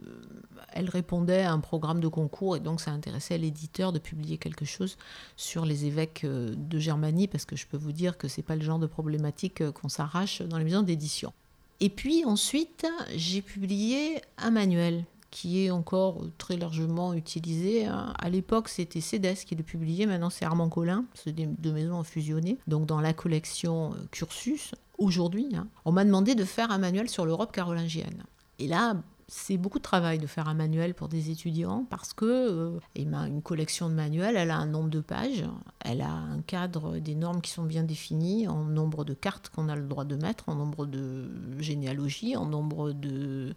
elle 0.74 0.90
répondait 0.90 1.42
à 1.42 1.52
un 1.52 1.60
programme 1.60 2.00
de 2.00 2.08
concours 2.08 2.56
et 2.56 2.60
donc 2.60 2.82
ça 2.82 2.92
intéressait 2.92 3.40
l'éditeur 3.40 3.92
de 3.94 3.98
publier 3.98 4.38
quelque 4.38 4.66
chose 4.66 4.98
sur 5.38 5.66
les 5.66 5.86
évêques 5.86 6.24
euh, 6.24 6.54
de 6.56 6.78
Germanie 6.78 7.28
parce 7.28 7.46
que 7.46 7.56
je 7.56 7.66
peux 7.66 7.78
vous 7.78 7.94
dire 7.94 8.16
que 8.16 8.28
c'est 8.28 8.44
pas 8.44 8.56
le 8.56 8.62
genre 8.62 8.78
de 8.78 8.86
problématique 8.86 9.62
euh, 9.62 9.72
qu'on 9.72 9.90
s'arrache 9.90 10.44
dans 10.44 10.60
les 10.60 10.66
maisons 10.66 10.84
d'édition. 10.84 11.34
Et 11.82 11.90
puis 11.90 12.26
ensuite, 12.26 12.86
j'ai 13.16 13.42
publié 13.42 14.22
un 14.38 14.52
manuel 14.52 15.06
qui 15.32 15.64
est 15.64 15.70
encore 15.70 16.26
très 16.38 16.58
largement 16.58 17.14
utilisé. 17.14 17.86
Hein. 17.86 18.14
À 18.18 18.30
l'époque, 18.30 18.68
c'était 18.68 19.02
CEDES 19.02 19.46
qui 19.46 19.56
le 19.56 19.64
publiait, 19.64 20.06
maintenant 20.06 20.30
c'est 20.30 20.46
Armand 20.46 20.70
Collin, 20.70 21.06
c'est 21.14 21.32
deux 21.32 21.72
maisons 21.72 22.04
fusionnées, 22.04 22.58
donc 22.68 22.86
dans 22.86 23.00
la 23.00 23.14
collection 23.14 23.94
euh, 23.94 23.98
Cursus. 24.12 24.74
Aujourd'hui, 24.98 25.48
hein, 25.56 25.68
on 25.86 25.92
m'a 25.92 26.04
demandé 26.04 26.36
de 26.36 26.44
faire 26.44 26.72
un 26.72 26.78
manuel 26.78 27.10
sur 27.10 27.26
l'Europe 27.26 27.52
carolingienne. 27.52 28.24
Et 28.58 28.68
là, 28.68 28.96
c'est 29.30 29.58
beaucoup 29.58 29.78
de 29.78 29.84
travail 29.84 30.18
de 30.18 30.26
faire 30.28 30.50
un 30.50 30.56
manuel 30.56 30.96
pour 30.96 31.08
des 31.08 31.30
étudiants 31.30 31.86
parce 31.90 32.14
que 32.14 32.26
euh, 32.26 32.80
une 32.96 33.42
collection 33.44 33.88
de 33.88 33.94
manuels, 33.94 34.36
elle 34.36 34.50
a 34.50 34.58
un 34.58 34.66
nombre 34.66 34.90
de 34.90 35.02
pages, 35.02 35.46
elle 35.80 36.02
a 36.02 36.12
un 36.12 36.42
cadre 36.42 36.98
des 36.98 37.14
normes 37.14 37.40
qui 37.40 37.52
sont 37.52 37.64
bien 37.64 37.84
définies 37.84 38.48
en 38.48 38.64
nombre 38.64 39.06
de 39.06 39.14
cartes 39.14 39.50
qu'on 39.50 39.70
a 39.70 39.76
le 39.76 39.88
droit 39.88 40.04
de 40.04 40.16
mettre, 40.16 40.50
en 40.50 40.56
nombre 40.56 40.86
de 40.88 41.30
généalogies, 41.60 42.36
en 42.36 42.48
nombre 42.48 42.92
de 42.92 43.54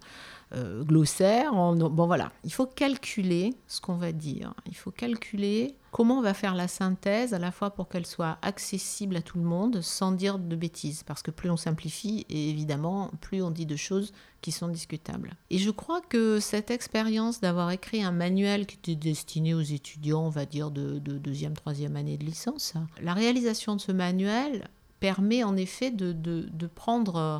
euh, 0.53 0.83
glossaires. 0.83 1.53
Bon 1.53 2.05
voilà, 2.05 2.31
il 2.43 2.53
faut 2.53 2.67
calculer 2.67 3.55
ce 3.67 3.81
qu'on 3.81 3.95
va 3.95 4.11
dire. 4.11 4.53
Il 4.67 4.75
faut 4.75 4.91
calculer 4.91 5.75
comment 5.91 6.19
on 6.19 6.21
va 6.21 6.35
faire 6.35 6.53
la 6.53 6.67
synthèse 6.67 7.33
à 7.33 7.39
la 7.39 7.51
fois 7.51 7.71
pour 7.71 7.89
qu'elle 7.89 8.05
soit 8.05 8.37
accessible 8.43 9.15
à 9.15 9.21
tout 9.21 9.39
le 9.39 9.43
monde 9.43 9.81
sans 9.81 10.11
dire 10.11 10.37
de 10.37 10.55
bêtises. 10.55 11.01
Parce 11.03 11.23
que 11.23 11.31
plus 11.31 11.49
on 11.49 11.57
simplifie, 11.57 12.25
et 12.29 12.49
évidemment, 12.49 13.09
plus 13.21 13.41
on 13.41 13.49
dit 13.49 13.65
de 13.65 13.75
choses 13.75 14.13
qui 14.43 14.51
sont 14.51 14.67
discutables. 14.67 15.35
Et 15.49 15.57
je 15.57 15.71
crois 15.71 16.01
que 16.01 16.41
cette 16.41 16.69
expérience 16.69 17.39
d'avoir 17.39 17.71
écrit 17.71 18.03
un 18.03 18.11
manuel 18.11 18.67
qui 18.67 18.75
était 18.75 18.95
destiné 18.95 19.53
aux 19.53 19.61
étudiants, 19.61 20.25
on 20.25 20.29
va 20.29 20.45
dire, 20.45 20.69
de, 20.69 20.99
deuxième, 20.99 21.53
troisième 21.53 21.95
année 21.95 22.17
de 22.17 22.25
licence, 22.25 22.73
la 23.01 23.13
réalisation 23.13 23.75
de 23.77 23.81
ce 23.81 23.93
manuel 23.93 24.67
permet 24.99 25.43
en 25.43 25.55
effet 25.55 25.91
de, 25.91 26.67
prendre 26.75 27.15
euh, 27.15 27.39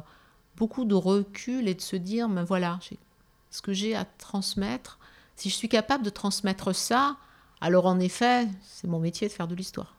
beaucoup 0.55 0.85
de 0.85 0.95
recul 0.95 1.67
et 1.67 1.75
de 1.75 1.81
se 1.81 1.97
dire, 1.97 2.29
ben 2.29 2.43
voilà, 2.43 2.79
ce 3.51 3.61
que 3.61 3.73
j'ai 3.73 3.95
à 3.95 4.05
transmettre, 4.05 4.97
si 5.35 5.49
je 5.49 5.55
suis 5.55 5.69
capable 5.69 6.05
de 6.05 6.09
transmettre 6.09 6.73
ça, 6.73 7.17
alors 7.59 7.85
en 7.85 7.99
effet, 7.99 8.47
c'est 8.61 8.87
mon 8.87 8.99
métier 8.99 9.27
de 9.27 9.33
faire 9.33 9.49
de 9.49 9.55
l'histoire. 9.55 9.97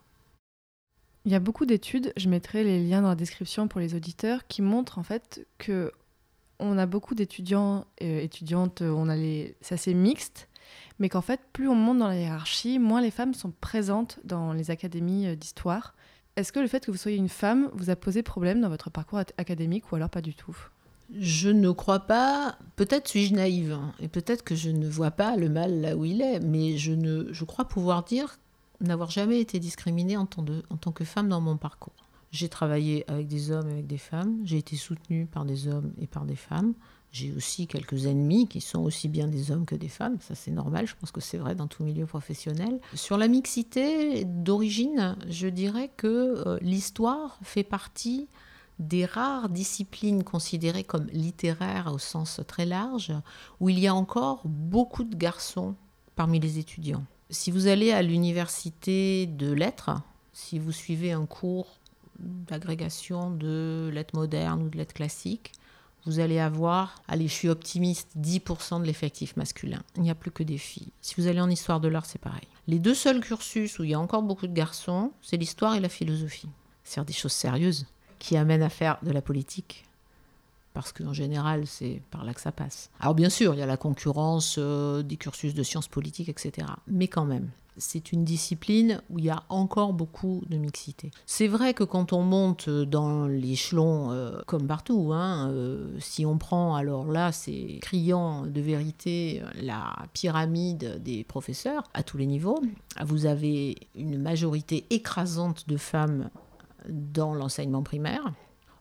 Il 1.27 1.33
y 1.33 1.35
a 1.35 1.41
beaucoup 1.41 1.67
d'études, 1.67 2.15
je 2.17 2.31
mettrai 2.31 2.65
les 2.65 2.83
liens 2.87 3.03
dans 3.03 3.09
la 3.09 3.15
description 3.15 3.69
pour 3.69 3.81
les 3.81 3.95
auditeurs, 3.95 4.47
qui 4.47 4.63
montrent 4.63 4.99
en 4.99 5.03
fait 5.03 5.47
que 5.59 5.93
on 6.59 6.79
a 6.79 6.87
beaucoup 6.87 7.15
d'étudiants 7.15 7.87
et 7.99 8.25
étudiantes, 8.25 8.83
on 8.83 9.09
a 9.09 9.17
les, 9.17 9.57
c'est 9.61 9.75
assez 9.75 9.95
mixte, 9.95 10.49
mais 10.99 11.09
qu'en 11.09 11.21
fait, 11.21 11.41
plus 11.53 11.69
on 11.69 11.75
monte 11.75 11.99
dans 11.99 12.09
la 12.09 12.17
hiérarchie, 12.17 12.79
moins 12.79 13.01
les 13.01 13.11
femmes 13.11 13.35
sont 13.35 13.53
présentes 13.61 14.21
dans 14.25 14.53
les 14.53 14.71
académies 14.71 15.27
euh, 15.27 15.37
d'histoire. 15.37 15.95
Est-ce 16.37 16.53
que 16.53 16.61
le 16.61 16.67
fait 16.67 16.85
que 16.85 16.91
vous 16.91 16.97
soyez 16.97 17.17
une 17.17 17.29
femme 17.29 17.71
vous 17.75 17.91
a 17.91 17.97
posé 17.97 18.23
problème 18.23 18.61
dans 18.61 18.69
votre 18.69 18.91
parcours 18.91 19.21
académique 19.39 19.91
ou 19.93 19.97
alors 19.97 20.11
pas 20.11 20.21
du 20.21 20.35
tout? 20.35 20.57
Je 21.19 21.51
ne 21.51 21.71
crois 21.71 22.01
pas, 22.01 22.59
peut-être 22.77 23.09
suis-je 23.09 23.35
naïve, 23.35 23.73
hein, 23.73 23.93
et 24.01 24.09
peut-être 24.09 24.43
que 24.43 24.55
je 24.55 24.71
ne 24.71 24.89
vois 24.89 25.11
pas 25.11 25.37
le 25.37 25.49
mal 25.49 25.81
là 25.81 25.97
où 25.97 26.05
il 26.05 26.23
est, 26.23 26.41
mais 26.41 26.79
je, 26.79 26.93
ne, 26.93 27.33
je 27.33 27.45
crois 27.45 27.67
pouvoir 27.67 28.05
dire 28.05 28.39
n'avoir 28.81 29.11
jamais 29.11 29.41
été 29.41 29.61
discriminée 29.61 30.17
en 30.17 30.27
tant, 30.27 30.43
de, 30.43 30.63
en 30.71 30.77
tant 30.77 30.93
que 30.93 31.05
femme 31.05 31.29
dans 31.29 31.41
mon 31.41 31.57
parcours. 31.57 32.04
J'ai 32.35 32.49
travaillé 32.49 33.09
avec 33.09 33.29
des 33.29 33.53
hommes 33.53 33.69
et 33.69 33.75
avec 33.75 33.87
des 33.87 33.97
femmes, 33.97 34.41
j'ai 34.43 34.59
été 34.59 34.75
soutenue 34.75 35.25
par 35.25 35.45
des 35.45 35.69
hommes 35.69 35.93
et 36.01 36.09
par 36.09 36.25
des 36.25 36.35
femmes. 36.35 36.75
J'ai 37.13 37.33
aussi 37.33 37.69
quelques 37.69 38.07
ennemis 38.07 38.49
qui 38.49 38.61
sont 38.61 38.81
aussi 38.81 39.07
bien 39.07 39.29
des 39.29 39.53
hommes 39.53 39.65
que 39.65 39.77
des 39.77 39.89
femmes, 39.89 40.17
ça 40.19 40.35
c'est 40.35 40.51
normal, 40.51 40.89
je 40.89 40.97
pense 40.97 41.13
que 41.13 41.21
c'est 41.21 41.39
vrai 41.39 41.55
dans 41.55 41.69
tout 41.69 41.85
milieu 41.85 42.07
professionnel. 42.07 42.81
Sur 42.95 43.19
la 43.19 43.29
mixité 43.29 44.25
d'origine, 44.25 45.17
je 45.29 45.47
dirais 45.47 45.93
que 45.97 46.09
euh, 46.09 46.59
l'histoire 46.61 47.39
fait 47.45 47.63
partie 47.63 48.27
des 48.81 49.05
rares 49.05 49.49
disciplines 49.49 50.25
considérées 50.25 50.83
comme 50.83 51.07
littéraires 51.13 51.93
au 51.95 51.99
sens 51.99 52.41
très 52.49 52.67
large, 52.67 53.13
où 53.61 53.69
il 53.69 53.79
y 53.79 53.87
a 53.87 53.95
encore 53.95 54.43
beaucoup 54.45 55.05
de 55.05 55.15
garçons 55.15 55.77
parmi 56.17 56.41
les 56.41 56.59
étudiants. 56.59 57.05
Si 57.31 57.53
vous 57.53 57.69
allez 57.69 57.93
à 57.93 58.03
l'université 58.03 59.27
de 59.27 59.53
lettres, 59.53 60.03
si 60.33 60.59
vous 60.59 60.73
suivez 60.73 61.13
un 61.13 61.27
cours 61.27 61.79
d'agrégation 62.19 63.31
de 63.31 63.91
lettres 63.93 64.15
modernes 64.17 64.63
ou 64.63 64.69
de 64.69 64.77
lettres 64.77 64.95
classiques, 64.95 65.53
vous 66.07 66.21
allez 66.21 66.39
avoir, 66.39 67.03
allez, 67.09 67.29
je 67.29 67.33
suis 67.33 67.49
optimiste, 67.49 68.11
10% 68.19 68.81
de 68.81 68.87
l'effectif 68.87 69.37
masculin. 69.37 69.83
Il 69.97 70.03
n'y 70.03 70.11
a 70.11 70.15
plus 70.15 70.31
que 70.31 70.43
des 70.43 70.59
filles. 70.59 70.93
Si 71.01 71.15
vous 71.17 71.27
allez 71.29 71.41
en 71.41 71.49
histoire 71.49 71.81
de 71.81 71.89
l'art, 71.89 72.05
c'est 72.05 72.21
pareil. 72.21 72.47
Les 72.69 72.79
deux 72.79 72.95
seuls 72.95 73.21
cursus 73.21 73.79
où 73.79 73.85
il 73.85 73.91
y 73.91 73.95
a 73.95 74.01
encore 74.01 74.23
beaucoup 74.23 74.47
de 74.47 74.53
garçons, 74.53 75.13
c'est 75.23 75.37
l'histoire 75.37 75.75
et 75.75 75.81
la 75.81 75.89
philosophie. 75.89 76.49
C'est 76.83 77.03
des 77.05 77.15
choses 77.15 77.33
sérieuses 77.33 77.87
qui 78.19 78.37
amènent 78.37 78.63
à 78.63 78.69
faire 78.69 78.99
de 79.03 79.11
la 79.11 79.23
politique. 79.23 79.85
Parce 80.75 80.93
qu'en 80.93 81.13
général, 81.13 81.67
c'est 81.67 82.03
par 82.11 82.25
là 82.25 82.35
que 82.35 82.41
ça 82.41 82.53
passe. 82.53 82.91
Alors 83.01 83.15
bien 83.15 83.31
sûr, 83.31 83.55
il 83.55 83.61
y 83.61 83.63
a 83.63 83.67
la 83.67 83.77
concurrence 83.77 84.57
euh, 84.59 85.03
des 85.03 85.17
cursus 85.17 85.55
de 85.55 85.63
sciences 85.63 85.89
politiques, 85.89 86.29
etc. 86.29 86.67
Mais 86.87 87.07
quand 87.07 87.25
même, 87.25 87.49
c'est 87.77 88.13
une 88.13 88.25
discipline 88.25 89.03
où 89.11 89.19
il 89.19 89.27
y 89.27 89.31
a 89.31 89.43
encore 89.49 89.93
beaucoup 89.93 90.43
de 90.49 90.57
mixité. 90.57 91.11
C'est 91.27 91.49
vrai 91.49 91.75
que 91.75 91.85
quand 91.85 92.13
on 92.13 92.23
monte 92.23 92.69
dans 92.69 93.27
l'échelon, 93.27 94.11
euh, 94.13 94.41
comme 94.47 94.67
partout, 94.67 95.11
hein, 95.13 95.51
euh, 95.51 95.97
si 95.99 96.25
on 96.25 96.39
prend, 96.39 96.77
alors 96.77 97.11
là, 97.11 97.33
c'est 97.33 97.79
criant 97.83 98.47
de 98.47 98.61
vérité, 98.61 99.43
la 99.61 99.95
pyramide 100.13 101.03
des 101.03 101.25
professeurs 101.25 101.85
à 101.95 102.03
tous 102.03 102.17
les 102.17 102.27
niveaux, 102.27 102.61
vous 103.05 103.27
avez 103.27 103.77
une 103.95 104.19
majorité 104.19 104.87
écrasante 104.91 105.69
de 105.69 105.77
femmes 105.77 106.31
dans 106.89 107.35
l'enseignement 107.35 107.83
primaire. 107.83 108.33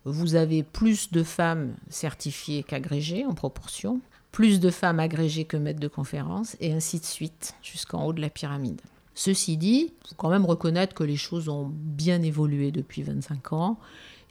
Vous 0.05 0.35
avez 0.35 0.63
plus 0.63 1.11
de 1.11 1.23
femmes 1.23 1.75
certifiées 1.89 2.63
qu'agrégées 2.63 3.25
en 3.25 3.33
proportion 3.33 4.01
plus 4.33 4.59
de 4.59 4.71
femmes 4.71 4.99
agrégées 4.99 5.45
que 5.45 5.55
maîtres 5.55 5.79
de 5.79 5.87
conférences, 5.87 6.57
et 6.59 6.73
ainsi 6.73 6.99
de 6.99 7.05
suite, 7.05 7.53
jusqu'en 7.61 8.03
haut 8.03 8.13
de 8.13 8.19
la 8.19 8.31
pyramide. 8.31 8.81
Ceci 9.13 9.57
dit, 9.57 9.93
il 9.93 10.07
faut 10.09 10.15
quand 10.17 10.29
même 10.29 10.45
reconnaître 10.45 10.95
que 10.95 11.03
les 11.03 11.17
choses 11.17 11.49
ont 11.49 11.71
bien 11.71 12.21
évolué 12.23 12.71
depuis 12.71 13.03
25 13.03 13.53
ans. 13.53 13.77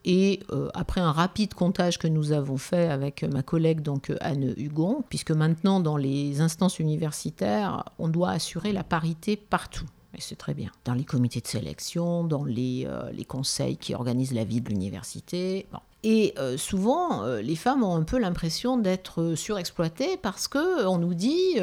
Et 0.05 0.41
euh, 0.51 0.69
après 0.75 1.01
un 1.01 1.13
rapide 1.13 1.55
comptage 1.55 1.99
que 1.99 2.09
nous 2.09 2.33
avons 2.33 2.57
fait 2.57 2.89
avec 2.89 3.23
ma 3.23 3.45
collègue 3.45 3.81
donc 3.81 4.13
Anne 4.21 4.53
Hugon, 4.57 5.05
puisque 5.09 5.31
maintenant 5.31 5.79
dans 5.79 5.97
les 5.97 6.41
instances 6.41 6.81
universitaires, 6.81 7.85
on 8.01 8.09
doit 8.09 8.31
assurer 8.31 8.73
la 8.73 8.83
parité 8.83 9.37
partout. 9.37 9.87
Et 10.17 10.21
c'est 10.21 10.35
très 10.35 10.55
bien. 10.55 10.73
Dans 10.85 10.95
les 10.95 11.05
comités 11.05 11.41
de 11.41 11.47
sélection, 11.47 12.25
dans 12.25 12.45
les, 12.45 12.87
euh, 12.89 13.13
les 13.13 13.25
conseils 13.25 13.77
qui 13.77 13.95
organisent 13.95 14.35
la 14.35 14.45
vie 14.45 14.61
de 14.61 14.69
l'université. 14.69 15.67
Bon. 15.71 15.79
Et 16.05 16.35
euh, 16.39 16.57
souvent, 16.57 17.23
euh, 17.23 17.41
les 17.41 17.55
femmes 17.55 17.85
ont 17.85 17.95
un 17.95 18.03
peu 18.03 18.19
l'impression 18.19 18.77
d'être 18.77 19.35
surexploitées 19.37 20.17
parce 20.17 20.49
que 20.49 20.87
on 20.87 20.99
nous 20.99 21.15
dit 21.15 21.59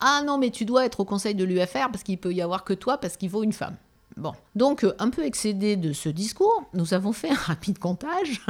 ah 0.00 0.22
non 0.24 0.38
mais 0.38 0.50
tu 0.50 0.64
dois 0.64 0.84
être 0.84 1.00
au 1.00 1.04
conseil 1.04 1.34
de 1.34 1.44
l'UFR 1.44 1.90
parce 1.90 2.02
qu'il 2.02 2.18
peut 2.18 2.32
y 2.32 2.42
avoir 2.42 2.64
que 2.64 2.74
toi 2.74 2.98
parce 2.98 3.16
qu'il 3.16 3.30
faut 3.30 3.42
une 3.42 3.52
femme. 3.52 3.76
Bon, 4.16 4.32
donc 4.54 4.84
un 4.98 5.08
peu 5.08 5.24
excédé 5.24 5.76
de 5.76 5.92
ce 5.92 6.08
discours, 6.08 6.64
nous 6.74 6.94
avons 6.94 7.12
fait 7.12 7.30
un 7.30 7.34
rapide 7.34 7.78
comptage 7.78 8.42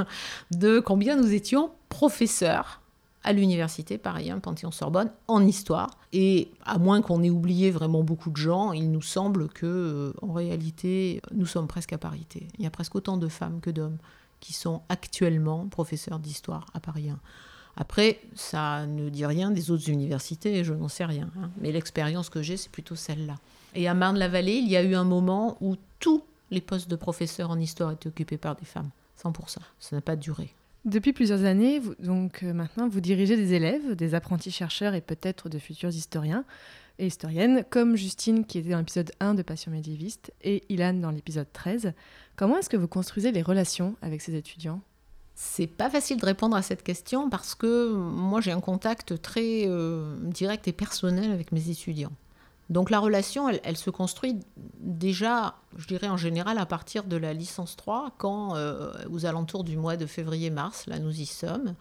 de 0.51 0.81
combien 0.81 1.17
nous 1.17 1.33
étions 1.33 1.71
professeurs 1.89 2.81
à 3.23 3.33
l'université 3.33 3.99
Paris 3.99 4.31
1 4.31 4.39
Panthéon-Sorbonne 4.39 5.11
en 5.29 5.47
histoire. 5.47 5.91
Et 6.13 6.51
à 6.65 6.79
moins 6.79 7.03
qu'on 7.03 7.23
ait 7.23 7.31
oublié 7.31 7.71
vraiment 7.71 8.03
beaucoup 8.03 8.31
de 8.31 8.37
gens, 8.37 8.73
il 8.73 8.91
nous 8.91 9.03
semble 9.03 9.49
que 9.49 10.15
en 10.23 10.33
réalité, 10.33 11.21
nous 11.33 11.47
sommes 11.47 11.67
presque 11.67 11.93
à 11.93 11.99
parité. 11.99 12.49
Il 12.59 12.65
y 12.65 12.67
a 12.67 12.71
presque 12.71 12.95
autant 12.95 13.17
de 13.17 13.29
femmes 13.29 13.61
que 13.61 13.71
d'hommes 13.71 13.99
qui 14.41 14.53
sont 14.53 14.83
actuellement 14.89 15.67
professeurs 15.69 16.19
d'histoire 16.19 16.67
à 16.75 16.81
Paris 16.81 17.11
1. 17.11 17.19
Après, 17.77 18.21
ça 18.35 18.87
ne 18.87 19.09
dit 19.09 19.25
rien 19.25 19.51
des 19.51 19.71
autres 19.71 19.89
universités, 19.89 20.65
je 20.65 20.75
n'en 20.75 20.89
sais 20.89 21.05
rien. 21.05 21.31
Hein. 21.39 21.51
Mais 21.61 21.73
l'expérience 21.73 22.29
que 22.29 22.43
j'ai, 22.43 22.57
c'est 22.57 22.71
plutôt 22.71 22.97
celle-là. 22.97 23.37
Et 23.75 23.89
à 23.89 23.95
Marne-la-Vallée, 23.95 24.57
il 24.57 24.69
y 24.69 24.77
a 24.77 24.83
eu 24.83 24.95
un 24.95 25.05
moment 25.05 25.57
où 25.61 25.77
tous 25.99 26.23
les 26.51 26.61
postes 26.61 26.91
de 26.91 26.97
professeurs 26.97 27.51
en 27.51 27.59
histoire 27.59 27.93
étaient 27.93 28.09
occupés 28.09 28.39
par 28.39 28.57
des 28.57 28.65
femmes. 28.65 28.91
100%. 29.23 29.59
Ça 29.79 29.97
n'a 29.97 30.03
pas 30.03 30.17
duré. 30.17 30.53
Depuis 30.85 31.13
plusieurs 31.13 31.45
années, 31.45 31.81
donc 31.99 32.43
euh, 32.43 32.55
maintenant, 32.55 32.89
vous 32.89 33.01
dirigez 33.01 33.37
des 33.37 33.53
élèves, 33.53 33.95
des 33.95 34.15
apprentis 34.15 34.51
chercheurs 34.51 34.95
et 34.95 35.03
peut-être 35.03 35.51
de 35.51 35.59
futurs 35.59 35.91
historiens 35.91 36.45
et 37.01 37.07
historiennes, 37.07 37.65
comme 37.71 37.97
Justine 37.97 38.45
qui 38.45 38.59
était 38.59 38.71
dans 38.71 38.79
l'épisode 38.79 39.11
1 39.21 39.35
de 39.35 39.43
Passion 39.43 39.73
médiéviste 39.73 40.33
et 40.43 40.63
Ilan 40.69 40.95
dans 40.95 41.11
l'épisode 41.11 41.49
13. 41.53 41.93
Comment 42.37 42.59
est-ce 42.59 42.69
que 42.69 42.77
vous 42.77 42.89
construisez 42.89 43.33
les 43.33 43.43
relations 43.43 43.97
avec 44.03 44.21
ces 44.21 44.35
étudiants? 44.35 44.81
C'est 45.35 45.67
pas 45.67 45.89
facile 45.89 46.19
de 46.19 46.27
répondre 46.27 46.55
à 46.55 46.63
cette 46.63 46.83
question 46.83 47.31
parce 47.31 47.55
que 47.55 47.95
moi 47.95 48.43
j'ai 48.43 48.53
un 48.53 48.61
contact 48.61 49.21
très 49.23 49.65
euh, 49.67 50.17
direct 50.25 50.69
et 50.69 50.73
personnel 50.73 51.31
avec 51.31 51.51
mes 51.51 51.71
étudiants. 51.71 52.13
Donc 52.71 52.91
la 52.91 53.01
relation, 53.01 53.49
elle, 53.49 53.77
se 53.77 53.91
construit 53.91 54.39
déjà, 54.79 55.57
je 55.77 55.89
dirais 55.89 56.09
en 56.09 56.17
général, 56.17 56.57
à 56.57 56.67
partir 56.67 57.03
de 57.03 57.17
la 57.17 57.35
licence 57.35 57.77
3, 57.77 58.13
quand 58.17 58.55
euh, 58.55 58.93
aux 59.11 59.27
alentours 59.27 59.65
du 59.65 59.77
mois 59.77 59.97
de 59.97 60.07
février-mars, 60.07 60.87
là 60.87 61.01
nous 61.01 61.21
y 61.21 61.27
sommes, 61.27 61.75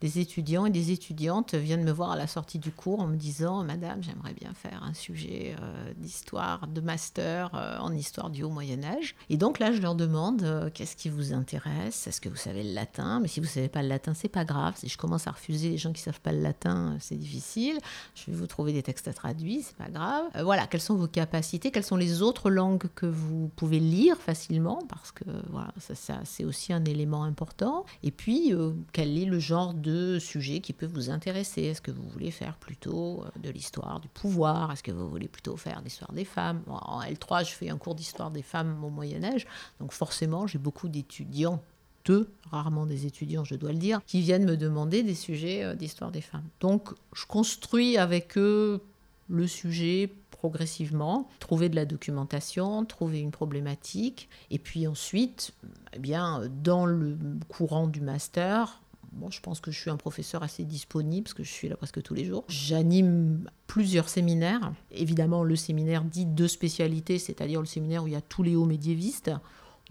des 0.00 0.18
étudiants 0.18 0.66
et 0.66 0.70
des 0.70 0.90
étudiantes 0.90 1.54
viennent 1.54 1.84
me 1.84 1.92
voir 1.92 2.10
à 2.10 2.16
la 2.16 2.26
sortie 2.26 2.58
du 2.58 2.72
cours 2.72 2.98
en 2.98 3.06
me 3.06 3.14
disant 3.14 3.62
Madame, 3.62 4.02
j'aimerais 4.02 4.32
bien 4.32 4.52
faire 4.52 4.82
un 4.82 4.94
sujet 4.94 5.54
euh, 5.62 5.92
d'histoire, 5.96 6.66
de 6.66 6.80
master 6.80 7.52
euh, 7.54 7.78
en 7.78 7.94
histoire 7.94 8.28
du 8.28 8.42
Haut 8.42 8.50
Moyen-Âge. 8.50 9.14
Et 9.30 9.36
donc 9.36 9.60
là, 9.60 9.70
je 9.70 9.80
leur 9.80 9.94
demande 9.94 10.70
Qu'est-ce 10.74 10.96
qui 10.96 11.08
vous 11.08 11.32
intéresse? 11.32 12.08
Est-ce 12.08 12.20
que 12.20 12.28
vous 12.28 12.36
savez 12.36 12.64
le 12.64 12.74
latin? 12.74 13.20
Mais 13.20 13.28
si 13.28 13.38
vous 13.38 13.46
ne 13.46 13.50
savez 13.50 13.68
pas 13.68 13.82
le 13.82 13.88
latin, 13.88 14.12
c'est 14.12 14.28
pas 14.28 14.44
grave. 14.44 14.74
Si 14.76 14.88
je 14.88 14.98
commence 14.98 15.28
à 15.28 15.30
refuser 15.30 15.68
les 15.68 15.78
gens 15.78 15.92
qui 15.92 16.00
ne 16.00 16.06
savent 16.06 16.20
pas 16.20 16.32
le 16.32 16.40
latin, 16.40 16.96
c'est 16.98 17.16
difficile. 17.16 17.78
Je 18.16 18.26
vais 18.26 18.36
vous 18.36 18.48
trouver 18.48 18.72
des 18.72 18.82
textes 18.82 19.12
traduits, 19.14 19.62
c'est 19.62 19.76
pas 19.76 19.88
grave. 19.88 20.31
Voilà, 20.40 20.66
quelles 20.66 20.80
sont 20.80 20.96
vos 20.96 21.08
capacités 21.08 21.70
Quelles 21.70 21.84
sont 21.84 21.96
les 21.96 22.22
autres 22.22 22.50
langues 22.50 22.88
que 22.94 23.06
vous 23.06 23.50
pouvez 23.56 23.80
lire 23.80 24.16
facilement 24.16 24.78
Parce 24.88 25.12
que 25.12 25.24
voilà, 25.50 25.72
ça, 25.78 26.20
c'est 26.24 26.44
aussi 26.44 26.72
un 26.72 26.84
élément 26.84 27.24
important. 27.24 27.84
Et 28.02 28.10
puis, 28.10 28.54
quel 28.92 29.18
est 29.18 29.26
le 29.26 29.38
genre 29.38 29.74
de 29.74 30.18
sujets 30.18 30.60
qui 30.60 30.72
peuvent 30.72 30.92
vous 30.92 31.10
intéresser? 31.10 31.62
Est-ce 31.62 31.80
que 31.80 31.90
vous 31.90 32.08
voulez 32.08 32.30
faire 32.30 32.56
plutôt 32.56 33.24
euh, 33.24 33.40
de 33.40 33.50
l'histoire 33.50 34.00
du 34.00 34.08
pouvoir? 34.08 34.72
Est-ce 34.72 34.82
que 34.82 34.92
vous 34.92 35.08
voulez 35.08 35.28
plutôt 35.28 35.56
faire 35.56 35.80
l'histoire 35.82 36.12
des 36.12 36.24
femmes? 36.24 36.62
En 36.68 37.02
L3, 37.02 37.44
je 37.48 37.52
fais 37.52 37.68
un 37.68 37.78
cours 37.78 37.94
d'histoire 37.94 38.30
des 38.30 38.42
femmes 38.42 38.82
au 38.84 38.90
Moyen 38.90 39.22
Âge, 39.24 39.46
donc 39.80 39.92
forcément, 39.92 40.46
j'ai 40.46 40.58
beaucoup 40.58 40.88
d'étudiants 40.88 41.62
deux, 42.04 42.28
rarement 42.50 42.84
des 42.84 43.06
étudiants, 43.06 43.44
je 43.44 43.54
dois 43.54 43.70
le 43.70 43.78
dire, 43.78 44.00
qui 44.06 44.22
viennent 44.22 44.44
me 44.44 44.56
demander 44.56 45.04
des 45.04 45.14
sujets 45.14 45.62
euh, 45.62 45.74
d'histoire 45.74 46.10
des 46.10 46.20
femmes. 46.20 46.48
Donc, 46.60 46.90
je 47.14 47.26
construis 47.26 47.96
avec 47.96 48.36
eux 48.36 48.82
le 49.28 49.46
sujet 49.46 50.12
progressivement, 50.30 51.28
trouver 51.38 51.68
de 51.68 51.76
la 51.76 51.84
documentation, 51.84 52.84
trouver 52.84 53.20
une 53.20 53.30
problématique, 53.30 54.28
et 54.50 54.58
puis 54.58 54.86
ensuite, 54.86 55.52
eh 55.92 55.98
bien, 55.98 56.42
dans 56.62 56.84
le 56.84 57.16
courant 57.48 57.86
du 57.86 58.00
master, 58.00 58.82
Bon, 59.12 59.30
je 59.30 59.40
pense 59.40 59.60
que 59.60 59.70
je 59.70 59.78
suis 59.78 59.90
un 59.90 59.96
professeur 59.96 60.42
assez 60.42 60.64
disponible 60.64 61.24
parce 61.24 61.34
que 61.34 61.44
je 61.44 61.50
suis 61.50 61.68
là 61.68 61.76
presque 61.76 62.02
tous 62.02 62.14
les 62.14 62.24
jours. 62.24 62.44
J'anime 62.48 63.46
plusieurs 63.66 64.08
séminaires. 64.08 64.72
Évidemment, 64.90 65.44
le 65.44 65.54
séminaire 65.54 66.02
dit 66.02 66.24
de 66.24 66.46
spécialité, 66.46 67.18
c'est-à-dire 67.18 67.60
le 67.60 67.66
séminaire 67.66 68.04
où 68.04 68.06
il 68.06 68.14
y 68.14 68.16
a 68.16 68.22
tous 68.22 68.42
les 68.42 68.56
hauts 68.56 68.64
médiévistes, 68.64 69.30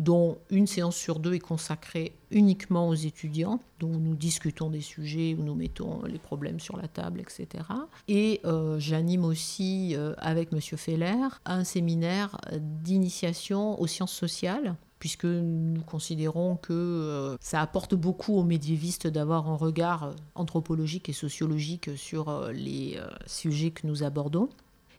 dont 0.02 0.40
une 0.50 0.66
séance 0.66 0.96
sur 0.96 1.20
deux 1.20 1.36
est 1.36 1.40
consacrée 1.40 2.16
uniquement 2.32 2.90
aux 2.90 2.96
étudiants, 2.96 3.60
dont 3.80 4.00
nous 4.00 4.16
discutons 4.16 4.72
des 4.72 4.82
sujets, 4.82 5.36
où 5.38 5.44
nous 5.44 5.54
mettons 5.54 6.02
les 6.06 6.18
problèmes 6.18 6.60
sur 6.60 6.76
la 6.76 6.88
table, 6.88 7.20
etc. 7.20 7.64
Et 8.08 8.42
euh, 8.44 8.80
j'anime 8.80 9.24
aussi 9.24 9.96
euh, 9.96 10.16
avec 10.18 10.52
M. 10.54 10.60
Feller 10.60 11.28
un 11.46 11.64
séminaire 11.64 12.42
d'initiation 12.52 13.80
aux 13.80 13.86
sciences 13.86 14.14
sociales 14.14 14.76
puisque 14.98 15.26
nous 15.26 15.82
considérons 15.82 16.56
que 16.58 16.74
euh, 16.74 17.38
ça 17.40 17.62
apporte 17.62 17.94
beaucoup 17.94 18.36
aux 18.36 18.44
médiévistes 18.44 19.08
d'avoir 19.08 19.50
un 19.50 19.56
regard 19.56 20.16
anthropologique 20.34 21.10
et 21.10 21.14
sociologique 21.14 21.92
sur 21.96 22.50
les 22.54 23.00
sujets 23.28 23.70
que 23.70 23.86
nous 23.86 24.04
abordons. 24.04 24.50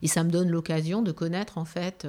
Et 0.00 0.08
ça 0.08 0.22
me 0.22 0.30
donne 0.30 0.48
l'occasion 0.48 1.02
de 1.02 1.12
connaître 1.12 1.58
en 1.58 1.64
fait 1.64 2.06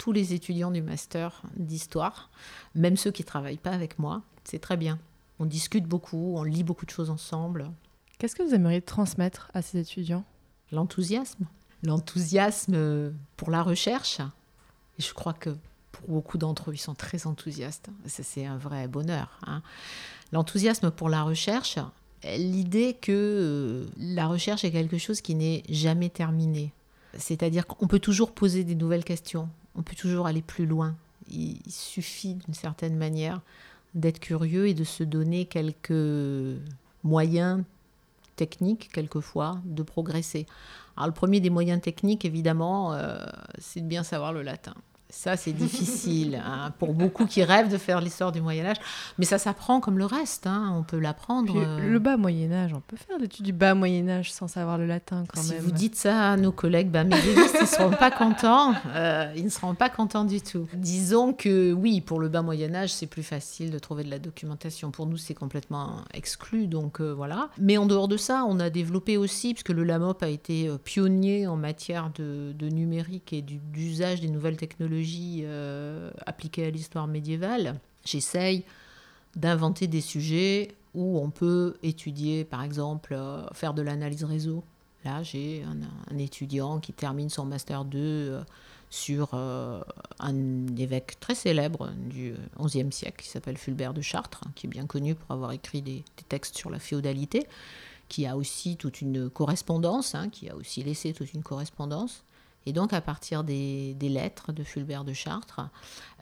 tous 0.00 0.12
les 0.12 0.32
étudiants 0.32 0.70
du 0.70 0.80
master 0.80 1.42
d'histoire, 1.56 2.30
même 2.74 2.96
ceux 2.96 3.10
qui 3.10 3.20
ne 3.20 3.26
travaillent 3.26 3.58
pas 3.58 3.72
avec 3.72 3.98
moi. 3.98 4.22
C'est 4.44 4.58
très 4.58 4.78
bien. 4.78 4.98
On 5.38 5.44
discute 5.44 5.84
beaucoup, 5.84 6.36
on 6.38 6.42
lit 6.42 6.64
beaucoup 6.64 6.86
de 6.86 6.90
choses 6.90 7.10
ensemble. 7.10 7.70
Qu'est-ce 8.18 8.34
que 8.34 8.42
vous 8.42 8.54
aimeriez 8.54 8.80
transmettre 8.80 9.50
à 9.52 9.60
ces 9.60 9.76
étudiants? 9.76 10.24
L'enthousiasme. 10.72 11.44
L'enthousiasme 11.82 13.12
pour 13.36 13.50
la 13.50 13.62
recherche. 13.62 14.20
Et 14.98 15.02
je 15.02 15.12
crois 15.12 15.34
que 15.34 15.50
pour 15.92 16.08
beaucoup 16.08 16.38
d'entre 16.38 16.70
eux, 16.70 16.74
ils 16.74 16.78
sont 16.78 16.94
très 16.94 17.26
enthousiastes. 17.26 17.90
C'est 18.06 18.46
un 18.46 18.56
vrai 18.56 18.88
bonheur. 18.88 19.38
Hein. 19.46 19.60
L'enthousiasme 20.32 20.90
pour 20.90 21.10
la 21.10 21.24
recherche, 21.24 21.78
l'idée 22.24 22.96
que 22.98 23.12
euh, 23.12 23.86
la 23.98 24.28
recherche 24.28 24.64
est 24.64 24.72
quelque 24.72 24.96
chose 24.96 25.20
qui 25.20 25.34
n'est 25.34 25.62
jamais 25.68 26.08
terminé. 26.08 26.72
C'est-à-dire 27.18 27.66
qu'on 27.66 27.86
peut 27.86 27.98
toujours 27.98 28.32
poser 28.32 28.64
des 28.64 28.76
nouvelles 28.76 29.04
questions, 29.04 29.50
on 29.80 29.82
peut 29.82 29.96
toujours 29.96 30.26
aller 30.26 30.42
plus 30.42 30.66
loin. 30.66 30.94
Il 31.30 31.58
suffit 31.68 32.34
d'une 32.34 32.52
certaine 32.52 32.96
manière 32.96 33.40
d'être 33.94 34.20
curieux 34.20 34.68
et 34.68 34.74
de 34.74 34.84
se 34.84 35.02
donner 35.02 35.46
quelques 35.46 36.60
moyens 37.02 37.64
techniques, 38.36 38.90
quelquefois, 38.92 39.58
de 39.64 39.82
progresser. 39.82 40.46
Alors 40.96 41.06
le 41.06 41.14
premier 41.14 41.40
des 41.40 41.48
moyens 41.48 41.80
techniques, 41.80 42.26
évidemment, 42.26 42.92
euh, 42.92 43.24
c'est 43.58 43.80
de 43.80 43.86
bien 43.86 44.02
savoir 44.02 44.34
le 44.34 44.42
latin. 44.42 44.74
Ça, 45.10 45.36
c'est 45.36 45.52
difficile 45.52 46.40
hein, 46.44 46.72
pour 46.78 46.94
beaucoup 46.94 47.26
qui 47.26 47.42
rêvent 47.42 47.70
de 47.70 47.78
faire 47.78 48.00
l'histoire 48.00 48.32
du 48.32 48.40
Moyen 48.40 48.64
Âge. 48.66 48.76
Mais 49.18 49.24
ça 49.24 49.38
s'apprend 49.38 49.80
comme 49.80 49.98
le 49.98 50.06
reste. 50.06 50.46
Hein, 50.46 50.72
on 50.76 50.82
peut 50.82 50.98
l'apprendre. 50.98 51.54
Euh. 51.56 51.78
Le 51.90 51.98
bas 51.98 52.16
Moyen 52.16 52.52
Âge, 52.52 52.72
on 52.74 52.80
peut 52.80 52.96
faire 52.96 53.18
l'étude 53.18 53.44
du 53.44 53.52
bas 53.52 53.74
Moyen 53.74 54.08
Âge 54.08 54.32
sans 54.32 54.48
savoir 54.48 54.78
le 54.78 54.86
latin 54.86 55.24
quand 55.32 55.40
si 55.42 55.52
même. 55.54 55.62
vous 55.62 55.70
dites 55.72 55.96
ça 55.96 56.30
à 56.32 56.36
nos 56.36 56.52
collègues 56.52 56.90
bah, 56.90 57.04
médiévistes, 57.04 57.56
ils 57.58 57.62
ne 57.62 57.66
seront 57.66 57.90
pas 57.90 58.10
contents. 58.10 58.74
Euh, 58.94 59.32
ils 59.36 59.44
ne 59.44 59.48
seront 59.50 59.74
pas 59.74 59.88
contents 59.88 60.24
du 60.24 60.40
tout. 60.40 60.68
Disons 60.74 61.32
que 61.32 61.72
oui, 61.72 62.00
pour 62.00 62.20
le 62.20 62.28
bas 62.28 62.42
Moyen 62.42 62.74
Âge, 62.74 62.92
c'est 62.92 63.06
plus 63.06 63.22
facile 63.22 63.70
de 63.70 63.78
trouver 63.78 64.04
de 64.04 64.10
la 64.10 64.18
documentation. 64.18 64.90
Pour 64.90 65.06
nous, 65.06 65.16
c'est 65.16 65.34
complètement 65.34 65.96
exclu. 66.14 66.66
Donc 66.66 67.00
euh, 67.00 67.12
voilà. 67.12 67.48
Mais 67.58 67.76
en 67.76 67.86
dehors 67.86 68.08
de 68.08 68.16
ça, 68.16 68.44
on 68.48 68.60
a 68.60 68.70
développé 68.70 69.16
aussi, 69.16 69.54
puisque 69.54 69.70
le 69.70 69.84
LAMOP 69.84 70.22
a 70.22 70.28
été 70.28 70.70
pionnier 70.84 71.46
en 71.46 71.56
matière 71.56 72.10
de, 72.16 72.52
de 72.52 72.68
numérique 72.68 73.32
et 73.32 73.42
du- 73.42 73.58
d'usage 73.58 74.20
des 74.20 74.28
nouvelles 74.28 74.56
technologies 74.56 74.99
euh, 75.44 76.10
appliquées 76.26 76.66
à 76.66 76.70
l'histoire 76.70 77.06
médiévale. 77.06 77.78
J'essaye 78.04 78.64
d'inventer 79.36 79.86
des 79.86 80.00
sujets 80.00 80.74
où 80.94 81.18
on 81.18 81.30
peut 81.30 81.76
étudier, 81.82 82.44
par 82.44 82.62
exemple, 82.62 83.14
euh, 83.14 83.46
faire 83.52 83.74
de 83.74 83.82
l'analyse 83.82 84.24
réseau. 84.24 84.64
Là, 85.04 85.22
j'ai 85.22 85.64
un, 85.64 86.18
étudiant 86.18 86.78
qui 86.78 86.92
termine 86.92 87.30
son 87.30 87.46
master 87.46 87.84
2 87.84 87.98
euh, 87.98 88.42
sur 88.90 89.34
un 89.34 90.66
évêque 90.76 91.20
très 91.20 91.36
célèbre 91.36 91.92
du 91.96 92.34
XIe 92.60 92.90
siècle 92.90 93.22
qui 93.22 93.28
s'appelle 93.28 93.56
Fulbert 93.56 93.94
de 93.94 94.00
Chartres, 94.00 94.42
qui 94.56 94.66
est 94.66 94.68
bien 94.68 94.86
connu 94.86 95.14
pour 95.14 95.30
avoir 95.30 95.52
écrit 95.52 95.80
des, 95.80 96.02
des 96.16 96.24
textes 96.28 96.58
sur 96.58 96.70
la 96.70 96.80
féodalité, 96.80 97.46
qui 98.08 98.26
a 98.26 98.36
aussi 98.36 98.76
toute 98.76 99.00
une 99.00 99.30
correspondance, 99.30 100.16
hein, 100.16 100.28
qui 100.28 100.50
a 100.50 100.56
aussi 100.56 100.82
laissé 100.82 101.12
toute 101.12 101.32
une 101.34 101.44
correspondance. 101.44 102.24
Et 102.70 102.72
donc, 102.72 102.92
à 102.92 103.00
partir 103.00 103.42
des, 103.42 103.96
lettres 104.00 104.52
de 104.52 104.62
Fulbert 104.62 105.02
de 105.02 105.12
Chartres, 105.12 105.60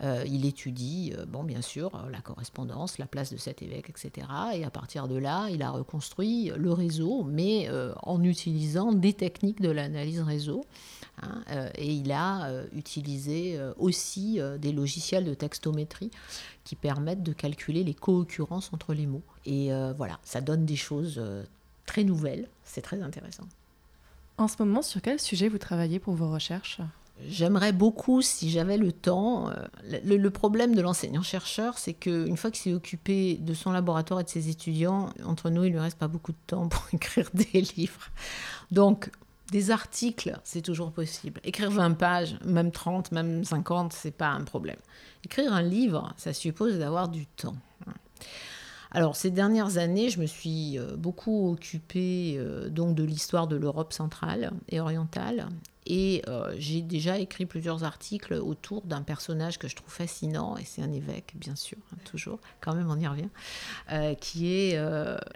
euh, 0.00 0.24
il 0.26 0.46
étudie, 0.46 1.12
euh, 1.14 1.26
bon, 1.26 1.44
bien 1.44 1.60
sûr, 1.60 1.94
euh, 1.94 2.08
la 2.08 2.22
correspondance, 2.22 2.96
la 2.96 3.04
place 3.04 3.30
de 3.30 3.36
cet 3.36 3.60
évêque, 3.60 3.90
etc. 3.90 4.26
Et 4.54 4.64
à 4.64 4.70
partir 4.70 5.08
de 5.08 5.16
là, 5.18 5.48
il 5.50 5.62
a 5.62 5.68
reconstruit 5.68 6.50
le 6.56 6.72
réseau, 6.72 7.22
mais 7.22 7.68
en 8.02 8.22
utilisant 8.22 8.94
des 8.94 9.12
techniques 9.12 9.60
de 9.60 9.68
l'analyse 9.68 10.22
réseau. 10.22 10.64
hein, 11.20 11.42
et 11.74 11.92
il 11.92 12.10
a 12.12 12.50
utilisé 12.72 13.60
aussi 13.76 14.40
des 14.58 14.72
logiciels 14.72 15.26
de 15.26 15.34
textométrie 15.34 16.10
qui 16.64 16.76
permettent 16.76 17.22
de 17.22 17.34
calculer 17.34 17.84
les 17.84 17.94
co-occurrences 17.94 18.72
entre 18.72 18.94
les 18.94 19.06
mots. 19.06 19.22
Et 19.44 19.70
voilà, 19.98 20.18
ça 20.22 20.40
donne 20.40 20.64
des 20.64 20.76
choses 20.76 21.20
très 21.84 22.04
nouvelles. 22.04 22.48
C'est 22.64 22.82
très 22.82 23.02
intéressant. 23.02 23.44
En 24.38 24.46
ce 24.46 24.54
moment, 24.60 24.82
sur 24.82 25.02
quel 25.02 25.18
sujet 25.18 25.48
vous 25.48 25.58
travaillez 25.58 25.98
pour 25.98 26.14
vos 26.14 26.30
recherches? 26.30 26.80
J'aimerais 27.26 27.72
beaucoup, 27.72 28.22
si 28.22 28.48
j'avais 28.48 28.76
le 28.76 28.92
temps, 28.92 29.50
euh, 29.50 29.54
le, 30.04 30.30
problème 30.30 30.76
de 30.76 30.80
l'enseignant-chercheur, 30.80 31.76
c'est 31.76 31.92
qu'une 31.92 32.36
fois 32.36 32.52
qu'il 32.52 32.62
s'est 32.62 32.74
occupé 32.74 33.34
de 33.34 33.54
son 33.54 33.72
laboratoire 33.72 34.20
et 34.20 34.24
de 34.24 34.28
ses 34.28 34.48
étudiants, 34.48 35.10
entre 35.24 35.50
nous, 35.50 35.64
il 35.64 35.70
ne 35.70 35.72
lui 35.72 35.80
reste 35.80 35.98
pas 35.98 36.06
beaucoup 36.06 36.30
de 36.30 36.38
temps 36.46 36.68
pour 36.68 36.86
écrire 36.92 37.28
des 37.34 37.62
livres. 37.76 38.10
Donc, 38.70 39.10
des 39.50 39.72
articles, 39.72 40.38
c'est 40.44 40.62
toujours 40.62 40.92
possible. 40.92 41.40
Écrire 41.42 41.72
20 41.72 41.94
pages, 41.94 42.38
même 42.44 42.70
30, 42.70 43.10
même 43.10 43.42
50, 43.42 43.92
c'est 43.92 44.12
pas 44.12 44.28
un 44.28 44.44
problème. 44.44 44.78
Écrire 45.24 45.52
un 45.52 45.62
livre, 45.62 46.12
ça 46.16 46.32
suppose 46.32 46.78
d'avoir 46.78 47.08
du 47.08 47.26
temps. 47.26 47.56
Alors, 48.90 49.16
ces 49.16 49.30
dernières 49.30 49.76
années, 49.76 50.08
je 50.08 50.20
me 50.20 50.26
suis 50.26 50.78
euh, 50.78 50.96
beaucoup 50.96 51.52
occupée 51.52 52.36
euh, 52.38 52.70
donc 52.70 52.94
de 52.94 53.04
l'histoire 53.04 53.46
de 53.46 53.56
l'Europe 53.56 53.92
centrale 53.92 54.50
et 54.70 54.80
orientale. 54.80 55.48
Et 55.84 56.22
euh, 56.28 56.54
j'ai 56.58 56.80
déjà 56.80 57.18
écrit 57.18 57.46
plusieurs 57.46 57.84
articles 57.84 58.34
autour 58.34 58.82
d'un 58.82 59.02
personnage 59.02 59.58
que 59.58 59.68
je 59.68 59.76
trouve 59.76 59.92
fascinant, 59.92 60.56
et 60.56 60.64
c'est 60.64 60.82
un 60.82 60.92
évêque, 60.92 61.32
bien 61.34 61.56
sûr, 61.56 61.78
hein, 61.92 61.96
toujours, 62.04 62.38
quand 62.60 62.74
même 62.74 62.90
on 62.90 62.98
y 62.98 63.06
revient, 63.06 63.28
qui 64.20 64.52
est 64.52 64.76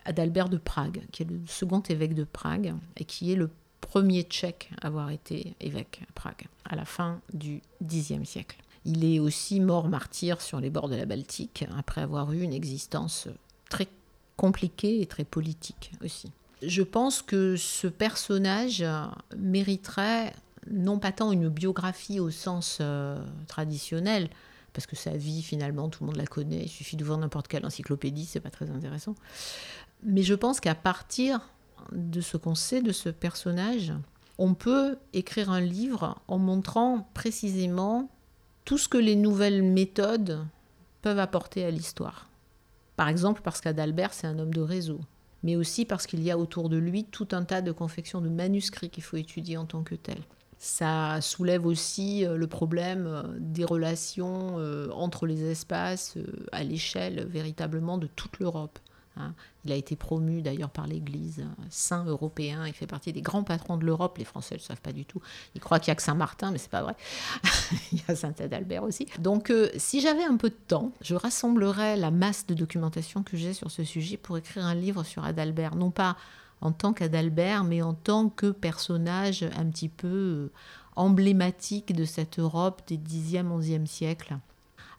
Adalbert 0.04 0.50
de 0.50 0.58
Prague, 0.58 1.00
qui 1.10 1.22
est 1.22 1.30
le 1.30 1.40
second 1.46 1.80
évêque 1.80 2.14
de 2.14 2.24
Prague, 2.24 2.74
et 2.98 3.06
qui 3.06 3.32
est 3.32 3.36
le 3.36 3.48
premier 3.80 4.24
tchèque 4.24 4.70
à 4.82 4.88
avoir 4.88 5.08
été 5.08 5.54
évêque 5.60 6.02
à 6.02 6.12
Prague, 6.12 6.46
à 6.66 6.76
la 6.76 6.84
fin 6.84 7.22
du 7.32 7.62
Xe 7.82 8.22
siècle. 8.24 8.58
Il 8.84 9.04
est 9.04 9.20
aussi 9.20 9.60
mort 9.60 9.88
martyr 9.88 10.40
sur 10.40 10.60
les 10.60 10.68
bords 10.68 10.88
de 10.88 10.96
la 10.96 11.06
Baltique, 11.06 11.64
après 11.78 12.02
avoir 12.02 12.32
eu 12.32 12.42
une 12.42 12.52
existence 12.52 13.28
très 13.72 13.88
compliquée 14.36 15.00
et 15.00 15.06
très 15.06 15.24
politique 15.24 15.92
aussi. 16.04 16.30
Je 16.62 16.82
pense 16.82 17.22
que 17.22 17.56
ce 17.56 17.88
personnage 17.88 18.84
mériterait 19.36 20.32
non 20.70 20.98
pas 20.98 21.10
tant 21.10 21.32
une 21.32 21.48
biographie 21.48 22.20
au 22.20 22.30
sens 22.30 22.78
euh, 22.80 23.18
traditionnel, 23.48 24.28
parce 24.72 24.86
que 24.86 24.94
sa 24.94 25.10
vie 25.10 25.42
finalement 25.42 25.88
tout 25.88 26.04
le 26.04 26.06
monde 26.06 26.16
la 26.16 26.26
connaît, 26.26 26.62
il 26.62 26.68
suffit 26.68 26.96
d'ouvrir 26.96 27.18
n'importe 27.18 27.48
quelle 27.48 27.66
encyclopédie, 27.66 28.26
c'est 28.26 28.40
pas 28.40 28.50
très 28.50 28.70
intéressant. 28.70 29.16
Mais 30.04 30.22
je 30.22 30.34
pense 30.34 30.60
qu'à 30.60 30.76
partir 30.76 31.40
de 31.90 32.20
ce 32.20 32.36
qu'on 32.36 32.54
sait 32.54 32.80
de 32.80 32.92
ce 32.92 33.08
personnage, 33.08 33.92
on 34.38 34.54
peut 34.54 34.98
écrire 35.12 35.50
un 35.50 35.60
livre 35.60 36.20
en 36.28 36.38
montrant 36.38 37.08
précisément 37.14 38.08
tout 38.64 38.78
ce 38.78 38.88
que 38.88 38.98
les 38.98 39.16
nouvelles 39.16 39.62
méthodes 39.62 40.44
peuvent 41.02 41.18
apporter 41.18 41.64
à 41.64 41.70
l'histoire. 41.70 42.28
Par 43.02 43.08
exemple, 43.08 43.40
parce 43.42 43.60
qu'Adalbert, 43.60 44.14
c'est 44.14 44.28
un 44.28 44.38
homme 44.38 44.54
de 44.54 44.60
réseau, 44.60 45.00
mais 45.42 45.56
aussi 45.56 45.84
parce 45.84 46.06
qu'il 46.06 46.22
y 46.22 46.30
a 46.30 46.38
autour 46.38 46.68
de 46.68 46.76
lui 46.76 47.02
tout 47.02 47.26
un 47.32 47.42
tas 47.42 47.60
de 47.60 47.72
confections 47.72 48.20
de 48.20 48.28
manuscrits 48.28 48.90
qu'il 48.90 49.02
faut 49.02 49.16
étudier 49.16 49.56
en 49.56 49.64
tant 49.64 49.82
que 49.82 49.96
tel. 49.96 50.18
Ça 50.60 51.20
soulève 51.20 51.66
aussi 51.66 52.24
euh, 52.24 52.36
le 52.36 52.46
problème 52.46 53.08
euh, 53.08 53.24
des 53.40 53.64
relations 53.64 54.60
euh, 54.60 54.88
entre 54.92 55.26
les 55.26 55.50
espaces 55.50 56.16
à 56.52 56.62
l'échelle 56.62 57.26
véritablement 57.28 57.98
de 57.98 58.06
toute 58.06 58.38
l'Europe. 58.38 58.78
Hein. 59.16 59.34
Il 59.64 59.70
a 59.70 59.76
été 59.76 59.94
promu 59.94 60.42
d'ailleurs 60.42 60.70
par 60.70 60.86
l'Église 60.86 61.40
euh, 61.40 61.64
saint 61.70 62.04
européen. 62.04 62.66
Il 62.66 62.72
fait 62.72 62.86
partie 62.86 63.12
des 63.12 63.22
grands 63.22 63.44
patrons 63.44 63.76
de 63.76 63.84
l'Europe. 63.84 64.18
Les 64.18 64.24
Français 64.24 64.56
ne 64.56 64.60
le 64.60 64.64
savent 64.64 64.80
pas 64.80 64.92
du 64.92 65.04
tout. 65.04 65.20
Ils 65.54 65.60
croient 65.60 65.78
qu'il 65.78 65.90
n'y 65.90 65.92
a 65.92 65.94
que 65.96 66.02
Saint-Martin, 66.02 66.50
mais 66.50 66.58
c'est 66.58 66.70
pas 66.70 66.82
vrai. 66.82 66.96
Il 67.92 67.98
y 67.98 68.02
a 68.08 68.16
Saint-Adalbert 68.16 68.82
aussi. 68.82 69.06
Donc, 69.20 69.50
euh, 69.50 69.70
si 69.76 70.00
j'avais 70.00 70.24
un 70.24 70.36
peu 70.36 70.50
de 70.50 70.58
temps, 70.66 70.92
je 71.00 71.14
rassemblerais 71.14 71.96
la 71.96 72.10
masse 72.10 72.46
de 72.46 72.54
documentation 72.54 73.22
que 73.22 73.36
j'ai 73.36 73.52
sur 73.52 73.70
ce 73.70 73.84
sujet 73.84 74.16
pour 74.16 74.36
écrire 74.36 74.64
un 74.64 74.74
livre 74.74 75.04
sur 75.04 75.24
Adalbert. 75.24 75.76
Non 75.76 75.90
pas 75.90 76.16
en 76.60 76.72
tant 76.72 76.92
qu'Adalbert, 76.92 77.64
mais 77.64 77.82
en 77.82 77.94
tant 77.94 78.28
que 78.28 78.50
personnage 78.50 79.44
un 79.56 79.66
petit 79.66 79.88
peu 79.88 80.08
euh, 80.08 80.52
emblématique 80.96 81.94
de 81.94 82.04
cette 82.04 82.38
Europe 82.38 82.82
des 82.86 82.96
10e, 82.96 83.48
11e 83.48 83.86
siècles 83.86 84.38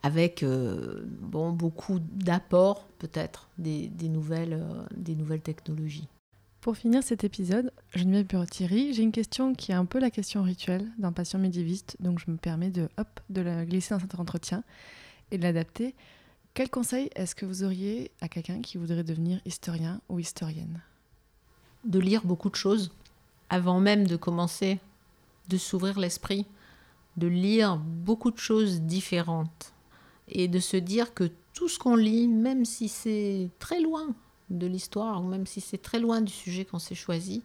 avec 0.03 0.43
euh, 0.43 1.05
bon, 1.21 1.51
beaucoup 1.51 1.99
d'apports 1.99 2.85
peut-être 2.99 3.49
des, 3.57 3.87
des 3.87 4.09
nouvelles, 4.09 4.53
euh, 4.53 4.83
des 4.95 5.15
nouvelles 5.15 5.41
technologies. 5.41 6.07
Pour 6.59 6.77
finir 6.77 7.03
cet 7.03 7.23
épisode, 7.23 7.73
Geneviève 7.93 8.27
Bureau-Thierry, 8.27 8.93
j'ai 8.93 9.03
une 9.03 9.11
question 9.11 9.53
qui 9.53 9.71
est 9.71 9.75
un 9.75 9.85
peu 9.85 9.99
la 9.99 10.09
question 10.09 10.43
rituelle 10.43 10.89
d'un 10.97 11.11
patient 11.11 11.39
médiéviste, 11.39 11.97
donc 11.99 12.19
je 12.19 12.31
me 12.31 12.37
permets 12.37 12.69
de, 12.69 12.87
hop, 12.97 13.19
de 13.29 13.41
la 13.41 13.65
glisser 13.65 13.93
dans 13.93 13.99
cet 13.99 14.17
entretien 14.19 14.63
et 15.31 15.37
de 15.37 15.43
l'adapter. 15.43 15.95
Quel 16.53 16.69
conseil 16.69 17.09
est-ce 17.15 17.35
que 17.35 17.45
vous 17.45 17.63
auriez 17.63 18.11
à 18.21 18.29
quelqu'un 18.29 18.61
qui 18.61 18.77
voudrait 18.77 19.03
devenir 19.03 19.41
historien 19.45 19.99
ou 20.07 20.19
historienne? 20.19 20.81
De 21.83 21.99
lire 21.99 22.23
beaucoup 22.23 22.49
de 22.49 22.55
choses 22.55 22.91
avant 23.49 23.79
même 23.79 24.07
de 24.07 24.15
commencer, 24.15 24.79
de 25.49 25.57
s'ouvrir 25.57 25.99
l'esprit, 25.99 26.45
de 27.17 27.27
lire 27.27 27.77
beaucoup 27.77 28.31
de 28.31 28.37
choses 28.37 28.81
différentes 28.81 29.73
et 30.27 30.47
de 30.47 30.59
se 30.59 30.77
dire 30.77 31.13
que 31.13 31.29
tout 31.53 31.67
ce 31.67 31.79
qu'on 31.79 31.95
lit, 31.95 32.27
même 32.27 32.65
si 32.65 32.87
c'est 32.87 33.49
très 33.59 33.79
loin 33.79 34.07
de 34.49 34.67
l'histoire 34.67 35.21
ou 35.21 35.27
même 35.27 35.45
si 35.45 35.61
c'est 35.61 35.81
très 35.81 35.99
loin 35.99 36.21
du 36.21 36.31
sujet 36.31 36.65
qu'on 36.65 36.79
s'est 36.79 36.95
choisi, 36.95 37.43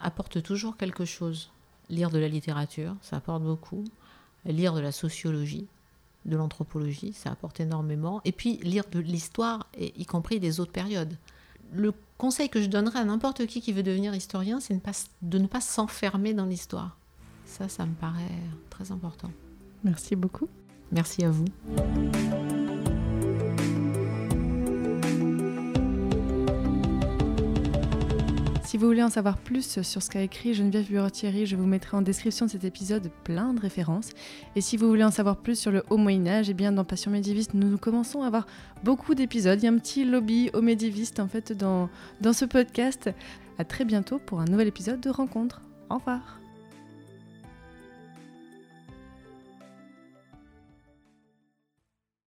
apporte 0.00 0.42
toujours 0.42 0.76
quelque 0.76 1.04
chose. 1.04 1.50
Lire 1.88 2.10
de 2.10 2.18
la 2.18 2.28
littérature, 2.28 2.96
ça 3.00 3.16
apporte 3.16 3.42
beaucoup. 3.42 3.84
Lire 4.44 4.74
de 4.74 4.80
la 4.80 4.92
sociologie, 4.92 5.66
de 6.24 6.36
l'anthropologie, 6.36 7.12
ça 7.12 7.30
apporte 7.30 7.60
énormément. 7.60 8.20
Et 8.24 8.32
puis 8.32 8.58
lire 8.58 8.84
de 8.90 8.98
l'histoire, 8.98 9.66
y 9.78 10.04
compris 10.04 10.40
des 10.40 10.60
autres 10.60 10.72
périodes. 10.72 11.16
Le 11.72 11.92
conseil 12.18 12.48
que 12.48 12.60
je 12.60 12.66
donnerais 12.66 13.00
à 13.00 13.04
n'importe 13.04 13.46
qui 13.46 13.60
qui 13.60 13.72
veut 13.72 13.82
devenir 13.82 14.14
historien, 14.14 14.60
c'est 14.60 14.80
de 15.22 15.38
ne 15.38 15.46
pas 15.46 15.60
s'enfermer 15.60 16.34
dans 16.34 16.46
l'histoire. 16.46 16.96
Ça, 17.44 17.68
ça 17.68 17.86
me 17.86 17.94
paraît 17.94 18.42
très 18.70 18.92
important. 18.92 19.30
Merci 19.84 20.16
beaucoup. 20.16 20.48
Merci 20.92 21.24
à 21.24 21.30
vous. 21.30 21.44
Si 28.76 28.78
vous 28.78 28.88
voulez 28.88 29.02
en 29.02 29.08
savoir 29.08 29.38
plus 29.38 29.80
sur 29.80 30.02
ce 30.02 30.10
qu'a 30.10 30.20
écrit 30.20 30.52
Geneviève 30.52 30.86
Bureau-Thierry, 30.86 31.46
je 31.46 31.56
vous 31.56 31.64
mettrai 31.64 31.96
en 31.96 32.02
description 32.02 32.44
de 32.46 32.50
cet 32.50 32.64
épisode 32.64 33.10
plein 33.24 33.54
de 33.54 33.60
références. 33.60 34.10
Et 34.54 34.60
si 34.60 34.76
vous 34.76 34.86
voulez 34.86 35.04
en 35.04 35.10
savoir 35.10 35.36
plus 35.36 35.58
sur 35.58 35.70
le 35.70 35.82
haut 35.88 35.96
Moyen-Âge, 35.96 36.50
eh 36.50 36.52
bien 36.52 36.72
dans 36.72 36.84
Passion 36.84 37.10
médiéviste, 37.10 37.54
nous 37.54 37.78
commençons 37.78 38.22
à 38.22 38.26
avoir 38.26 38.46
beaucoup 38.84 39.14
d'épisodes. 39.14 39.58
Il 39.62 39.64
y 39.64 39.68
a 39.68 39.72
un 39.72 39.78
petit 39.78 40.04
lobby 40.04 40.50
au 40.52 40.60
médiéviste 40.60 41.20
en 41.20 41.26
fait 41.28 41.52
dans, 41.52 41.88
dans 42.20 42.32
ce 42.34 42.44
podcast. 42.44 43.08
À 43.58 43.64
très 43.64 43.86
bientôt 43.86 44.18
pour 44.18 44.40
un 44.40 44.44
nouvel 44.44 44.68
épisode 44.68 45.00
de 45.00 45.08
Rencontre. 45.08 45.62
Au 45.88 45.94
revoir 45.94 46.35